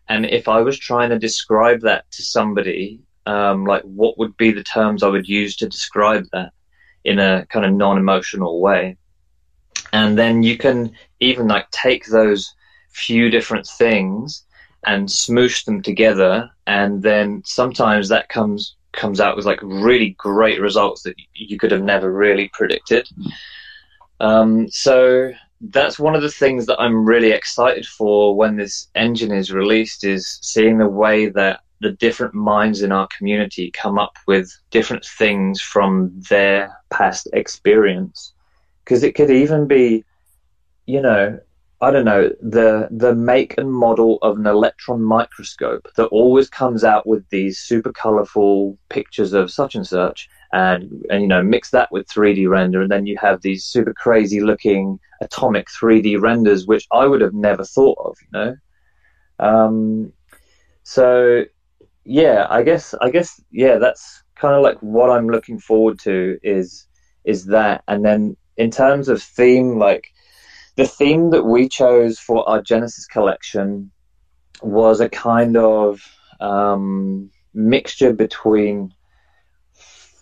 And 0.09 0.27
if 0.27 0.47
I 0.47 0.61
was 0.61 0.79
trying 0.79 1.11
to 1.11 1.19
describe 1.19 1.81
that 1.81 2.09
to 2.13 2.23
somebody 2.23 3.01
um, 3.27 3.65
like 3.65 3.83
what 3.83 4.19
would 4.19 4.37
be 4.37 4.53
the 4.53 4.63
terms 4.63 5.03
I 5.03 5.09
would 5.09 5.29
use 5.29 5.57
to 5.57 5.69
describe 5.69 6.25
that 6.33 6.53
in 7.05 7.19
a 7.19 7.45
kind 7.47 7.67
of 7.67 7.73
non-emotional 7.73 8.61
way. 8.61 8.97
And 9.93 10.19
then 10.19 10.43
you 10.43 10.57
can 10.57 10.93
even 11.21 11.49
like 11.49 11.71
take 11.71 12.07
those 12.07 12.55
few 12.91 13.31
different 13.31 13.67
things 13.67 14.45
and 14.87 15.09
smoosh 15.09 15.65
them 15.65 15.83
together, 15.83 16.51
and 16.67 17.03
then 17.03 17.43
sometimes 17.45 18.09
that 18.09 18.29
comes 18.29 18.77
comes 18.93 19.21
out 19.21 19.37
with 19.37 19.45
like 19.45 19.61
really 19.63 20.11
great 20.19 20.61
results 20.61 21.03
that 21.03 21.15
you 21.35 21.59
could 21.59 21.71
have 21.71 21.83
never 21.83 22.13
really 22.13 22.49
predicted. 22.55 23.07
Um, 24.21 24.69
so 24.71 25.33
that's 25.61 25.99
one 25.99 26.15
of 26.15 26.23
the 26.23 26.31
things 26.31 26.67
that 26.67 26.81
I'm 26.81 27.05
really 27.05 27.33
excited 27.33 27.87
for 27.87 28.35
when 28.35 28.57
this 28.57 28.89
engine 28.95 29.33
is 29.33 29.53
released 29.53 30.05
is 30.05 30.39
seeing 30.43 30.79
the 30.79 30.89
way 30.89 31.29
that 31.29 31.61
the 31.81 31.93
different 31.93 32.35
minds 32.35 32.83
in 32.83 32.93
our 32.93 33.07
community 33.09 33.71
come 33.71 33.99
up 33.99 34.17
with 34.27 34.51
different 34.71 35.05
things 35.05 35.61
from 35.61 36.13
their 36.31 36.75
past 36.91 37.29
experience. 37.33 38.33
Because 38.87 39.03
it 39.03 39.17
could 39.17 39.31
even 39.31 39.67
be, 39.67 40.05
you 40.87 41.03
know, 41.03 41.39
I 41.83 41.91
don't 41.91 42.07
know, 42.07 42.31
the 42.41 42.89
the 42.91 43.15
make 43.15 43.59
and 43.59 43.71
model 43.71 44.19
of 44.23 44.39
an 44.39 44.47
electron 44.47 45.03
microscope 45.03 45.87
that 45.97 46.07
always 46.07 46.49
comes 46.49 46.85
out 46.85 47.07
with 47.07 47.29
these 47.29 47.59
super 47.59 47.93
colorful 47.93 48.79
pictures 48.89 49.35
of 49.35 49.51
such 49.51 49.75
and 49.75 49.87
such, 49.87 50.29
and 50.53 51.05
and 51.11 51.21
you 51.21 51.29
know 51.29 51.43
mix 51.43 51.71
that 51.73 51.93
with 51.93 52.07
3D 52.07 52.49
render, 52.49 52.81
and 52.81 52.91
then 52.91 53.07
you 53.07 53.19
have 53.21 53.43
these 53.43 53.63
super 53.65 53.93
crazy 53.93 54.41
looking 54.41 54.99
atomic 55.21 55.67
3D 55.69 56.19
renders, 56.19 56.67
which 56.67 56.87
I 56.93 57.07
would 57.07 57.21
have 57.21 57.35
never 57.35 57.65
thought 57.65 57.99
of, 57.99 58.17
you 58.23 58.29
know. 58.33 58.57
Um, 59.39 60.13
so 60.83 61.45
yeah, 62.05 62.47
I 62.49 62.63
guess 62.63 62.95
I 63.03 63.11
guess 63.11 63.39
yeah, 63.51 63.77
that's 63.77 64.23
kind 64.37 64.55
of 64.55 64.63
like 64.63 64.79
what 64.79 65.11
I'm 65.11 65.29
looking 65.29 65.59
forward 65.59 65.99
to 66.01 66.39
is 66.43 66.87
is 67.25 67.45
that, 67.47 67.83
and 67.89 68.03
then 68.05 68.37
in 68.57 68.71
terms 68.71 69.09
of 69.09 69.23
theme, 69.23 69.79
like 69.79 70.13
the 70.77 70.87
theme 70.87 71.31
that 71.31 71.45
we 71.45 71.69
chose 71.69 72.19
for 72.19 72.49
our 72.49 72.63
Genesis 72.63 73.07
collection 73.07 73.91
was 74.63 75.01
a 75.01 75.09
kind 75.09 75.57
of 75.57 76.01
um, 76.41 77.31
mixture 77.55 78.13
between 78.13 78.93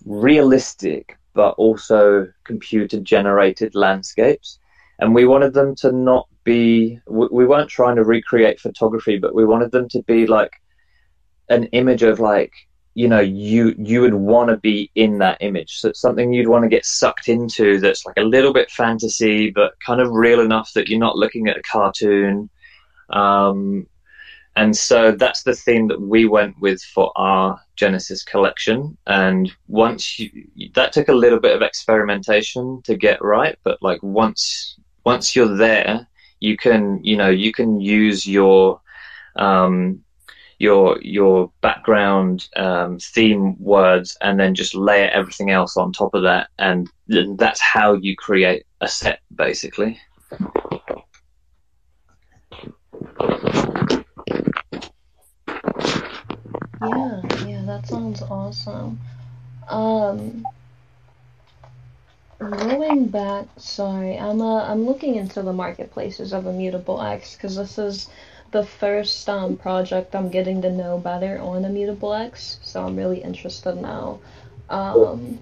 realistic 0.04 1.16
but 1.34 1.50
also 1.52 2.28
computer 2.44 3.00
generated 3.00 3.74
landscapes. 3.74 4.58
And 5.00 5.14
we 5.14 5.26
wanted 5.26 5.52
them 5.52 5.74
to 5.76 5.90
not 5.90 6.28
be, 6.44 7.00
we 7.08 7.44
weren't 7.44 7.68
trying 7.68 7.96
to 7.96 8.04
recreate 8.04 8.60
photography, 8.60 9.18
but 9.18 9.34
we 9.34 9.44
wanted 9.44 9.72
them 9.72 9.88
to 9.88 10.02
be 10.04 10.26
like 10.26 10.52
an 11.48 11.64
image 11.66 12.04
of 12.04 12.20
like, 12.20 12.52
you 12.94 13.08
know, 13.08 13.20
you, 13.20 13.74
you 13.76 14.00
would 14.00 14.14
want 14.14 14.50
to 14.50 14.56
be 14.56 14.90
in 14.94 15.18
that 15.18 15.38
image. 15.40 15.78
So 15.78 15.88
it's 15.88 16.00
something 16.00 16.32
you'd 16.32 16.48
want 16.48 16.62
to 16.62 16.68
get 16.68 16.86
sucked 16.86 17.28
into 17.28 17.80
that's 17.80 18.06
like 18.06 18.16
a 18.16 18.22
little 18.22 18.52
bit 18.52 18.70
fantasy, 18.70 19.50
but 19.50 19.74
kind 19.84 20.00
of 20.00 20.12
real 20.12 20.40
enough 20.40 20.72
that 20.74 20.88
you're 20.88 21.00
not 21.00 21.16
looking 21.16 21.48
at 21.48 21.58
a 21.58 21.62
cartoon. 21.62 22.48
Um, 23.10 23.88
and 24.56 24.76
so 24.76 25.10
that's 25.10 25.42
the 25.42 25.54
theme 25.54 25.88
that 25.88 26.00
we 26.00 26.26
went 26.26 26.60
with 26.60 26.80
for 26.80 27.12
our 27.16 27.60
Genesis 27.74 28.22
collection. 28.22 28.96
And 29.06 29.50
once 29.66 30.18
you, 30.18 30.30
that 30.74 30.92
took 30.92 31.08
a 31.08 31.14
little 31.14 31.40
bit 31.40 31.56
of 31.56 31.62
experimentation 31.62 32.80
to 32.84 32.96
get 32.96 33.22
right, 33.22 33.58
but 33.64 33.82
like 33.82 34.00
once 34.02 34.76
once 35.04 35.34
you're 35.34 35.56
there, 35.56 36.06
you 36.38 36.56
can 36.56 37.00
you 37.02 37.16
know 37.16 37.30
you 37.30 37.52
can 37.52 37.80
use 37.80 38.28
your 38.28 38.80
um, 39.34 40.03
your 40.64 40.98
your 41.02 41.52
background 41.60 42.48
um, 42.56 42.98
theme 42.98 43.54
words 43.62 44.16
and 44.22 44.40
then 44.40 44.54
just 44.54 44.74
layer 44.74 45.10
everything 45.10 45.50
else 45.50 45.76
on 45.76 45.92
top 45.92 46.14
of 46.14 46.22
that, 46.22 46.48
and 46.58 46.88
that's 47.36 47.60
how 47.60 47.92
you 47.92 48.16
create 48.16 48.64
a 48.80 48.88
set 48.88 49.20
basically. 49.34 50.00
Yeah, 56.80 57.20
yeah, 57.46 57.62
that 57.66 57.86
sounds 57.86 58.22
awesome. 58.22 58.98
Um, 59.68 60.46
going 62.38 63.06
back, 63.08 63.46
sorry, 63.58 64.18
I'm 64.18 64.40
uh, 64.40 64.64
I'm 64.64 64.86
looking 64.86 65.16
into 65.16 65.42
the 65.42 65.52
marketplaces 65.52 66.32
of 66.32 66.46
Immutable 66.46 67.02
X 67.02 67.34
because 67.34 67.56
this 67.56 67.76
is 67.78 68.08
the 68.54 68.64
first 68.64 69.28
um, 69.28 69.56
project 69.56 70.14
I'm 70.14 70.30
getting 70.30 70.62
to 70.62 70.70
know 70.70 70.96
better 70.96 71.40
on 71.40 71.64
Immutable 71.64 72.14
X, 72.14 72.60
so 72.62 72.86
I'm 72.86 72.94
really 72.94 73.20
interested 73.20 73.74
now. 73.74 74.20
Um, 74.70 75.40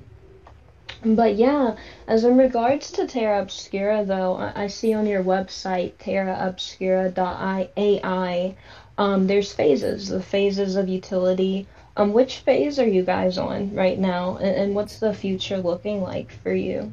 but 1.04 1.34
yeah, 1.34 1.76
as 2.08 2.24
in 2.24 2.38
regards 2.38 2.90
to 2.92 3.06
Terra 3.06 3.42
Obscura, 3.42 4.06
though, 4.06 4.36
I, 4.36 4.64
I 4.64 4.68
see 4.68 4.94
on 4.94 5.06
your 5.06 5.22
website, 5.22 5.92
terraobscura.ai, 5.98 8.56
um, 8.96 9.26
there's 9.26 9.52
phases, 9.52 10.08
the 10.08 10.22
phases 10.22 10.76
of 10.76 10.88
utility. 10.88 11.66
Um, 11.94 12.14
which 12.14 12.38
phase 12.38 12.78
are 12.78 12.88
you 12.88 13.02
guys 13.02 13.36
on 13.36 13.74
right 13.74 13.98
now, 13.98 14.38
and, 14.38 14.56
and 14.56 14.74
what's 14.74 15.00
the 15.00 15.12
future 15.12 15.58
looking 15.58 16.00
like 16.00 16.30
for 16.42 16.54
you? 16.54 16.90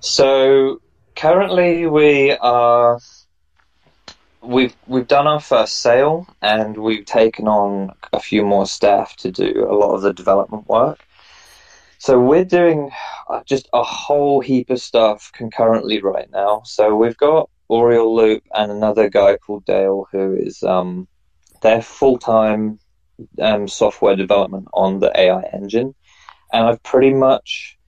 So 0.00 0.80
currently 1.14 1.86
we 1.86 2.32
are 2.32 2.98
we've 4.46 4.76
we've 4.86 5.06
done 5.06 5.26
our 5.26 5.40
first 5.40 5.80
sale 5.80 6.26
and 6.40 6.76
we've 6.76 7.04
taken 7.04 7.48
on 7.48 7.92
a 8.12 8.20
few 8.20 8.44
more 8.44 8.66
staff 8.66 9.16
to 9.16 9.30
do 9.30 9.66
a 9.68 9.74
lot 9.74 9.94
of 9.94 10.02
the 10.02 10.12
development 10.12 10.68
work. 10.68 11.04
So 11.98 12.20
we're 12.20 12.44
doing 12.44 12.90
uh, 13.28 13.42
just 13.44 13.68
a 13.72 13.82
whole 13.82 14.40
heap 14.40 14.70
of 14.70 14.80
stuff 14.80 15.30
concurrently 15.34 16.00
right 16.00 16.30
now. 16.30 16.62
So 16.64 16.94
we've 16.94 17.16
got 17.16 17.50
Oriole 17.68 18.14
Loop 18.14 18.44
and 18.54 18.70
another 18.70 19.08
guy 19.08 19.36
called 19.38 19.64
Dale 19.64 20.06
who 20.12 20.36
is 20.36 20.62
um, 20.62 21.08
their 21.62 21.82
full 21.82 22.18
time 22.18 22.78
um, 23.40 23.66
software 23.66 24.14
development 24.14 24.68
on 24.74 25.00
the 25.00 25.10
AI 25.18 25.42
engine, 25.52 25.94
and 26.52 26.66
I've 26.66 26.82
pretty 26.82 27.14
much 27.14 27.78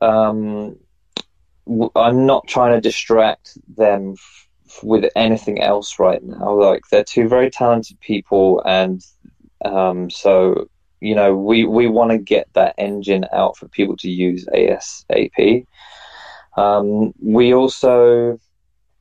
um, 0.00 0.76
I'm 1.96 2.26
not 2.26 2.46
trying 2.48 2.74
to 2.74 2.80
distract 2.80 3.56
them 3.76 4.16
with 4.82 5.10
anything 5.16 5.60
else 5.60 5.98
right 5.98 6.22
now. 6.22 6.60
Like 6.60 6.82
they're 6.90 7.04
two 7.04 7.28
very 7.28 7.50
talented 7.50 8.00
people, 8.00 8.62
and 8.64 9.04
um, 9.64 10.10
so 10.10 10.68
you 11.00 11.14
know 11.14 11.36
we 11.36 11.64
we 11.64 11.86
want 11.86 12.10
to 12.12 12.18
get 12.18 12.48
that 12.54 12.74
engine 12.78 13.26
out 13.32 13.56
for 13.56 13.68
people 13.68 13.96
to 13.98 14.10
use 14.10 14.46
ASAP. 14.46 15.66
Um, 16.56 17.12
we 17.20 17.54
also 17.54 18.38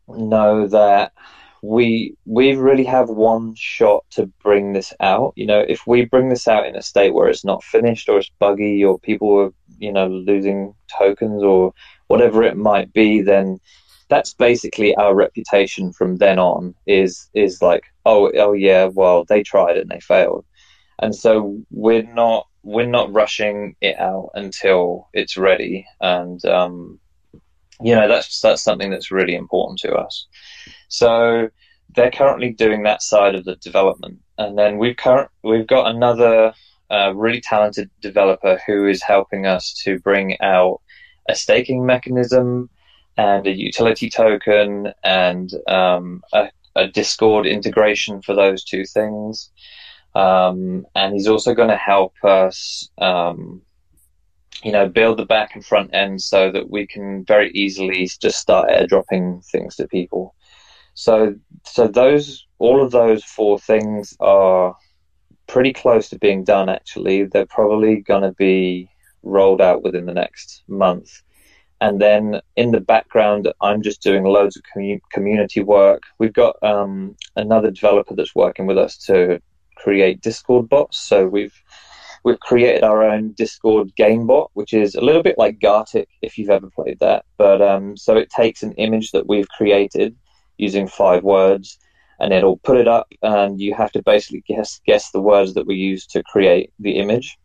know 0.08 0.68
that 0.68 1.14
we 1.62 2.16
we 2.26 2.54
really 2.56 2.84
have 2.84 3.10
one 3.10 3.54
shot 3.56 4.04
to 4.12 4.26
bring 4.44 4.74
this 4.74 4.94
out. 5.00 5.34
You 5.36 5.46
know, 5.46 5.60
if 5.60 5.86
we 5.86 6.06
bring 6.06 6.30
this 6.30 6.48
out 6.48 6.66
in 6.66 6.76
a 6.76 6.82
state 6.82 7.14
where 7.14 7.30
it's 7.30 7.46
not 7.46 7.64
finished 7.64 8.10
or 8.10 8.18
it's 8.18 8.32
buggy 8.40 8.84
or 8.84 9.00
people 9.00 9.40
are 9.40 9.54
you 9.78 9.92
know 9.92 10.08
losing 10.08 10.74
tokens 10.98 11.44
or 11.44 11.74
whatever 12.08 12.44
it 12.44 12.58
might 12.58 12.92
be, 12.94 13.22
then 13.22 13.60
that's 14.12 14.34
basically 14.34 14.94
our 14.96 15.16
reputation 15.16 15.94
from 15.94 16.18
then 16.18 16.38
on. 16.38 16.76
Is 16.86 17.30
is 17.34 17.62
like 17.62 17.86
oh 18.06 18.30
oh 18.36 18.54
yeah, 18.54 18.86
well 18.86 19.24
they 19.24 19.42
tried 19.42 19.78
and 19.78 19.90
they 19.90 20.02
failed, 20.02 20.46
and 21.00 21.16
so 21.16 21.58
we're 21.72 22.04
not 22.04 22.48
we're 22.62 22.86
not 22.86 23.12
rushing 23.12 23.76
it 23.82 23.98
out 24.00 24.30
until 24.36 25.08
it's 25.14 25.36
ready 25.36 25.84
and 26.00 26.46
um, 26.46 27.00
you 27.82 27.96
know 27.96 28.08
that's 28.08 28.42
that's 28.42 28.62
something 28.62 28.92
that's 28.92 29.12
really 29.12 29.34
important 29.36 29.80
to 29.80 29.94
us. 29.94 30.28
So 30.90 31.50
they're 31.96 32.12
currently 32.12 32.52
doing 32.52 32.84
that 32.84 33.02
side 33.02 33.34
of 33.34 33.46
the 33.46 33.56
development, 33.56 34.20
and 34.38 34.58
then 34.58 34.78
we've 34.78 34.98
current 34.98 35.30
we've 35.44 35.68
got 35.68 35.96
another 35.96 36.54
uh, 36.92 37.14
really 37.16 37.42
talented 37.42 37.90
developer 38.02 38.60
who 38.68 38.88
is 38.88 39.02
helping 39.02 39.46
us 39.46 39.74
to 39.86 40.00
bring 40.00 40.40
out 40.42 40.82
a 41.30 41.36
staking 41.36 41.86
mechanism 41.86 42.70
and 43.22 43.46
a 43.46 43.52
utility 43.52 44.10
token 44.10 44.94
and 45.04 45.52
um, 45.68 46.24
a, 46.34 46.50
a, 46.76 46.88
Discord 46.88 47.46
integration 47.46 48.22
for 48.22 48.34
those 48.34 48.64
two 48.64 48.84
things. 48.86 49.52
Um, 50.16 50.86
and 50.96 51.14
he's 51.14 51.28
also 51.28 51.54
going 51.54 51.70
to 51.70 51.78
help 51.92 52.14
us 52.24 52.90
um, 52.98 53.62
you 54.64 54.72
know, 54.72 54.88
build 54.88 55.18
the 55.18 55.26
back 55.26 55.56
and 55.56 55.66
front 55.66 55.94
end 55.94 56.22
so 56.22 56.52
that 56.52 56.70
we 56.70 56.86
can 56.88 57.24
very 57.26 57.52
easily 57.52 58.10
just 58.20 58.40
start 58.40 58.70
airdropping 58.70 59.46
things 59.46 59.76
to 59.76 59.88
people. 59.88 60.36
So, 60.94 61.36
so 61.66 61.88
those, 61.88 62.46
all 62.60 62.84
of 62.84 62.92
those 62.92 63.24
four 63.24 63.60
things 63.60 64.16
are 64.20 64.76
pretty 65.48 65.74
close 65.74 66.10
to 66.10 66.20
being 66.20 66.44
done. 66.44 66.70
Actually, 66.70 67.26
they're 67.26 67.46
probably 67.46 67.98
going 67.98 68.24
to 68.24 68.34
be 68.34 68.90
rolled 69.24 69.62
out 69.62 69.84
within 69.84 70.06
the 70.06 70.14
next 70.14 70.64
month. 70.68 71.22
And 71.82 72.00
then 72.00 72.42
in 72.56 72.72
the 72.72 72.80
background, 72.80 73.52
I'm 73.60 73.82
just 73.82 74.04
doing 74.04 74.24
loads 74.24 74.56
of 74.56 74.62
community 75.12 75.62
work. 75.62 76.04
We've 76.20 76.32
got 76.32 76.56
um, 76.62 77.16
another 77.36 77.72
developer 77.72 78.16
that's 78.16 78.36
working 78.36 78.68
with 78.68 78.78
us 78.78 78.98
to 79.08 79.42
create 79.78 80.22
Discord 80.22 80.70
bots. 80.70 81.00
So 81.00 81.28
we've 81.28 81.60
we've 82.24 82.40
created 82.40 82.84
our 82.84 83.04
own 83.04 83.32
Discord 83.32 83.96
game 83.96 84.28
bot, 84.28 84.52
which 84.54 84.74
is 84.74 84.94
a 84.94 85.02
little 85.02 85.24
bit 85.24 85.40
like 85.40 85.60
Gartic 85.60 86.08
if 86.22 86.38
you've 86.38 86.52
ever 86.52 86.70
played 86.70 87.00
that. 87.00 87.26
But 87.38 87.64
um, 87.64 87.98
so 87.98 88.16
it 88.16 88.30
takes 88.30 88.62
an 88.62 88.74
image 88.74 89.12
that 89.12 89.28
we've 89.28 89.50
created 89.50 90.16
using 90.58 90.88
five 90.88 91.24
words, 91.24 91.80
and 92.20 92.32
it'll 92.32 92.58
put 92.58 92.78
it 92.78 92.88
up, 92.88 93.08
and 93.24 93.60
you 93.60 93.74
have 93.74 93.92
to 93.94 94.04
basically 94.04 94.44
guess 94.48 94.80
guess 94.86 95.10
the 95.10 95.22
words 95.22 95.56
that 95.56 95.66
we 95.66 95.76
use 95.76 96.06
to 96.08 96.22
create 96.22 96.72
the 96.78 96.98
image. 97.00 97.40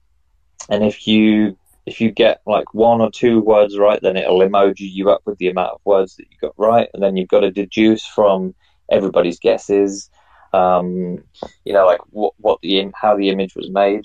And 0.69 0.85
if 0.85 1.07
you 1.07 1.57
if 1.87 2.01
you 2.01 2.11
get 2.11 2.43
like 2.47 2.75
one 2.75 3.01
or 3.01 3.11
two 3.11 3.41
words 3.41 3.79
right, 3.79 4.01
then 4.03 4.17
it'll 4.17 4.41
emoji 4.41 4.93
you 4.93 5.09
up 5.11 5.23
with 5.25 5.39
the 5.39 5.49
amount 5.49 5.75
of 5.75 5.81
words 5.85 6.17
that 6.17 6.27
you 6.31 6.37
got 6.41 6.55
right, 6.57 6.89
and 6.93 7.03
then 7.03 7.17
you've 7.17 7.29
got 7.29 7.41
to 7.41 7.51
deduce 7.51 8.05
from 8.05 8.55
everybody's 8.91 9.39
guesses. 9.39 10.11
Um, 10.53 11.23
you 11.65 11.73
know, 11.73 11.87
like 11.87 12.01
what, 12.11 12.35
what 12.39 12.61
the 12.61 12.91
how 13.01 13.17
the 13.17 13.29
image 13.29 13.55
was 13.55 13.71
made, 13.71 14.05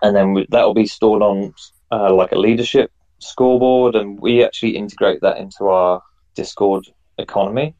and 0.00 0.14
then 0.14 0.32
we, 0.32 0.46
that'll 0.50 0.74
be 0.74 0.86
stored 0.86 1.22
on 1.22 1.54
uh, 1.90 2.14
like 2.14 2.32
a 2.32 2.38
leadership 2.38 2.92
scoreboard, 3.18 3.96
and 3.96 4.20
we 4.20 4.44
actually 4.44 4.76
integrate 4.76 5.20
that 5.22 5.38
into 5.38 5.66
our 5.66 6.02
Discord 6.34 6.86
economy. 7.18 7.74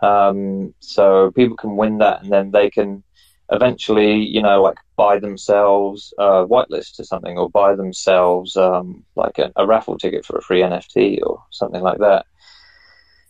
Um, 0.00 0.74
so 0.78 1.32
people 1.32 1.56
can 1.56 1.76
win 1.76 1.98
that, 1.98 2.22
and 2.22 2.30
then 2.30 2.52
they 2.52 2.70
can 2.70 3.02
eventually, 3.50 4.16
you 4.16 4.42
know, 4.42 4.62
like 4.62 4.76
buy 4.96 5.18
themselves 5.18 6.12
a 6.18 6.46
whitelist 6.46 6.98
or 7.00 7.04
something, 7.04 7.38
or 7.38 7.50
buy 7.50 7.74
themselves 7.74 8.56
um, 8.56 9.04
like 9.16 9.38
a, 9.38 9.52
a, 9.56 9.66
raffle 9.66 9.98
ticket 9.98 10.24
for 10.24 10.36
a 10.36 10.42
free 10.42 10.60
NFT 10.60 11.20
or 11.22 11.42
something 11.50 11.82
like 11.82 11.98
that. 11.98 12.26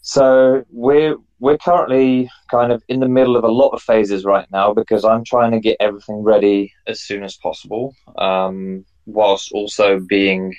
so 0.02 0.64
we're 0.70 1.16
we're 1.40 1.58
currently 1.58 2.28
kind 2.50 2.72
of 2.72 2.82
in 2.88 3.00
the 3.00 3.08
middle 3.08 3.36
of 3.36 3.44
a 3.44 3.48
lot 3.48 3.70
of 3.70 3.82
phases 3.82 4.24
right 4.24 4.50
now 4.50 4.72
because 4.72 5.04
I'm 5.04 5.24
trying 5.24 5.52
to 5.52 5.60
get 5.60 5.76
everything 5.78 6.16
ready 6.16 6.72
as 6.86 7.00
soon 7.00 7.22
as 7.22 7.36
possible, 7.36 7.94
um, 8.16 8.84
whilst 9.06 9.52
also 9.52 10.00
being 10.00 10.54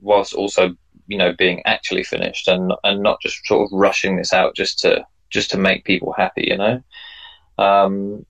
whilst 0.00 0.34
also 0.34 0.74
you 1.06 1.16
know 1.16 1.32
being 1.38 1.62
actually 1.64 2.02
finished 2.02 2.48
and 2.48 2.72
and 2.84 3.02
not 3.02 3.20
just 3.20 3.46
sort 3.46 3.64
of 3.64 3.78
rushing 3.78 4.16
this 4.16 4.32
out 4.32 4.56
just 4.56 4.80
to 4.80 5.06
just 5.30 5.50
to 5.50 5.58
make 5.58 5.84
people 5.84 6.12
happy, 6.12 6.46
you 6.48 6.56
know. 6.56 6.80
Um, 7.58 8.26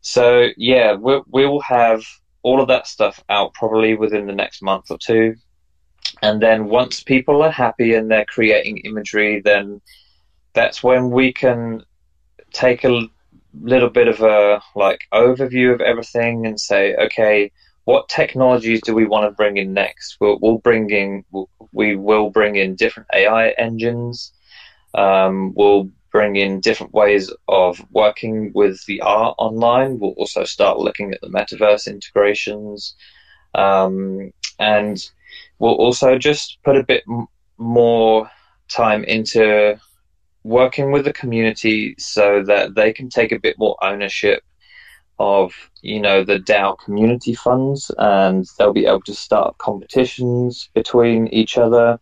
so 0.00 0.48
yeah, 0.56 0.94
we 0.94 1.20
we 1.28 1.46
will 1.46 1.60
have 1.62 2.02
all 2.42 2.60
of 2.60 2.68
that 2.68 2.86
stuff 2.86 3.22
out 3.28 3.52
probably 3.54 3.94
within 3.94 4.26
the 4.26 4.34
next 4.34 4.62
month 4.62 4.90
or 4.90 4.98
two, 4.98 5.36
and 6.22 6.42
then 6.42 6.66
once 6.66 7.02
people 7.02 7.42
are 7.42 7.50
happy 7.50 7.94
and 7.94 8.10
they're 8.10 8.26
creating 8.26 8.78
imagery, 8.78 9.40
then 9.40 9.80
that's 10.54 10.82
when 10.82 11.10
we 11.10 11.32
can 11.32 11.82
take 12.52 12.84
a 12.84 13.02
little 13.60 13.90
bit 13.90 14.08
of 14.08 14.20
a 14.20 14.60
like 14.74 15.00
overview 15.12 15.72
of 15.72 15.80
everything 15.80 16.46
and 16.46 16.60
say, 16.60 16.94
okay, 16.96 17.50
what 17.84 18.08
technologies 18.08 18.80
do 18.82 18.94
we 18.94 19.06
want 19.06 19.26
to 19.26 19.36
bring 19.36 19.56
in 19.56 19.72
next? 19.72 20.16
We'll, 20.20 20.38
we'll 20.40 20.58
bring 20.58 20.90
in 20.90 21.24
we 21.72 21.96
will 21.96 22.30
bring 22.30 22.56
in 22.56 22.74
different 22.74 23.08
AI 23.14 23.50
engines. 23.50 24.32
Um, 24.94 25.54
we'll 25.54 25.90
bring 26.12 26.36
in 26.36 26.60
different 26.60 26.92
ways 26.92 27.32
of 27.48 27.84
working 27.90 28.52
with 28.54 28.84
the 28.86 29.00
art 29.00 29.34
online. 29.38 29.98
We'll 29.98 30.12
also 30.12 30.44
start 30.44 30.78
looking 30.78 31.12
at 31.12 31.20
the 31.20 31.28
metaverse 31.28 31.86
integrations, 31.86 32.94
um, 33.54 34.32
and 34.58 35.02
we'll 35.58 35.74
also 35.74 36.18
just 36.18 36.58
put 36.64 36.76
a 36.76 36.84
bit 36.84 37.04
m- 37.08 37.26
more 37.58 38.30
time 38.68 39.04
into 39.04 39.78
working 40.42 40.90
with 40.90 41.04
the 41.04 41.12
community 41.12 41.94
so 41.98 42.42
that 42.44 42.74
they 42.74 42.92
can 42.92 43.08
take 43.08 43.32
a 43.32 43.38
bit 43.38 43.56
more 43.58 43.76
ownership 43.82 44.42
of 45.18 45.52
you 45.82 46.00
know 46.00 46.24
the 46.24 46.38
DAO 46.38 46.78
community 46.78 47.34
funds, 47.34 47.90
and 47.98 48.46
they'll 48.58 48.72
be 48.72 48.86
able 48.86 49.02
to 49.02 49.14
start 49.14 49.58
competitions 49.58 50.70
between 50.74 51.28
each 51.28 51.58
other, 51.58 52.00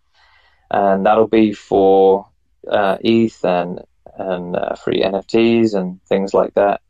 and 0.71 1.05
that'll 1.05 1.27
be 1.27 1.53
for 1.53 2.27
uh, 2.71 2.97
ETH 3.01 3.45
and 3.45 3.81
and 4.19 4.57
uh, 4.57 4.75
free 4.77 5.03
NFTs 5.03 5.75
and 5.75 6.01
things 6.09 6.35
like 6.35 6.55
that. 6.55 6.81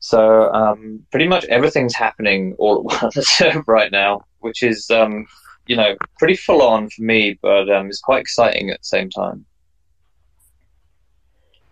So 0.00 0.52
um, 0.52 1.06
pretty 1.10 1.26
much 1.28 1.44
everything's 1.46 1.94
happening 1.94 2.54
all 2.58 2.78
at 2.92 3.02
once 3.02 3.42
right 3.66 3.90
now, 3.90 4.26
which 4.40 4.62
is 4.62 4.90
um, 4.90 5.26
you 5.66 5.76
know 5.76 5.96
pretty 6.18 6.36
full 6.36 6.62
on 6.62 6.88
for 6.90 7.02
me, 7.02 7.38
but 7.42 7.70
um, 7.70 7.88
it's 7.88 8.00
quite 8.00 8.20
exciting 8.20 8.70
at 8.70 8.80
the 8.80 8.84
same 8.84 9.10
time. 9.10 9.46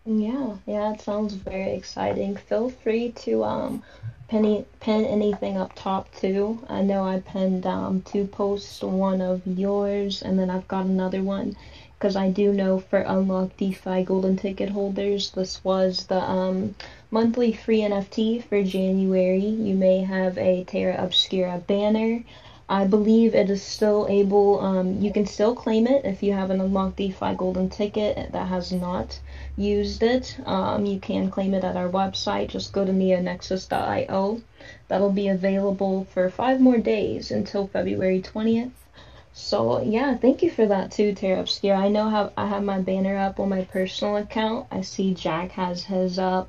Yeah, 0.07 0.57
yeah, 0.67 0.93
it 0.95 1.01
sounds 1.03 1.35
very 1.35 1.73
exciting. 1.75 2.37
Feel 2.37 2.71
free 2.71 3.13
to 3.25 3.45
um 3.45 3.83
pin 4.29 4.65
anything 4.87 5.57
up 5.59 5.73
top 5.75 6.13
too. 6.15 6.65
I 6.69 6.83
know 6.83 7.05
I 7.05 7.21
pinned 7.21 7.67
um 7.67 8.03
two 8.03 8.27
posts, 8.27 8.83
one 8.83 9.21
of 9.21 9.47
yours, 9.47 10.23
and 10.23 10.39
then 10.39 10.49
I've 10.51 10.69
got 10.69 10.87
another 10.87 11.23
one 11.23 11.57
because 11.99 12.15
I 12.15 12.31
do 12.31 12.53
know 12.53 12.79
for 12.79 12.99
Unlock 12.99 13.57
DeFi 13.57 14.05
Golden 14.05 14.37
Ticket 14.37 14.69
holders, 14.69 15.31
this 15.31 15.65
was 15.65 16.07
the 16.07 16.21
um 16.21 16.75
monthly 17.11 17.53
free 17.53 17.81
NFT 17.81 18.45
for 18.45 18.63
January. 18.63 19.47
You 19.47 19.75
may 19.75 20.01
have 20.01 20.37
a 20.37 20.65
Terra 20.65 21.03
Obscura 21.03 21.63
banner. 21.67 22.23
I 22.69 22.85
believe 22.85 23.35
it 23.35 23.49
is 23.49 23.63
still 23.63 24.07
able, 24.11 24.59
um, 24.61 25.01
you 25.01 25.13
can 25.13 25.25
still 25.25 25.55
claim 25.55 25.87
it 25.87 26.05
if 26.05 26.21
you 26.23 26.33
have 26.33 26.51
an 26.51 26.61
Unlock 26.61 26.97
DeFi 26.97 27.35
Golden 27.35 27.71
Ticket 27.71 28.33
that 28.33 28.49
has 28.49 28.73
not 28.73 29.21
used 29.57 30.03
it. 30.03 30.37
Um, 30.45 30.85
you 30.85 30.99
can 30.99 31.31
claim 31.31 31.55
it 31.55 31.63
at 31.63 31.77
our 31.77 31.89
website. 31.89 32.49
Just 32.49 32.73
go 32.73 32.85
to 32.85 32.93
neonexus.io. 32.93 34.43
That'll 34.89 35.13
be 35.13 35.29
available 35.29 36.07
for 36.11 36.29
five 36.29 36.61
more 36.61 36.79
days 36.79 37.31
until 37.31 37.69
February 37.69 38.21
20th. 38.21 38.73
So 39.39 39.83
yeah, 39.83 40.17
thank 40.17 40.43
you 40.43 40.51
for 40.51 40.65
that 40.67 40.91
too, 40.91 41.15
Terra 41.15 41.41
Obscura. 41.41 41.77
I 41.77 41.89
know 41.89 42.09
how 42.09 42.33
I 42.39 42.47
have 42.47 42.65
my 42.65 42.81
banner 42.81 43.19
up 43.19 43.39
on 43.39 43.51
my 43.51 43.65
personal 43.65 44.17
account. 44.17 44.67
I 44.71 44.81
see 44.81 45.13
Jack 45.13 45.53
has 45.53 45.85
his 45.85 46.19
up, 46.19 46.49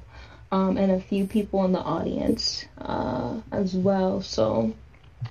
um, 0.53 0.77
and 0.77 0.93
a 0.93 1.01
few 1.01 1.27
people 1.27 1.65
in 1.65 1.73
the 1.73 1.81
audience 1.81 2.65
uh, 2.77 3.41
as 3.51 3.75
well. 3.75 4.21
So 4.21 4.73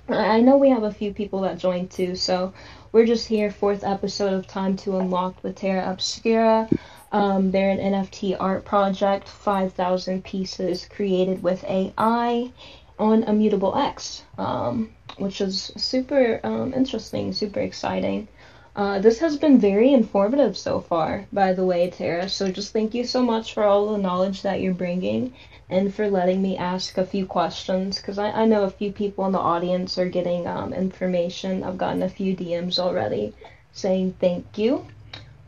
I 0.07 0.39
know 0.39 0.57
we 0.57 0.69
have 0.69 0.83
a 0.83 0.93
few 0.93 1.11
people 1.11 1.41
that 1.41 1.57
joined 1.57 1.89
too. 1.89 2.15
So 2.15 2.53
we're 2.91 3.07
just 3.07 3.27
here, 3.27 3.49
fourth 3.49 3.83
episode 3.83 4.33
of 4.33 4.45
Time 4.45 4.77
to 4.77 4.99
Unlock 4.99 5.43
with 5.43 5.55
Terra 5.55 5.91
Obscura. 5.91 6.69
Um, 7.11 7.49
they're 7.49 7.71
an 7.71 7.79
NFT 7.79 8.37
art 8.39 8.65
project, 8.65 9.27
5,000 9.27 10.23
pieces 10.23 10.85
created 10.85 11.41
with 11.41 11.63
AI 11.63 12.51
on 12.99 13.23
Immutable 13.23 13.75
X, 13.75 14.23
um, 14.37 14.91
which 15.17 15.41
is 15.41 15.71
super 15.77 16.39
um, 16.43 16.73
interesting, 16.73 17.33
super 17.33 17.59
exciting. 17.59 18.27
Uh, 18.75 18.99
this 18.99 19.19
has 19.19 19.37
been 19.37 19.59
very 19.59 19.91
informative 19.93 20.55
so 20.57 20.79
far, 20.79 21.25
by 21.33 21.53
the 21.53 21.65
way, 21.65 21.89
Terra. 21.89 22.29
So 22.29 22.51
just 22.51 22.73
thank 22.73 22.93
you 22.93 23.03
so 23.05 23.23
much 23.23 23.53
for 23.53 23.63
all 23.63 23.91
the 23.91 23.97
knowledge 23.97 24.43
that 24.43 24.61
you're 24.61 24.73
bringing 24.73 25.33
and 25.69 25.93
for 25.93 26.09
letting 26.09 26.41
me 26.41 26.57
ask 26.57 26.97
a 26.97 27.05
few 27.05 27.25
questions 27.25 27.97
because 27.97 28.19
I, 28.19 28.29
I 28.31 28.45
know 28.45 28.63
a 28.63 28.69
few 28.69 28.91
people 28.91 29.25
in 29.25 29.31
the 29.31 29.39
audience 29.39 29.97
are 29.97 30.09
getting 30.09 30.47
um, 30.47 30.73
information. 30.73 31.63
I've 31.63 31.77
gotten 31.77 32.03
a 32.03 32.09
few 32.09 32.35
DMs 32.35 32.77
already 32.79 33.33
saying 33.71 34.15
thank 34.19 34.57
you. 34.57 34.85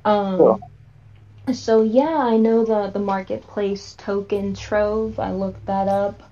Um, 0.05 0.37
cool. 0.37 0.59
So 1.53 1.83
yeah, 1.83 2.17
I 2.17 2.37
know 2.37 2.65
the 2.65 2.89
the 2.91 2.99
marketplace 2.99 3.95
token 3.95 4.55
Trove. 4.55 5.19
I 5.19 5.31
looked 5.31 5.65
that 5.67 5.87
up. 5.87 6.23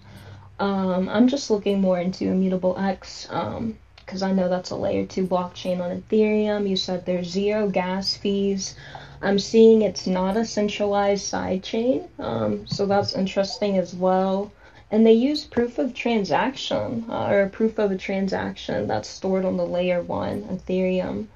Um, 0.60 1.08
I'm 1.10 1.28
just 1.28 1.52
looking 1.52 1.82
more 1.82 2.00
into 2.00 2.26
Immutable 2.26 2.78
X 2.80 3.28
because 3.28 4.24
um, 4.24 4.30
I 4.30 4.34
know 4.34 4.50
that's 4.50 4.72
a 4.72 4.76
layer 4.76 5.06
two 5.06 5.28
blockchain 5.28 5.80
on 5.80 6.02
Ethereum. 6.02 6.68
You 6.68 6.76
said 6.76 7.06
there's 7.06 7.30
zero 7.30 7.70
gas 7.70 8.16
fees. 8.16 8.76
I'm 9.22 9.40
seeing 9.40 9.82
it's 9.82 10.08
not 10.08 10.38
a 10.38 10.46
centralized 10.46 11.32
sidechain, 11.32 12.08
um, 12.20 12.68
so 12.68 12.86
that's 12.86 13.14
interesting 13.14 13.78
as 13.78 13.94
well. 13.94 14.52
And 14.90 15.06
they 15.06 15.14
use 15.14 15.44
proof 15.44 15.80
of 15.80 15.94
transaction 15.94 17.06
uh, 17.10 17.28
or 17.30 17.50
proof 17.50 17.78
of 17.78 17.92
a 17.92 17.98
transaction 17.98 18.88
that's 18.88 19.10
stored 19.10 19.44
on 19.44 19.58
the 19.58 19.66
layer 19.66 20.02
one 20.02 20.44
Ethereum. 20.44 21.28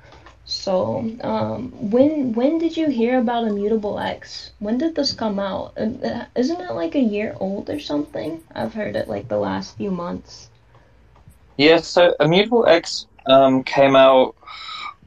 So, 0.45 1.09
um, 1.21 1.71
when 1.91 2.33
when 2.33 2.57
did 2.57 2.75
you 2.75 2.89
hear 2.89 3.19
about 3.19 3.45
Immutable 3.45 3.99
X? 3.99 4.51
When 4.59 4.77
did 4.77 4.95
this 4.95 5.13
come 5.13 5.39
out? 5.39 5.77
Uh, 5.77 6.25
isn't 6.35 6.59
it 6.59 6.73
like 6.73 6.95
a 6.95 6.99
year 6.99 7.35
old 7.39 7.69
or 7.69 7.79
something? 7.79 8.43
I've 8.53 8.73
heard 8.73 8.95
it 8.95 9.07
like 9.07 9.27
the 9.27 9.37
last 9.37 9.77
few 9.77 9.91
months. 9.91 10.49
Yeah, 11.57 11.77
so 11.77 12.15
Immutable 12.19 12.65
X 12.67 13.05
um, 13.27 13.63
came 13.63 13.95
out. 13.95 14.35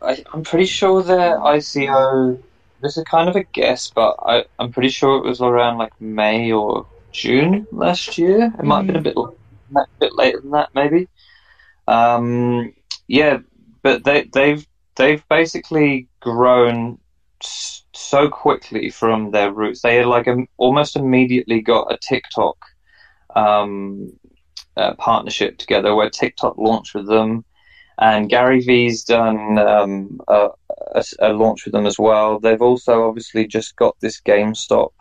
I, 0.01 0.25
am 0.33 0.45
pretty 0.45 0.67
sure 0.67 1.03
their 1.03 1.39
ICO. 1.39 2.41
This 2.81 2.97
is 2.97 3.05
kind 3.05 3.29
of 3.29 3.37
a 3.37 3.43
guess, 3.43 3.91
but 3.91 4.17
I, 4.21 4.45
I'm 4.59 4.71
pretty 4.71 4.91
sure 4.91 5.19
it 5.19 5.25
was 5.25 5.41
around 5.41 5.79
like 5.79 5.99
May 6.01 6.53
or 6.53 6.87
June 7.13 7.67
last 7.73 8.19
year. 8.19 8.47
It 8.47 8.61
mm 8.61 8.65
might 8.65 8.77
have 8.77 8.87
been 8.87 8.97
a 8.97 9.01
bit 9.01 9.17
a 9.17 9.87
bit 9.99 10.15
later 10.15 10.41
than 10.41 10.51
that, 10.51 10.71
maybe. 10.75 11.09
Um, 11.89 12.73
yeah, 13.09 13.39
but 13.83 14.05
they 14.05 14.25
they've 14.25 14.67
they've 14.97 15.27
basically 15.29 16.09
grown 16.21 16.99
so 17.43 18.29
quickly 18.29 18.91
from 18.91 19.31
their 19.31 19.53
roots. 19.53 19.83
They 19.83 20.05
like 20.05 20.29
um, 20.29 20.49
almost 20.57 20.97
immediately 20.97 21.61
got 21.61 21.93
a 21.93 21.99
TikTok 21.99 22.57
um, 23.35 24.13
uh, 24.77 24.95
partnership 24.95 25.59
together 25.59 25.95
where 25.95 26.11
TikTok 26.11 26.57
launched 26.57 26.95
with 26.95 27.07
them, 27.07 27.45
and 27.99 28.29
Gary 28.29 28.61
Vee's 28.61 29.05
done 29.05 29.59
um, 29.59 30.21
a, 30.29 30.49
a, 30.95 31.05
a, 31.21 31.33
launch 31.33 31.65
with 31.65 31.73
them 31.73 31.87
as 31.87 31.99
well. 31.99 32.41
They've 32.41 32.63
also 32.63 33.09
obviously 33.09 33.47
just 33.47 33.77
got 33.77 33.99
this 34.01 34.21
GameStop 34.21 34.93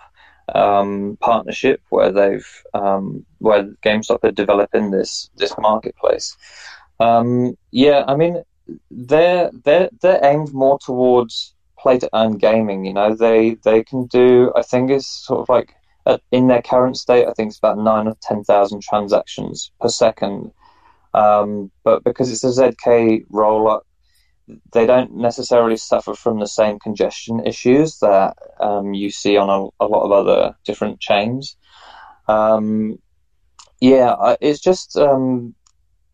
um, 0.54 1.18
partnership 1.22 1.82
where 1.90 2.12
they've 2.12 2.64
um, 2.74 3.26
where 3.40 3.64
GameStop 3.84 4.24
are 4.24 4.32
developing 4.32 4.92
this 4.92 5.30
this 5.38 5.54
marketplace. 5.58 6.36
Um, 7.00 7.58
yeah, 7.72 8.04
I 8.08 8.16
mean 8.16 8.44
they're 8.92 9.52
they're 9.64 9.90
they're 10.02 10.24
aimed 10.24 10.54
more 10.54 10.80
towards 10.80 11.54
play 11.78 12.00
to 12.00 12.10
earn 12.14 12.38
gaming. 12.38 12.86
You 12.86 12.94
know, 12.94 13.16
they 13.16 13.56
they 13.64 13.84
can 13.84 14.06
do. 14.08 14.52
I 14.56 14.62
think 14.62 14.90
it's 14.90 15.08
sort 15.08 15.42
of 15.42 15.50
like 15.50 15.76
uh, 16.06 16.18
in 16.32 16.48
their 16.48 16.62
current 16.62 16.98
state. 16.98 17.28
I 17.28 17.34
think 17.34 17.50
it's 17.50 17.58
about 17.58 17.78
nine 17.78 18.08
or 18.08 18.16
ten 18.22 18.44
thousand 18.44 18.82
transactions 18.82 19.72
per 19.80 19.90
second. 19.90 20.52
Um, 21.14 21.72
but 21.84 22.04
because 22.04 22.32
it's 22.32 22.44
a 22.44 22.48
ZK 22.48 23.28
rollup, 23.28 23.82
they 24.74 24.86
don't 24.86 25.16
necessarily 25.16 25.78
suffer 25.78 26.16
from 26.16 26.40
the 26.40 26.48
same 26.48 26.80
congestion 26.80 27.46
issues 27.46 28.00
that 28.00 28.36
um, 28.60 28.94
you 28.94 29.12
see 29.12 29.38
on 29.38 29.50
a, 29.50 29.84
a, 29.84 29.88
lot 29.88 30.04
of 30.04 30.12
other 30.12 30.56
different 30.66 31.00
chains. 31.00 31.56
Um, 32.28 32.98
yeah, 33.80 34.36
it's 34.42 34.60
just 34.60 34.98
um, 34.98 35.54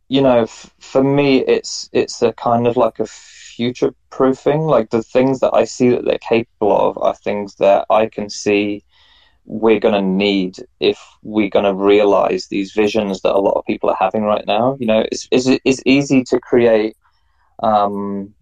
you 0.10 0.22
know, 0.22 0.42
f- 0.42 0.74
for 0.80 1.04
me, 1.04 1.40
it's 1.46 1.90
it's 1.94 2.22
a 2.22 2.34
kind 2.34 2.68
of 2.68 2.76
like 2.76 3.00
a 3.00 3.06
future 3.06 3.94
proofing. 4.10 4.62
Like 4.62 4.90
the 4.90 5.04
things 5.04 5.40
that 5.40 5.54
I 5.54 5.66
see 5.66 5.90
that 5.90 6.04
they're 6.04 6.18
capable 6.18 6.76
of 6.76 6.98
are 6.98 7.16
things 7.16 7.56
that 7.56 7.86
I 7.90 8.08
can 8.08 8.30
see 8.30 8.84
we're 9.46 9.80
going 9.80 9.96
to 9.96 10.02
need 10.02 10.58
if 10.80 11.00
we're 11.24 11.50
going 11.50 11.66
to 11.66 11.74
realize 11.74 12.48
these 12.48 12.72
visions 12.72 13.22
that 13.22 13.34
a 13.34 13.40
lot 13.40 13.54
of 13.58 13.66
people 13.66 13.90
are 13.90 13.98
having 14.00 14.24
right 14.24 14.46
now. 14.46 14.78
You 14.80 14.88
know, 14.88 15.06
it's 15.12 15.28
it's, 15.32 15.48
it's 15.64 15.82
easy 15.86 16.24
to 16.26 16.40
create. 16.40 16.96
Um, 17.62 18.34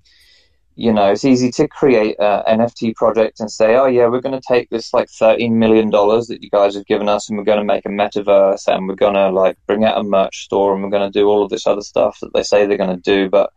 you 0.78 0.94
know, 0.94 1.12
it's 1.12 1.26
easy 1.26 1.50
to 1.50 1.68
create 1.68 2.16
an 2.20 2.60
NFT 2.60 2.94
project 2.96 3.40
and 3.40 3.52
say, 3.52 3.76
oh, 3.76 3.88
yeah, 3.88 4.08
we're 4.08 4.22
going 4.22 4.40
to 4.40 4.48
take 4.48 4.70
this 4.70 4.94
like 4.94 5.08
$13 5.08 5.54
million 5.54 5.90
that 5.90 6.38
you 6.40 6.52
guys 6.52 6.76
have 6.76 6.86
given 6.86 7.10
us 7.10 7.28
and 7.28 7.36
we're 7.36 7.44
going 7.44 7.58
to 7.58 7.64
make 7.64 7.84
a 7.88 7.90
metaverse 7.90 8.68
and 8.68 8.88
we're 8.88 8.94
going 8.94 9.16
to 9.16 9.30
like 9.32 9.58
bring 9.66 9.84
out 9.84 9.98
a 9.98 10.04
merch 10.04 10.44
store 10.44 10.76
and 10.76 10.84
we're 10.84 10.92
going 10.92 11.12
to 11.12 11.20
do 11.20 11.26
all 11.28 11.44
of 11.44 11.50
this 11.50 11.66
other 11.66 11.82
stuff 11.82 12.20
that 12.22 12.32
they 12.36 12.44
say 12.44 12.68
they're 12.68 12.78
going 12.78 12.96
to 12.96 13.02
do. 13.02 13.28
But 13.28 13.52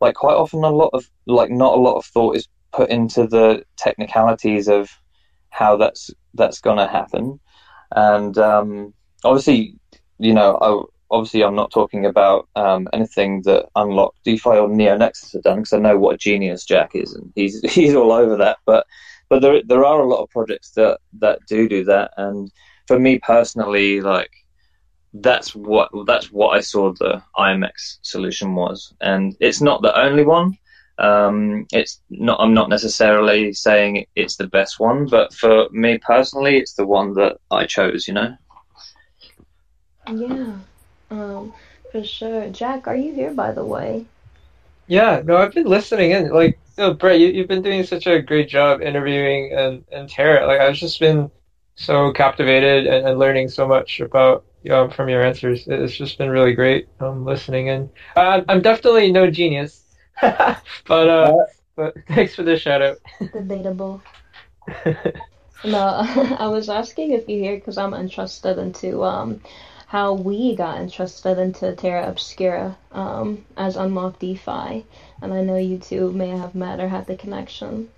like 0.00 0.14
quite 0.14 0.32
often, 0.32 0.64
a 0.64 0.70
lot 0.70 0.88
of 0.94 1.04
like 1.26 1.50
not 1.50 1.74
a 1.74 1.80
lot 1.80 1.96
of 1.98 2.06
thought 2.06 2.36
is 2.36 2.48
put 2.72 2.88
into 2.88 3.26
the 3.26 3.64
technicalities 3.76 4.66
of 4.66 4.90
how 5.50 5.76
that's 5.76 6.10
that's 6.32 6.62
going 6.62 6.78
to 6.78 6.88
happen. 6.88 7.38
And 7.94 8.38
um, 8.38 8.94
obviously, 9.24 9.74
you 10.18 10.32
know, 10.32 10.56
I, 10.62 10.82
obviously 11.12 11.44
I'm 11.44 11.54
not 11.54 11.70
talking 11.70 12.06
about 12.06 12.48
um, 12.56 12.88
anything 12.92 13.42
that 13.42 13.68
Unlock 13.76 14.14
DeFi 14.24 14.50
or 14.50 14.68
NeoNexus 14.68 15.34
have 15.34 15.42
done 15.42 15.58
because 15.58 15.74
I 15.74 15.78
know 15.78 15.98
what 15.98 16.14
a 16.14 16.18
genius 16.18 16.64
Jack 16.64 16.92
is 16.94 17.14
and 17.14 17.30
he's 17.36 17.60
he's 17.72 17.94
all 17.94 18.10
over 18.10 18.36
that. 18.38 18.58
But 18.66 18.86
but 19.28 19.40
there 19.42 19.62
there 19.62 19.84
are 19.84 20.00
a 20.00 20.08
lot 20.08 20.22
of 20.22 20.30
projects 20.30 20.72
that 20.72 20.98
that 21.20 21.38
do 21.46 21.68
do 21.68 21.84
that, 21.84 22.12
and 22.16 22.50
for 22.88 22.98
me 22.98 23.18
personally, 23.18 24.00
like 24.00 24.30
that's 25.14 25.54
what 25.54 25.90
that's 26.06 26.32
what 26.32 26.56
I 26.56 26.60
saw 26.60 26.92
the 26.92 27.22
IMX 27.36 27.98
solution 28.02 28.54
was, 28.54 28.92
and 29.00 29.36
it's 29.40 29.60
not 29.60 29.82
the 29.82 29.96
only 29.98 30.24
one. 30.24 30.56
Um, 30.98 31.66
it's 31.72 32.00
not. 32.10 32.40
I'm 32.40 32.54
not 32.54 32.68
necessarily 32.68 33.52
saying 33.52 34.06
it's 34.14 34.36
the 34.36 34.46
best 34.46 34.78
one, 34.78 35.06
but 35.06 35.32
for 35.34 35.68
me 35.70 35.98
personally, 35.98 36.58
it's 36.58 36.74
the 36.74 36.86
one 36.86 37.14
that 37.14 37.38
I 37.50 37.66
chose. 37.66 38.08
You 38.08 38.14
know. 38.14 38.36
Yeah. 40.12 40.56
Um, 41.12 41.52
for 41.90 42.02
sure. 42.02 42.48
Jack, 42.48 42.86
are 42.86 42.96
you 42.96 43.14
here, 43.14 43.32
by 43.34 43.52
the 43.52 43.64
way? 43.64 44.06
Yeah, 44.86 45.22
no, 45.24 45.36
I've 45.36 45.52
been 45.52 45.66
listening 45.66 46.12
in. 46.12 46.30
Like, 46.30 46.58
oh, 46.78 46.94
Brett, 46.94 47.20
you, 47.20 47.28
you've 47.28 47.48
been 47.48 47.62
doing 47.62 47.84
such 47.84 48.06
a 48.06 48.20
great 48.22 48.48
job 48.48 48.80
interviewing 48.80 49.52
and, 49.52 49.84
and 49.92 50.08
Terra. 50.08 50.46
Like, 50.46 50.60
I've 50.60 50.74
just 50.74 50.98
been 50.98 51.30
so 51.74 52.12
captivated 52.12 52.86
and, 52.86 53.06
and 53.06 53.18
learning 53.18 53.48
so 53.48 53.68
much 53.68 54.00
about 54.00 54.44
um, 54.70 54.90
from 54.90 55.08
your 55.08 55.22
answers. 55.22 55.64
It's 55.66 55.94
just 55.96 56.18
been 56.18 56.30
really 56.30 56.54
great 56.54 56.88
um, 57.00 57.24
listening 57.24 57.66
in. 57.66 57.90
Uh, 58.16 58.42
I'm 58.48 58.62
definitely 58.62 59.12
no 59.12 59.30
genius, 59.30 59.84
but 60.20 60.60
uh, 60.88 61.36
but 61.76 61.94
thanks 62.08 62.34
for 62.34 62.42
the 62.42 62.56
shout 62.56 62.82
out. 62.82 62.98
Debatable. 63.32 64.02
no, 65.64 66.36
I 66.38 66.46
was 66.48 66.68
asking 66.68 67.12
if 67.12 67.28
you're 67.28 67.40
here 67.40 67.56
because 67.56 67.76
I'm 67.76 67.94
interested 67.94 68.58
into 68.58 69.02
um 69.04 69.40
how 69.92 70.14
we 70.14 70.56
got 70.56 70.80
interested 70.80 71.38
into 71.38 71.70
Terra 71.74 72.08
Obscura 72.08 72.78
um, 72.92 73.44
as 73.58 73.76
Unlock 73.76 74.18
DeFi, 74.18 74.86
and 75.20 75.34
I 75.34 75.42
know 75.42 75.56
you 75.56 75.76
two 75.76 76.10
may 76.12 76.30
have 76.30 76.54
met 76.54 76.80
or 76.80 76.88
had 76.88 77.06
the 77.06 77.14
connection. 77.14 77.90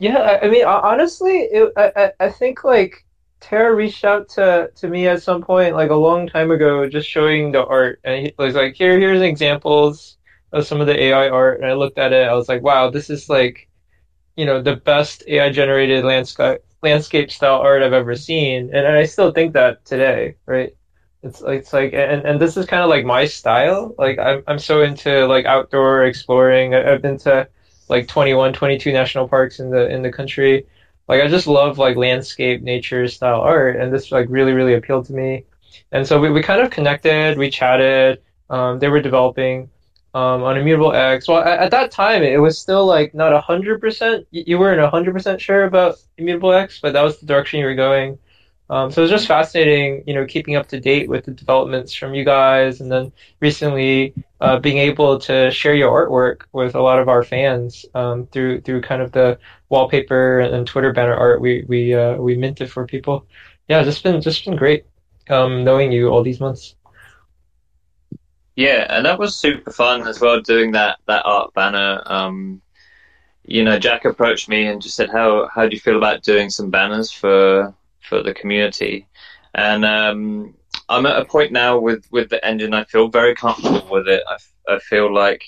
Yeah, 0.00 0.40
I 0.42 0.48
mean, 0.48 0.64
honestly, 0.64 1.42
it, 1.42 1.72
I 1.76 2.10
I 2.18 2.28
think 2.28 2.64
like 2.64 3.04
Terra 3.38 3.72
reached 3.72 4.04
out 4.04 4.28
to 4.30 4.72
to 4.74 4.88
me 4.88 5.06
at 5.06 5.22
some 5.22 5.42
point, 5.42 5.76
like 5.76 5.90
a 5.90 5.94
long 5.94 6.26
time 6.26 6.50
ago, 6.50 6.88
just 6.88 7.08
showing 7.08 7.52
the 7.52 7.64
art, 7.66 8.00
and 8.02 8.26
he 8.26 8.34
was 8.36 8.56
like, 8.56 8.74
"Here, 8.74 8.98
here's 8.98 9.22
examples 9.22 10.16
of 10.52 10.66
some 10.66 10.80
of 10.80 10.88
the 10.88 11.00
AI 11.00 11.28
art." 11.28 11.60
And 11.60 11.70
I 11.70 11.74
looked 11.74 11.98
at 11.98 12.12
it, 12.12 12.26
I 12.26 12.34
was 12.34 12.48
like, 12.48 12.62
"Wow, 12.62 12.90
this 12.90 13.10
is 13.10 13.28
like, 13.28 13.68
you 14.36 14.44
know, 14.46 14.60
the 14.60 14.76
best 14.76 15.22
AI 15.28 15.50
generated 15.52 16.04
landscape 16.04 16.60
landscape 16.82 17.30
style 17.30 17.60
art 17.60 17.82
I've 17.82 17.92
ever 17.92 18.16
seen," 18.16 18.74
and 18.74 18.88
I 18.88 19.04
still 19.04 19.30
think 19.32 19.52
that 19.52 19.84
today, 19.84 20.34
right? 20.46 20.74
It's 21.22 21.40
it's 21.42 21.72
like 21.72 21.92
and, 21.92 22.24
and 22.26 22.40
this 22.40 22.56
is 22.56 22.66
kind 22.66 22.82
of 22.82 22.90
like 22.90 23.04
my 23.04 23.24
style. 23.26 23.94
Like 23.98 24.18
I'm 24.18 24.42
I'm 24.46 24.58
so 24.58 24.82
into 24.82 25.26
like 25.26 25.44
outdoor 25.46 26.04
exploring. 26.04 26.74
I, 26.74 26.90
have 26.90 27.02
been 27.02 27.18
to 27.18 27.48
like 27.88 28.08
21, 28.08 28.52
22 28.52 28.92
national 28.92 29.28
parks 29.28 29.60
in 29.60 29.70
the 29.70 29.88
in 29.88 30.02
the 30.02 30.10
country. 30.10 30.66
Like 31.08 31.22
I 31.22 31.28
just 31.28 31.46
love 31.46 31.78
like 31.78 31.96
landscape, 31.96 32.62
nature 32.62 33.06
style 33.08 33.40
art, 33.40 33.76
and 33.76 33.92
this 33.92 34.10
like 34.10 34.26
really 34.30 34.52
really 34.52 34.74
appealed 34.74 35.06
to 35.06 35.12
me. 35.12 35.44
And 35.92 36.06
so 36.06 36.20
we, 36.20 36.30
we 36.30 36.42
kind 36.42 36.60
of 36.60 36.70
connected. 36.70 37.38
We 37.38 37.50
chatted. 37.50 38.22
Um, 38.50 38.78
they 38.78 38.88
were 38.88 39.00
developing 39.00 39.70
um, 40.14 40.42
on 40.42 40.58
Immutable 40.58 40.92
X. 40.92 41.28
Well, 41.28 41.42
at, 41.42 41.58
at, 41.60 41.70
that 41.70 41.90
time, 41.90 42.22
it 42.22 42.38
was 42.38 42.58
still 42.58 42.86
like 42.86 43.14
not 43.14 43.32
hundred 43.44 43.80
percent. 43.80 44.26
You 44.30 44.58
weren't 44.58 44.80
hundred 44.90 45.14
percent 45.14 45.40
sure 45.40 45.64
about 45.64 45.96
Immutable 46.18 46.52
X, 46.52 46.80
but 46.80 46.92
that 46.92 47.02
was 47.02 47.18
the 47.18 47.26
direction 47.26 47.60
you 47.60 47.66
were 47.66 47.74
going. 47.74 48.18
Um, 48.70 48.90
so 48.90 49.02
it's 49.02 49.10
just 49.10 49.26
fascinating, 49.26 50.02
you 50.06 50.14
know, 50.14 50.24
keeping 50.24 50.56
up 50.56 50.66
to 50.68 50.80
date 50.80 51.08
with 51.08 51.24
the 51.24 51.32
developments 51.32 51.94
from 51.94 52.14
you 52.14 52.24
guys, 52.24 52.80
and 52.80 52.90
then 52.90 53.12
recently 53.40 54.14
uh, 54.40 54.58
being 54.58 54.78
able 54.78 55.18
to 55.20 55.50
share 55.50 55.74
your 55.74 55.90
artwork 55.90 56.42
with 56.52 56.74
a 56.74 56.80
lot 56.80 56.98
of 56.98 57.08
our 57.08 57.22
fans 57.22 57.84
um, 57.94 58.26
through 58.28 58.62
through 58.62 58.80
kind 58.80 59.02
of 59.02 59.12
the 59.12 59.38
wallpaper 59.68 60.40
and 60.40 60.66
Twitter 60.66 60.92
banner 60.92 61.14
art 61.14 61.40
we 61.40 61.64
we 61.68 61.94
uh, 61.94 62.16
we 62.16 62.36
minted 62.36 62.70
for 62.70 62.86
people. 62.86 63.26
Yeah, 63.68 63.82
just 63.82 64.02
been 64.02 64.20
just 64.22 64.44
been 64.44 64.56
great 64.56 64.86
um, 65.28 65.64
knowing 65.64 65.92
you 65.92 66.08
all 66.08 66.22
these 66.22 66.40
months. 66.40 66.74
Yeah, 68.56 68.86
and 68.90 69.04
that 69.06 69.18
was 69.18 69.36
super 69.36 69.70
fun 69.70 70.06
as 70.06 70.20
well 70.20 70.40
doing 70.40 70.72
that 70.72 70.98
that 71.06 71.24
art 71.24 71.52
banner. 71.54 72.02
Um, 72.06 72.62
you 73.44 73.64
know, 73.64 73.78
Jack 73.78 74.04
approached 74.04 74.48
me 74.48 74.66
and 74.66 74.80
just 74.80 74.94
said, 74.96 75.10
"How 75.10 75.48
how 75.54 75.66
do 75.66 75.74
you 75.74 75.80
feel 75.80 75.96
about 75.96 76.22
doing 76.22 76.48
some 76.48 76.70
banners 76.70 77.10
for 77.10 77.74
for 78.12 78.22
the 78.22 78.34
community. 78.34 79.08
And 79.54 79.86
um, 79.86 80.54
I'm 80.90 81.06
at 81.06 81.18
a 81.18 81.24
point 81.24 81.50
now 81.50 81.78
with, 81.78 82.04
with 82.10 82.28
the 82.28 82.44
engine. 82.44 82.74
I 82.74 82.84
feel 82.84 83.08
very 83.08 83.34
comfortable 83.34 83.88
with 83.90 84.06
it. 84.06 84.22
I, 84.28 84.36
I 84.74 84.78
feel 84.80 85.12
like 85.12 85.42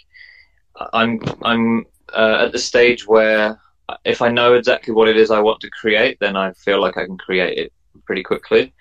I'm 0.95 1.21
I'm 1.43 1.85
uh, 2.13 2.45
at 2.47 2.53
the 2.53 2.59
stage 2.59 3.07
where 3.07 3.61
if 4.05 4.23
I 4.23 4.31
know 4.31 4.55
exactly 4.55 4.95
what 4.95 5.09
it 5.09 5.19
is 5.19 5.31
I 5.31 5.41
want 5.41 5.61
to 5.61 5.71
create, 5.71 6.19
then 6.21 6.37
I 6.37 6.53
feel 6.53 6.81
like 6.81 6.97
I 6.97 7.05
can 7.05 7.19
create 7.19 7.59
it 7.59 7.73
pretty 8.07 8.23
quickly. 8.23 8.73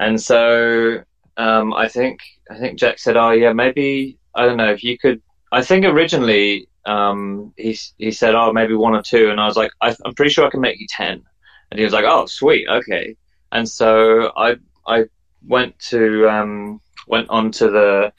And 0.00 0.20
so 0.20 1.02
um, 1.36 1.72
I 1.72 1.86
think 1.86 2.18
I 2.50 2.58
think 2.58 2.78
Jack 2.78 2.98
said, 2.98 3.16
"Oh 3.16 3.30
yeah, 3.30 3.52
maybe 3.52 4.18
I 4.34 4.44
don't 4.44 4.56
know 4.56 4.72
if 4.72 4.82
you 4.82 4.98
could." 4.98 5.22
I 5.52 5.62
think 5.62 5.84
originally 5.84 6.68
um, 6.84 7.54
he 7.56 7.78
he 7.98 8.10
said, 8.10 8.34
"Oh, 8.34 8.52
maybe 8.52 8.74
one 8.74 8.94
or 8.94 9.02
two. 9.02 9.30
and 9.30 9.40
I 9.40 9.46
was 9.46 9.56
like, 9.56 9.70
"I'm 9.80 10.14
pretty 10.16 10.32
sure 10.32 10.46
I 10.46 10.50
can 10.50 10.60
make 10.60 10.80
you 10.80 10.88
10. 10.90 11.22
And 11.70 11.78
he 11.78 11.84
was 11.84 11.92
like, 11.92 12.04
"Oh, 12.06 12.26
sweet, 12.26 12.66
okay." 12.68 13.16
And 13.52 13.68
so 13.68 14.32
I 14.36 14.56
I 14.86 15.04
went 15.46 15.78
to 15.90 16.28
um, 16.28 16.80
went 17.06 17.28
onto 17.30 17.70
the 17.70 18.12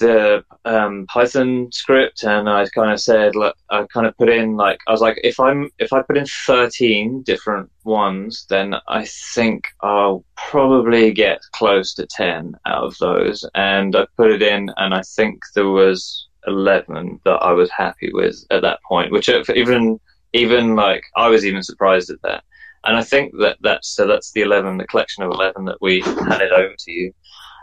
the 0.00 0.42
um, 0.64 1.06
Python 1.08 1.70
script 1.72 2.24
and 2.24 2.48
I 2.48 2.66
kind 2.74 2.90
of 2.90 3.00
said, 3.00 3.36
look, 3.36 3.54
I 3.68 3.84
kind 3.92 4.06
of 4.06 4.16
put 4.16 4.30
in 4.30 4.56
like 4.56 4.78
I 4.88 4.92
was 4.92 5.02
like, 5.02 5.20
if 5.22 5.38
I'm 5.38 5.70
if 5.78 5.92
I 5.92 6.02
put 6.02 6.16
in 6.16 6.26
thirteen 6.46 7.22
different 7.22 7.70
ones, 7.84 8.46
then 8.48 8.74
I 8.88 9.04
think 9.04 9.68
I'll 9.82 10.24
probably 10.36 11.12
get 11.12 11.40
close 11.52 11.94
to 11.94 12.06
ten 12.06 12.54
out 12.66 12.84
of 12.84 12.98
those. 12.98 13.44
And 13.54 13.94
I 13.94 14.06
put 14.16 14.30
it 14.32 14.42
in, 14.42 14.70
and 14.78 14.94
I 14.94 15.02
think 15.02 15.42
there 15.54 15.68
was 15.68 16.26
eleven 16.46 17.20
that 17.24 17.42
I 17.42 17.52
was 17.52 17.70
happy 17.70 18.10
with 18.12 18.42
at 18.50 18.62
that 18.62 18.82
point, 18.88 19.12
which 19.12 19.28
even 19.28 20.00
even 20.32 20.76
like 20.76 21.04
I 21.16 21.28
was 21.28 21.44
even 21.44 21.62
surprised 21.62 22.10
at 22.10 22.22
that. 22.22 22.44
And 22.84 22.96
I 22.96 23.02
think 23.02 23.34
that 23.40 23.58
that's 23.60 23.88
so 23.88 24.06
that's 24.06 24.32
the 24.32 24.40
eleven, 24.42 24.78
the 24.78 24.86
collection 24.86 25.22
of 25.22 25.30
eleven 25.30 25.64
that 25.66 25.80
we 25.80 26.00
handed 26.28 26.52
over 26.52 26.74
to 26.78 26.92
you. 26.92 27.12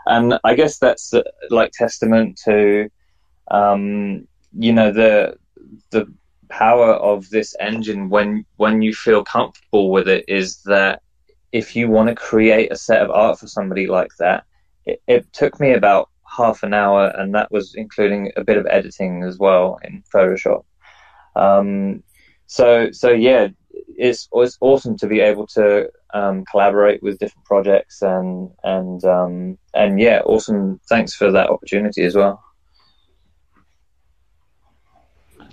And 0.06 0.38
I 0.44 0.54
guess 0.54 0.78
that's 0.78 1.12
uh, 1.12 1.22
like 1.50 1.72
testament 1.72 2.40
to, 2.44 2.88
um, 3.50 4.26
you 4.52 4.72
know, 4.72 4.92
the 4.92 5.36
the 5.90 6.12
power 6.48 6.94
of 6.94 7.28
this 7.28 7.54
engine 7.60 8.08
when 8.08 8.44
when 8.56 8.80
you 8.80 8.94
feel 8.94 9.22
comfortable 9.22 9.90
with 9.90 10.08
it 10.08 10.24
is 10.28 10.62
that 10.62 11.02
if 11.52 11.74
you 11.74 11.88
want 11.88 12.08
to 12.08 12.14
create 12.14 12.72
a 12.72 12.76
set 12.76 13.02
of 13.02 13.10
art 13.10 13.38
for 13.38 13.46
somebody 13.46 13.86
like 13.86 14.10
that, 14.18 14.44
it, 14.84 15.02
it 15.06 15.32
took 15.32 15.58
me 15.60 15.72
about 15.72 16.10
half 16.24 16.62
an 16.62 16.74
hour, 16.74 17.08
and 17.16 17.34
that 17.34 17.50
was 17.50 17.74
including 17.74 18.30
a 18.36 18.44
bit 18.44 18.56
of 18.56 18.66
editing 18.66 19.22
as 19.22 19.38
well 19.38 19.78
in 19.84 20.02
Photoshop. 20.14 20.64
Um, 21.36 22.02
so 22.48 22.90
so 22.92 23.10
yeah, 23.10 23.48
it's 23.70 24.28
it's 24.32 24.56
awesome 24.60 24.96
to 24.96 25.06
be 25.06 25.20
able 25.20 25.46
to 25.48 25.90
um, 26.14 26.44
collaborate 26.50 27.02
with 27.02 27.18
different 27.18 27.44
projects 27.44 28.00
and 28.02 28.50
and 28.64 29.04
um, 29.04 29.58
and 29.74 30.00
yeah, 30.00 30.22
awesome. 30.24 30.80
Thanks 30.88 31.14
for 31.14 31.30
that 31.30 31.50
opportunity 31.50 32.04
as 32.04 32.16
well. 32.16 32.42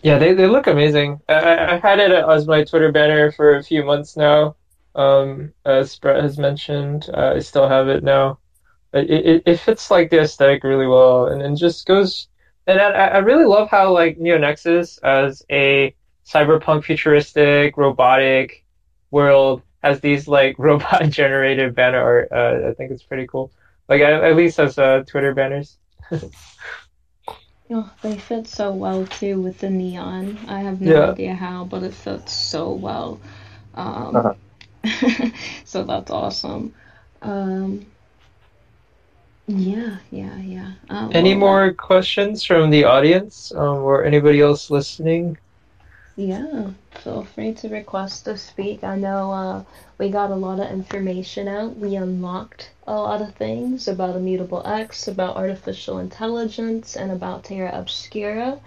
Yeah, 0.04 0.20
they, 0.20 0.34
they 0.34 0.48
look 0.48 0.68
amazing. 0.68 1.20
I, 1.28 1.80
had 1.82 2.00
it 2.00 2.12
as 2.12 2.48
my 2.48 2.64
Twitter 2.64 2.92
banner 2.92 3.32
for 3.32 3.56
a 3.56 3.64
few 3.64 3.84
months 3.84 4.16
now. 4.16 4.56
Um, 4.94 5.52
as 5.66 5.98
Brett 5.98 6.22
has 6.22 6.38
mentioned, 6.38 7.10
uh, 7.12 7.34
I 7.36 7.40
still 7.40 7.68
have 7.68 7.88
it 7.90 8.04
now. 8.04 8.38
it, 8.94 9.42
it 9.46 9.60
fits 9.60 9.90
like 9.90 10.12
the 10.12 10.22
aesthetic 10.22 10.64
really 10.64 10.86
well, 10.88 11.28
and, 11.28 11.42
and 11.42 11.58
just 11.58 11.88
goes. 11.88 12.30
And 12.68 12.80
I, 12.80 12.90
I 12.90 13.18
really 13.18 13.46
love 13.46 13.70
how 13.70 13.92
like 13.92 14.18
Neo 14.18 14.38
Nexus 14.38 15.00
as 15.00 15.44
a 15.52 15.96
cyberpunk 16.28 16.84
futuristic 16.84 17.78
robotic 17.78 18.66
world 19.12 19.62
has 19.84 20.00
these 20.00 20.28
like 20.28 20.56
robot 20.60 21.10
generated 21.10 21.76
banner 21.76 22.02
art. 22.02 22.30
Uh, 22.32 22.70
I 22.70 22.74
think 22.74 22.92
it's 22.92 23.04
pretty 23.04 23.28
cool. 23.28 23.52
Like 23.88 24.02
at, 24.02 24.36
least 24.36 24.60
as 24.60 24.80
uh, 24.80 25.04
Twitter 25.06 25.34
banners. 25.34 25.78
oh, 27.70 27.92
they 28.02 28.18
fit 28.18 28.48
so 28.48 28.74
well 28.74 29.06
too 29.06 29.40
with 29.40 29.60
the 29.60 29.70
neon. 29.70 30.40
I 30.48 30.62
have 30.62 30.82
no 30.82 30.92
yeah. 30.92 31.12
idea 31.12 31.36
how, 31.36 31.66
but 31.66 31.84
it 31.84 31.94
fits 31.94 32.34
so 32.34 32.72
well. 32.72 33.20
Um, 33.76 34.16
uh-huh. 34.16 35.30
so 35.66 35.84
that's 35.84 36.10
awesome. 36.10 36.74
Um, 37.22 37.86
yeah, 39.48 39.98
yeah, 40.10 40.38
yeah. 40.38 40.72
Uh, 40.90 41.10
Any 41.12 41.32
well, 41.32 41.40
more 41.40 41.74
questions 41.74 42.44
from 42.44 42.72
the 42.72 42.86
audience 42.86 43.52
um, 43.56 43.78
or 43.78 44.04
anybody 44.04 44.42
else 44.42 44.72
listening? 44.72 45.38
Yeah, 46.18 46.72
feel 46.92 47.26
free 47.26 47.54
to 47.56 47.68
request 47.70 48.24
to 48.26 48.38
speak. 48.38 48.86
I 48.86 48.96
know 48.96 49.32
uh, 49.32 49.64
we 49.98 50.10
got 50.10 50.32
a 50.32 50.36
lot 50.36 50.62
of 50.62 50.72
information 50.72 51.48
out. 51.50 51.76
We 51.78 51.96
unlocked 51.96 52.72
a 52.88 52.94
lot 52.96 53.22
of 53.22 53.36
things 53.36 53.90
about 53.90 54.16
Immutable 54.16 54.66
X, 54.66 55.10
about 55.10 55.36
artificial 55.36 56.00
intelligence, 56.00 56.96
and 56.96 57.12
about 57.12 57.44
Terra 57.44 57.72
Obscura. 57.74 58.60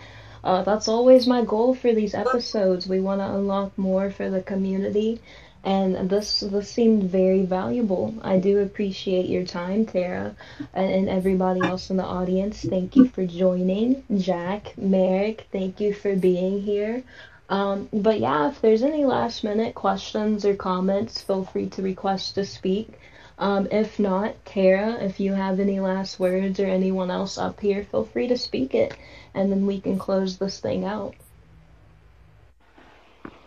Uh, 0.44 0.62
that's 0.62 0.88
always 0.88 1.26
my 1.26 1.42
goal 1.44 1.74
for 1.74 1.94
these 1.94 2.14
episodes. 2.14 2.86
We 2.86 3.00
want 3.00 3.20
to 3.22 3.34
unlock 3.34 3.76
more 3.78 4.10
for 4.10 4.28
the 4.28 4.42
community, 4.42 5.20
and 5.64 6.08
this 6.10 6.40
this 6.40 6.70
seemed 6.70 7.04
very 7.04 7.44
valuable. 7.46 8.14
I 8.22 8.38
do 8.38 8.60
appreciate 8.60 9.26
your 9.26 9.44
time, 9.44 9.86
Terra, 9.86 10.36
and, 10.74 10.92
and 10.92 11.08
everybody 11.08 11.60
else 11.64 11.88
in 11.90 11.96
the 11.96 12.04
audience. 12.04 12.62
Thank 12.62 12.94
you 12.94 13.08
for 13.08 13.26
joining. 13.26 14.04
Jack, 14.16 14.74
Merrick, 14.76 15.46
thank 15.50 15.80
you 15.80 15.94
for 15.94 16.14
being 16.14 16.60
here. 16.60 17.02
Um, 17.48 17.88
but 17.92 18.20
yeah, 18.20 18.48
if 18.48 18.60
there's 18.60 18.82
any 18.82 19.04
last 19.04 19.42
minute 19.42 19.74
questions 19.74 20.44
or 20.44 20.54
comments, 20.54 21.22
feel 21.22 21.44
free 21.44 21.68
to 21.70 21.82
request 21.82 22.34
to 22.34 22.44
speak. 22.44 22.98
Um, 23.38 23.68
if 23.70 23.98
not, 23.98 24.34
Terra, 24.44 24.94
if 25.00 25.20
you 25.20 25.32
have 25.32 25.60
any 25.60 25.80
last 25.80 26.18
words 26.18 26.58
or 26.60 26.66
anyone 26.66 27.10
else 27.10 27.38
up 27.38 27.60
here, 27.60 27.84
feel 27.84 28.04
free 28.04 28.26
to 28.28 28.36
speak 28.36 28.74
it, 28.74 28.96
and 29.32 29.50
then 29.50 29.64
we 29.64 29.80
can 29.80 29.98
close 29.98 30.38
this 30.38 30.60
thing 30.60 30.84
out. 30.84 31.14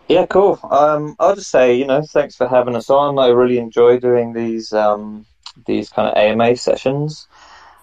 Yeah, 0.08 0.26
cool. 0.26 0.58
Um, 0.68 1.14
I'll 1.20 1.34
just 1.34 1.50
say, 1.50 1.74
you 1.74 1.86
know, 1.86 2.02
thanks 2.02 2.36
for 2.36 2.48
having 2.48 2.74
us 2.74 2.90
on. 2.90 3.18
I 3.18 3.28
really 3.28 3.58
enjoy 3.58 3.98
doing 3.98 4.32
these 4.32 4.72
um, 4.72 5.26
these 5.66 5.90
kind 5.90 6.08
of 6.08 6.16
AMA 6.16 6.56
sessions. 6.56 7.28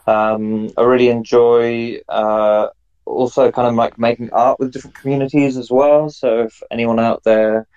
Um, 0.05 0.69
I 0.77 0.81
really 0.81 1.09
enjoy 1.09 2.01
uh, 2.09 2.69
also 3.09 3.51
kind 3.51 3.67
of 3.67 3.75
like 3.75 3.97
making 3.97 4.31
art 4.31 4.59
with 4.59 4.71
different 4.71 4.95
communities 4.95 5.57
as 5.57 5.71
well. 5.71 6.09
So 6.09 6.41
if 6.43 6.61
anyone 6.71 6.99
out 6.99 7.23
there 7.23 7.67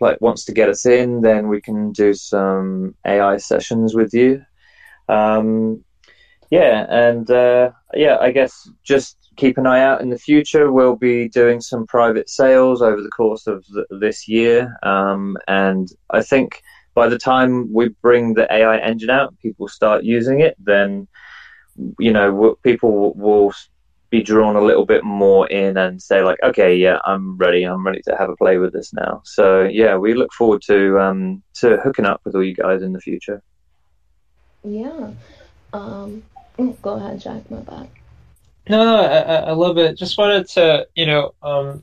like 0.00 0.20
wants 0.20 0.44
to 0.44 0.52
get 0.52 0.68
us 0.68 0.86
in, 0.86 1.20
then 1.20 1.48
we 1.48 1.60
can 1.60 1.92
do 1.92 2.14
some 2.14 2.94
AI 3.06 3.36
sessions 3.36 3.94
with 3.94 4.12
you. 4.12 4.42
Um, 5.08 5.84
yeah, 6.50 6.86
and 6.88 7.30
uh, 7.30 7.70
yeah, 7.94 8.18
I 8.20 8.30
guess 8.30 8.68
just 8.82 9.16
keep 9.36 9.58
an 9.58 9.66
eye 9.66 9.82
out 9.82 10.00
in 10.00 10.10
the 10.10 10.18
future. 10.18 10.70
We'll 10.70 10.96
be 10.96 11.28
doing 11.28 11.60
some 11.60 11.86
private 11.86 12.28
sales 12.28 12.82
over 12.82 13.00
the 13.02 13.10
course 13.10 13.46
of 13.46 13.64
th- 13.66 13.86
this 14.00 14.28
year, 14.28 14.76
um, 14.82 15.36
and 15.48 15.88
I 16.10 16.22
think 16.22 16.62
by 16.94 17.08
the 17.08 17.18
time 17.18 17.72
we 17.72 17.88
bring 18.02 18.34
the 18.34 18.52
AI 18.52 18.78
engine 18.78 19.10
out, 19.10 19.34
people 19.40 19.68
start 19.68 20.04
using 20.04 20.40
it, 20.40 20.56
then 20.58 21.08
you 21.98 22.12
know 22.12 22.56
people 22.62 23.14
will 23.14 23.52
be 24.14 24.22
drawn 24.22 24.54
a 24.54 24.60
little 24.60 24.86
bit 24.86 25.02
more 25.02 25.44
in 25.48 25.76
and 25.76 26.00
say 26.00 26.22
like, 26.22 26.38
okay, 26.44 26.76
yeah, 26.76 26.98
I'm 27.04 27.36
ready. 27.36 27.64
I'm 27.64 27.84
ready 27.84 28.00
to 28.02 28.14
have 28.16 28.30
a 28.30 28.36
play 28.36 28.58
with 28.58 28.72
this 28.72 28.92
now. 28.92 29.22
So 29.24 29.64
yeah, 29.64 29.96
we 29.96 30.14
look 30.14 30.32
forward 30.32 30.62
to 30.66 31.00
um, 31.00 31.42
to 31.54 31.78
hooking 31.78 32.04
up 32.04 32.20
with 32.24 32.36
all 32.36 32.44
you 32.44 32.54
guys 32.54 32.82
in 32.82 32.92
the 32.92 33.00
future. 33.00 33.42
Yeah. 34.62 35.10
Um, 35.72 36.22
oh, 36.60 36.76
go 36.80 36.92
ahead, 36.94 37.20
Jack. 37.20 37.50
My 37.50 37.58
bad. 37.58 37.88
No, 38.68 38.84
no, 38.84 38.96
I, 39.02 39.50
I 39.50 39.52
love 39.52 39.78
it. 39.78 39.98
Just 39.98 40.16
wanted 40.16 40.48
to, 40.50 40.86
you 40.94 41.06
know, 41.06 41.34
um, 41.42 41.82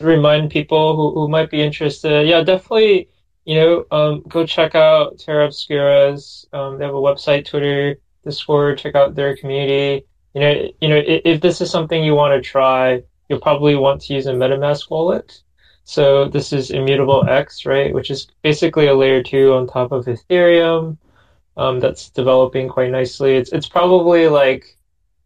remind 0.00 0.50
people 0.50 0.96
who, 0.96 1.12
who 1.12 1.28
might 1.28 1.50
be 1.50 1.60
interested. 1.60 2.26
Yeah, 2.26 2.42
definitely, 2.42 3.10
you 3.44 3.56
know, 3.56 3.84
um, 3.90 4.22
go 4.28 4.46
check 4.46 4.74
out 4.74 5.18
Terra 5.18 5.44
Obscura's. 5.44 6.46
Um, 6.54 6.78
they 6.78 6.86
have 6.86 6.94
a 6.94 7.06
website, 7.10 7.44
Twitter, 7.44 7.96
Discord. 8.24 8.78
Check 8.78 8.94
out 8.94 9.14
their 9.14 9.36
community 9.36 10.06
you 10.36 10.42
know, 10.42 10.70
you 10.82 10.88
know, 10.90 11.02
if, 11.06 11.40
this 11.40 11.62
is 11.62 11.70
something 11.70 12.04
you 12.04 12.14
want 12.14 12.34
to 12.34 12.46
try, 12.46 13.02
you'll 13.30 13.40
probably 13.40 13.74
want 13.74 14.02
to 14.02 14.12
use 14.12 14.26
a 14.26 14.34
MetaMask 14.34 14.90
wallet. 14.90 15.40
So 15.84 16.28
this 16.28 16.52
is 16.52 16.70
Immutable 16.70 17.26
X, 17.26 17.64
right, 17.64 17.94
which 17.94 18.10
is 18.10 18.28
basically 18.42 18.86
a 18.88 18.94
layer 18.94 19.22
two 19.22 19.54
on 19.54 19.66
top 19.66 19.92
of 19.92 20.04
Ethereum. 20.04 20.98
Um, 21.56 21.80
that's 21.80 22.10
developing 22.10 22.68
quite 22.68 22.90
nicely. 22.90 23.36
It's 23.36 23.50
it's 23.50 23.66
probably 23.66 24.28
like 24.28 24.76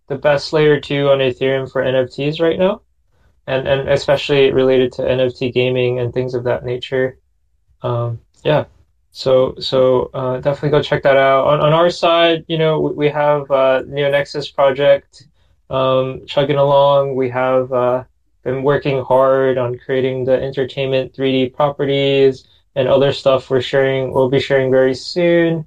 the 0.07 0.15
best 0.15 0.53
layer 0.53 0.79
two 0.79 1.09
on 1.11 1.19
Ethereum 1.19 1.69
for 1.69 1.83
NFTs 1.83 2.41
right 2.41 2.57
now, 2.57 2.83
and 3.49 3.67
and 3.67 3.89
especially 3.89 4.53
related 4.53 4.93
to 4.93 5.03
NFT 5.03 5.53
gaming 5.53 5.99
and 5.99 6.15
things 6.15 6.35
of 6.35 6.45
that 6.45 6.65
nature. 6.65 7.19
Um, 7.83 8.21
yeah. 8.45 8.67
So 9.13 9.55
so 9.59 10.11
uh, 10.15 10.37
definitely 10.41 10.71
go 10.71 10.83
check 10.83 11.03
that 11.03 11.17
out. 11.17 11.47
On 11.47 11.61
on 11.61 11.73
our 11.73 11.91
side, 11.91 12.45
you 12.49 12.59
know, 12.59 12.81
we, 12.81 12.93
we 12.93 13.09
have 13.09 13.51
uh, 13.51 13.83
Neo 13.87 14.11
Nexus 14.11 14.51
project 14.51 15.27
um, 15.69 16.25
chugging 16.27 16.57
along. 16.57 17.17
We 17.17 17.29
have 17.31 17.73
uh, 17.73 18.05
been 18.45 18.63
working 18.63 19.03
hard 19.03 19.59
on 19.59 19.79
creating 19.79 20.25
the 20.25 20.41
entertainment 20.41 21.13
3D 21.15 21.55
properties 21.55 22.47
and 22.77 22.89
other 22.89 23.13
stuff 23.13 23.51
we're 23.51 23.61
sharing. 23.61 24.13
We'll 24.13 24.31
be 24.31 24.41
sharing 24.41 24.71
very 24.71 24.95
soon. 24.95 25.67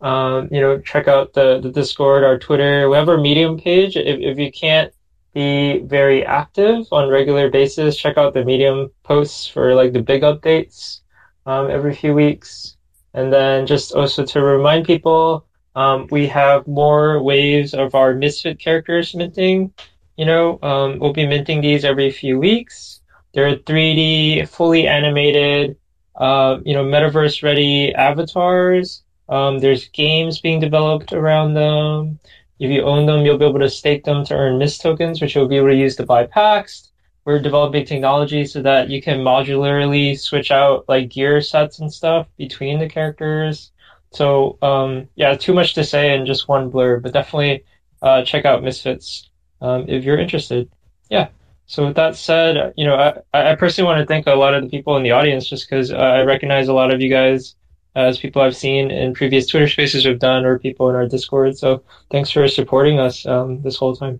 Um, 0.00 0.48
you 0.50 0.60
know, 0.60 0.80
check 0.80 1.08
out 1.08 1.34
the, 1.34 1.60
the 1.60 1.70
Discord, 1.70 2.24
our 2.24 2.38
Twitter. 2.38 2.88
We 2.88 2.96
have 2.96 3.08
our 3.08 3.18
Medium 3.18 3.58
page. 3.58 3.96
If 3.96 4.18
if 4.20 4.38
you 4.38 4.50
can't 4.50 4.92
be 5.34 5.80
very 5.80 6.24
active 6.24 6.86
on 6.90 7.10
regular 7.10 7.50
basis, 7.50 7.96
check 7.96 8.16
out 8.16 8.32
the 8.32 8.44
Medium 8.44 8.90
posts 9.02 9.46
for 9.46 9.74
like 9.74 9.92
the 9.92 10.02
big 10.02 10.22
updates 10.22 11.00
um, 11.46 11.70
every 11.70 11.94
few 11.94 12.14
weeks. 12.14 12.77
And 13.14 13.32
then 13.32 13.66
just 13.66 13.92
also 13.92 14.24
to 14.24 14.42
remind 14.42 14.86
people, 14.86 15.46
um, 15.74 16.08
we 16.10 16.26
have 16.26 16.66
more 16.66 17.22
waves 17.22 17.74
of 17.74 17.94
our 17.94 18.14
Misfit 18.14 18.58
characters 18.58 19.14
minting. 19.14 19.72
You 20.16 20.26
know, 20.26 20.58
um, 20.62 20.98
we'll 20.98 21.12
be 21.12 21.26
minting 21.26 21.60
these 21.60 21.84
every 21.84 22.10
few 22.10 22.38
weeks. 22.38 23.00
They're 23.32 23.56
3D, 23.56 24.48
fully 24.48 24.88
animated, 24.88 25.76
uh, 26.16 26.58
you 26.64 26.74
know, 26.74 26.84
metaverse 26.84 27.42
ready 27.42 27.94
avatars. 27.94 29.02
Um, 29.28 29.58
there's 29.58 29.88
games 29.88 30.40
being 30.40 30.58
developed 30.58 31.12
around 31.12 31.54
them. 31.54 32.18
If 32.58 32.70
you 32.70 32.82
own 32.82 33.06
them, 33.06 33.24
you'll 33.24 33.38
be 33.38 33.44
able 33.44 33.60
to 33.60 33.70
stake 33.70 34.04
them 34.04 34.24
to 34.24 34.34
earn 34.34 34.58
MIST 34.58 34.80
tokens, 34.80 35.20
which 35.20 35.34
you'll 35.34 35.46
be 35.46 35.58
able 35.58 35.68
to 35.68 35.76
use 35.76 35.94
to 35.96 36.06
buy 36.06 36.26
packs 36.26 36.87
we're 37.28 37.38
developing 37.38 37.84
technology 37.84 38.46
so 38.46 38.62
that 38.62 38.88
you 38.88 39.02
can 39.02 39.18
modularly 39.18 40.18
switch 40.18 40.50
out 40.50 40.88
like 40.88 41.10
gear 41.10 41.42
sets 41.42 41.78
and 41.78 41.92
stuff 41.92 42.26
between 42.38 42.78
the 42.78 42.88
characters. 42.88 43.70
So 44.12 44.56
um, 44.62 45.10
yeah, 45.14 45.36
too 45.36 45.52
much 45.52 45.74
to 45.74 45.84
say 45.84 46.16
in 46.16 46.24
just 46.24 46.48
one 46.48 46.70
blur, 46.70 47.00
but 47.00 47.12
definitely 47.12 47.66
uh, 48.00 48.22
check 48.24 48.46
out 48.46 48.62
Misfits 48.62 49.28
um, 49.60 49.84
if 49.88 50.04
you're 50.04 50.18
interested. 50.18 50.70
Yeah. 51.10 51.28
So 51.66 51.88
with 51.88 51.96
that 51.96 52.16
said, 52.16 52.72
you 52.78 52.86
know, 52.86 52.96
I, 53.34 53.50
I 53.52 53.54
personally 53.56 53.86
want 53.86 54.00
to 54.00 54.06
thank 54.06 54.26
a 54.26 54.32
lot 54.32 54.54
of 54.54 54.62
the 54.62 54.70
people 54.70 54.96
in 54.96 55.02
the 55.02 55.10
audience 55.10 55.50
just 55.50 55.68
because 55.68 55.92
uh, 55.92 55.96
I 55.96 56.22
recognize 56.22 56.68
a 56.68 56.72
lot 56.72 56.94
of 56.94 57.02
you 57.02 57.10
guys 57.10 57.56
as 57.94 58.18
people 58.18 58.40
I've 58.40 58.56
seen 58.56 58.90
in 58.90 59.12
previous 59.12 59.46
Twitter 59.46 59.68
spaces 59.68 60.06
we've 60.06 60.18
done 60.18 60.46
or 60.46 60.58
people 60.58 60.88
in 60.88 60.96
our 60.96 61.06
Discord. 61.06 61.58
So 61.58 61.82
thanks 62.10 62.30
for 62.30 62.48
supporting 62.48 62.98
us 62.98 63.26
um, 63.26 63.60
this 63.60 63.76
whole 63.76 63.94
time. 63.94 64.18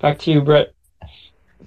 Back 0.00 0.18
to 0.20 0.32
you, 0.32 0.40
Brett. 0.40 0.74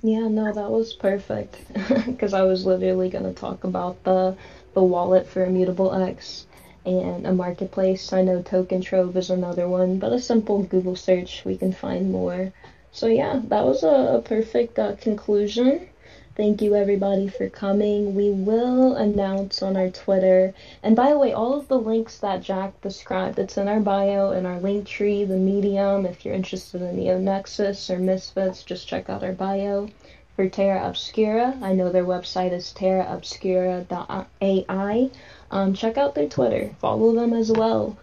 Yeah, 0.04 0.28
no, 0.28 0.54
that 0.54 0.70
was 0.70 0.94
perfect. 0.94 1.58
Because 2.06 2.32
I 2.32 2.44
was 2.44 2.64
literally 2.64 3.10
going 3.10 3.24
to 3.24 3.34
talk 3.34 3.64
about 3.64 4.04
the 4.04 4.38
the 4.74 4.84
wallet 4.84 5.26
for 5.26 5.44
Immutable 5.44 5.92
X 5.96 6.46
and 6.86 7.26
a 7.26 7.34
marketplace. 7.34 8.14
I 8.14 8.22
know 8.22 8.44
Token 8.44 8.82
Trove 8.82 9.18
is 9.18 9.32
another 9.32 9.68
one, 9.68 9.98
but 9.98 10.14
a 10.14 10.20
simple 10.20 10.62
Google 10.62 10.96
search 10.96 11.44
we 11.44 11.58
can 11.58 11.72
find 11.74 12.12
more. 12.12 12.54
So 12.92 13.08
yeah, 13.08 13.42
that 13.46 13.66
was 13.66 13.82
a, 13.82 14.18
a 14.18 14.22
perfect 14.22 14.78
uh, 14.78 14.96
conclusion. 14.96 15.90
Thank 16.36 16.64
you 16.64 16.74
everybody 16.74 17.28
for 17.28 17.48
coming. 17.48 18.16
We 18.16 18.32
will 18.32 18.96
announce 18.96 19.62
on 19.62 19.78
our 19.78 19.92
Twitter. 19.92 20.56
And 20.82 20.96
by 20.96 21.12
the 21.12 21.20
way, 21.20 21.32
all 21.32 21.54
of 21.54 21.68
the 21.68 21.78
links 21.78 22.18
that 22.18 22.42
Jack 22.42 22.82
described, 22.82 23.38
it's 23.38 23.56
in 23.56 23.68
our 23.68 23.80
bio, 23.80 24.32
in 24.32 24.48
our 24.48 24.60
link 24.60 24.88
tree, 24.88 25.26
the 25.26 25.38
medium. 25.38 26.08
If 26.08 26.26
you're 26.26 26.34
interested 26.34 26.82
in 26.82 26.96
Neo 26.96 27.20
Nexus 27.20 27.88
or 27.92 28.00
Misfits, 28.00 28.64
just 28.64 28.88
check 28.88 29.12
out 29.12 29.24
our 29.24 29.34
bio. 29.34 29.90
For 30.36 30.50
Terra 30.50 30.90
Obscura, 30.90 31.56
I 31.62 31.74
know 31.74 31.92
their 31.92 32.04
website 32.04 32.52
is 32.52 32.74
terraobscura.ai. 32.76 35.12
Um, 35.52 35.74
check 35.76 36.00
out 36.00 36.16
their 36.16 36.30
Twitter. 36.30 36.76
Follow 36.80 37.14
them 37.14 37.34
as 37.34 37.52
well. 37.52 37.96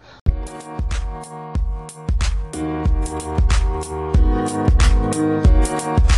Thank 5.03 6.10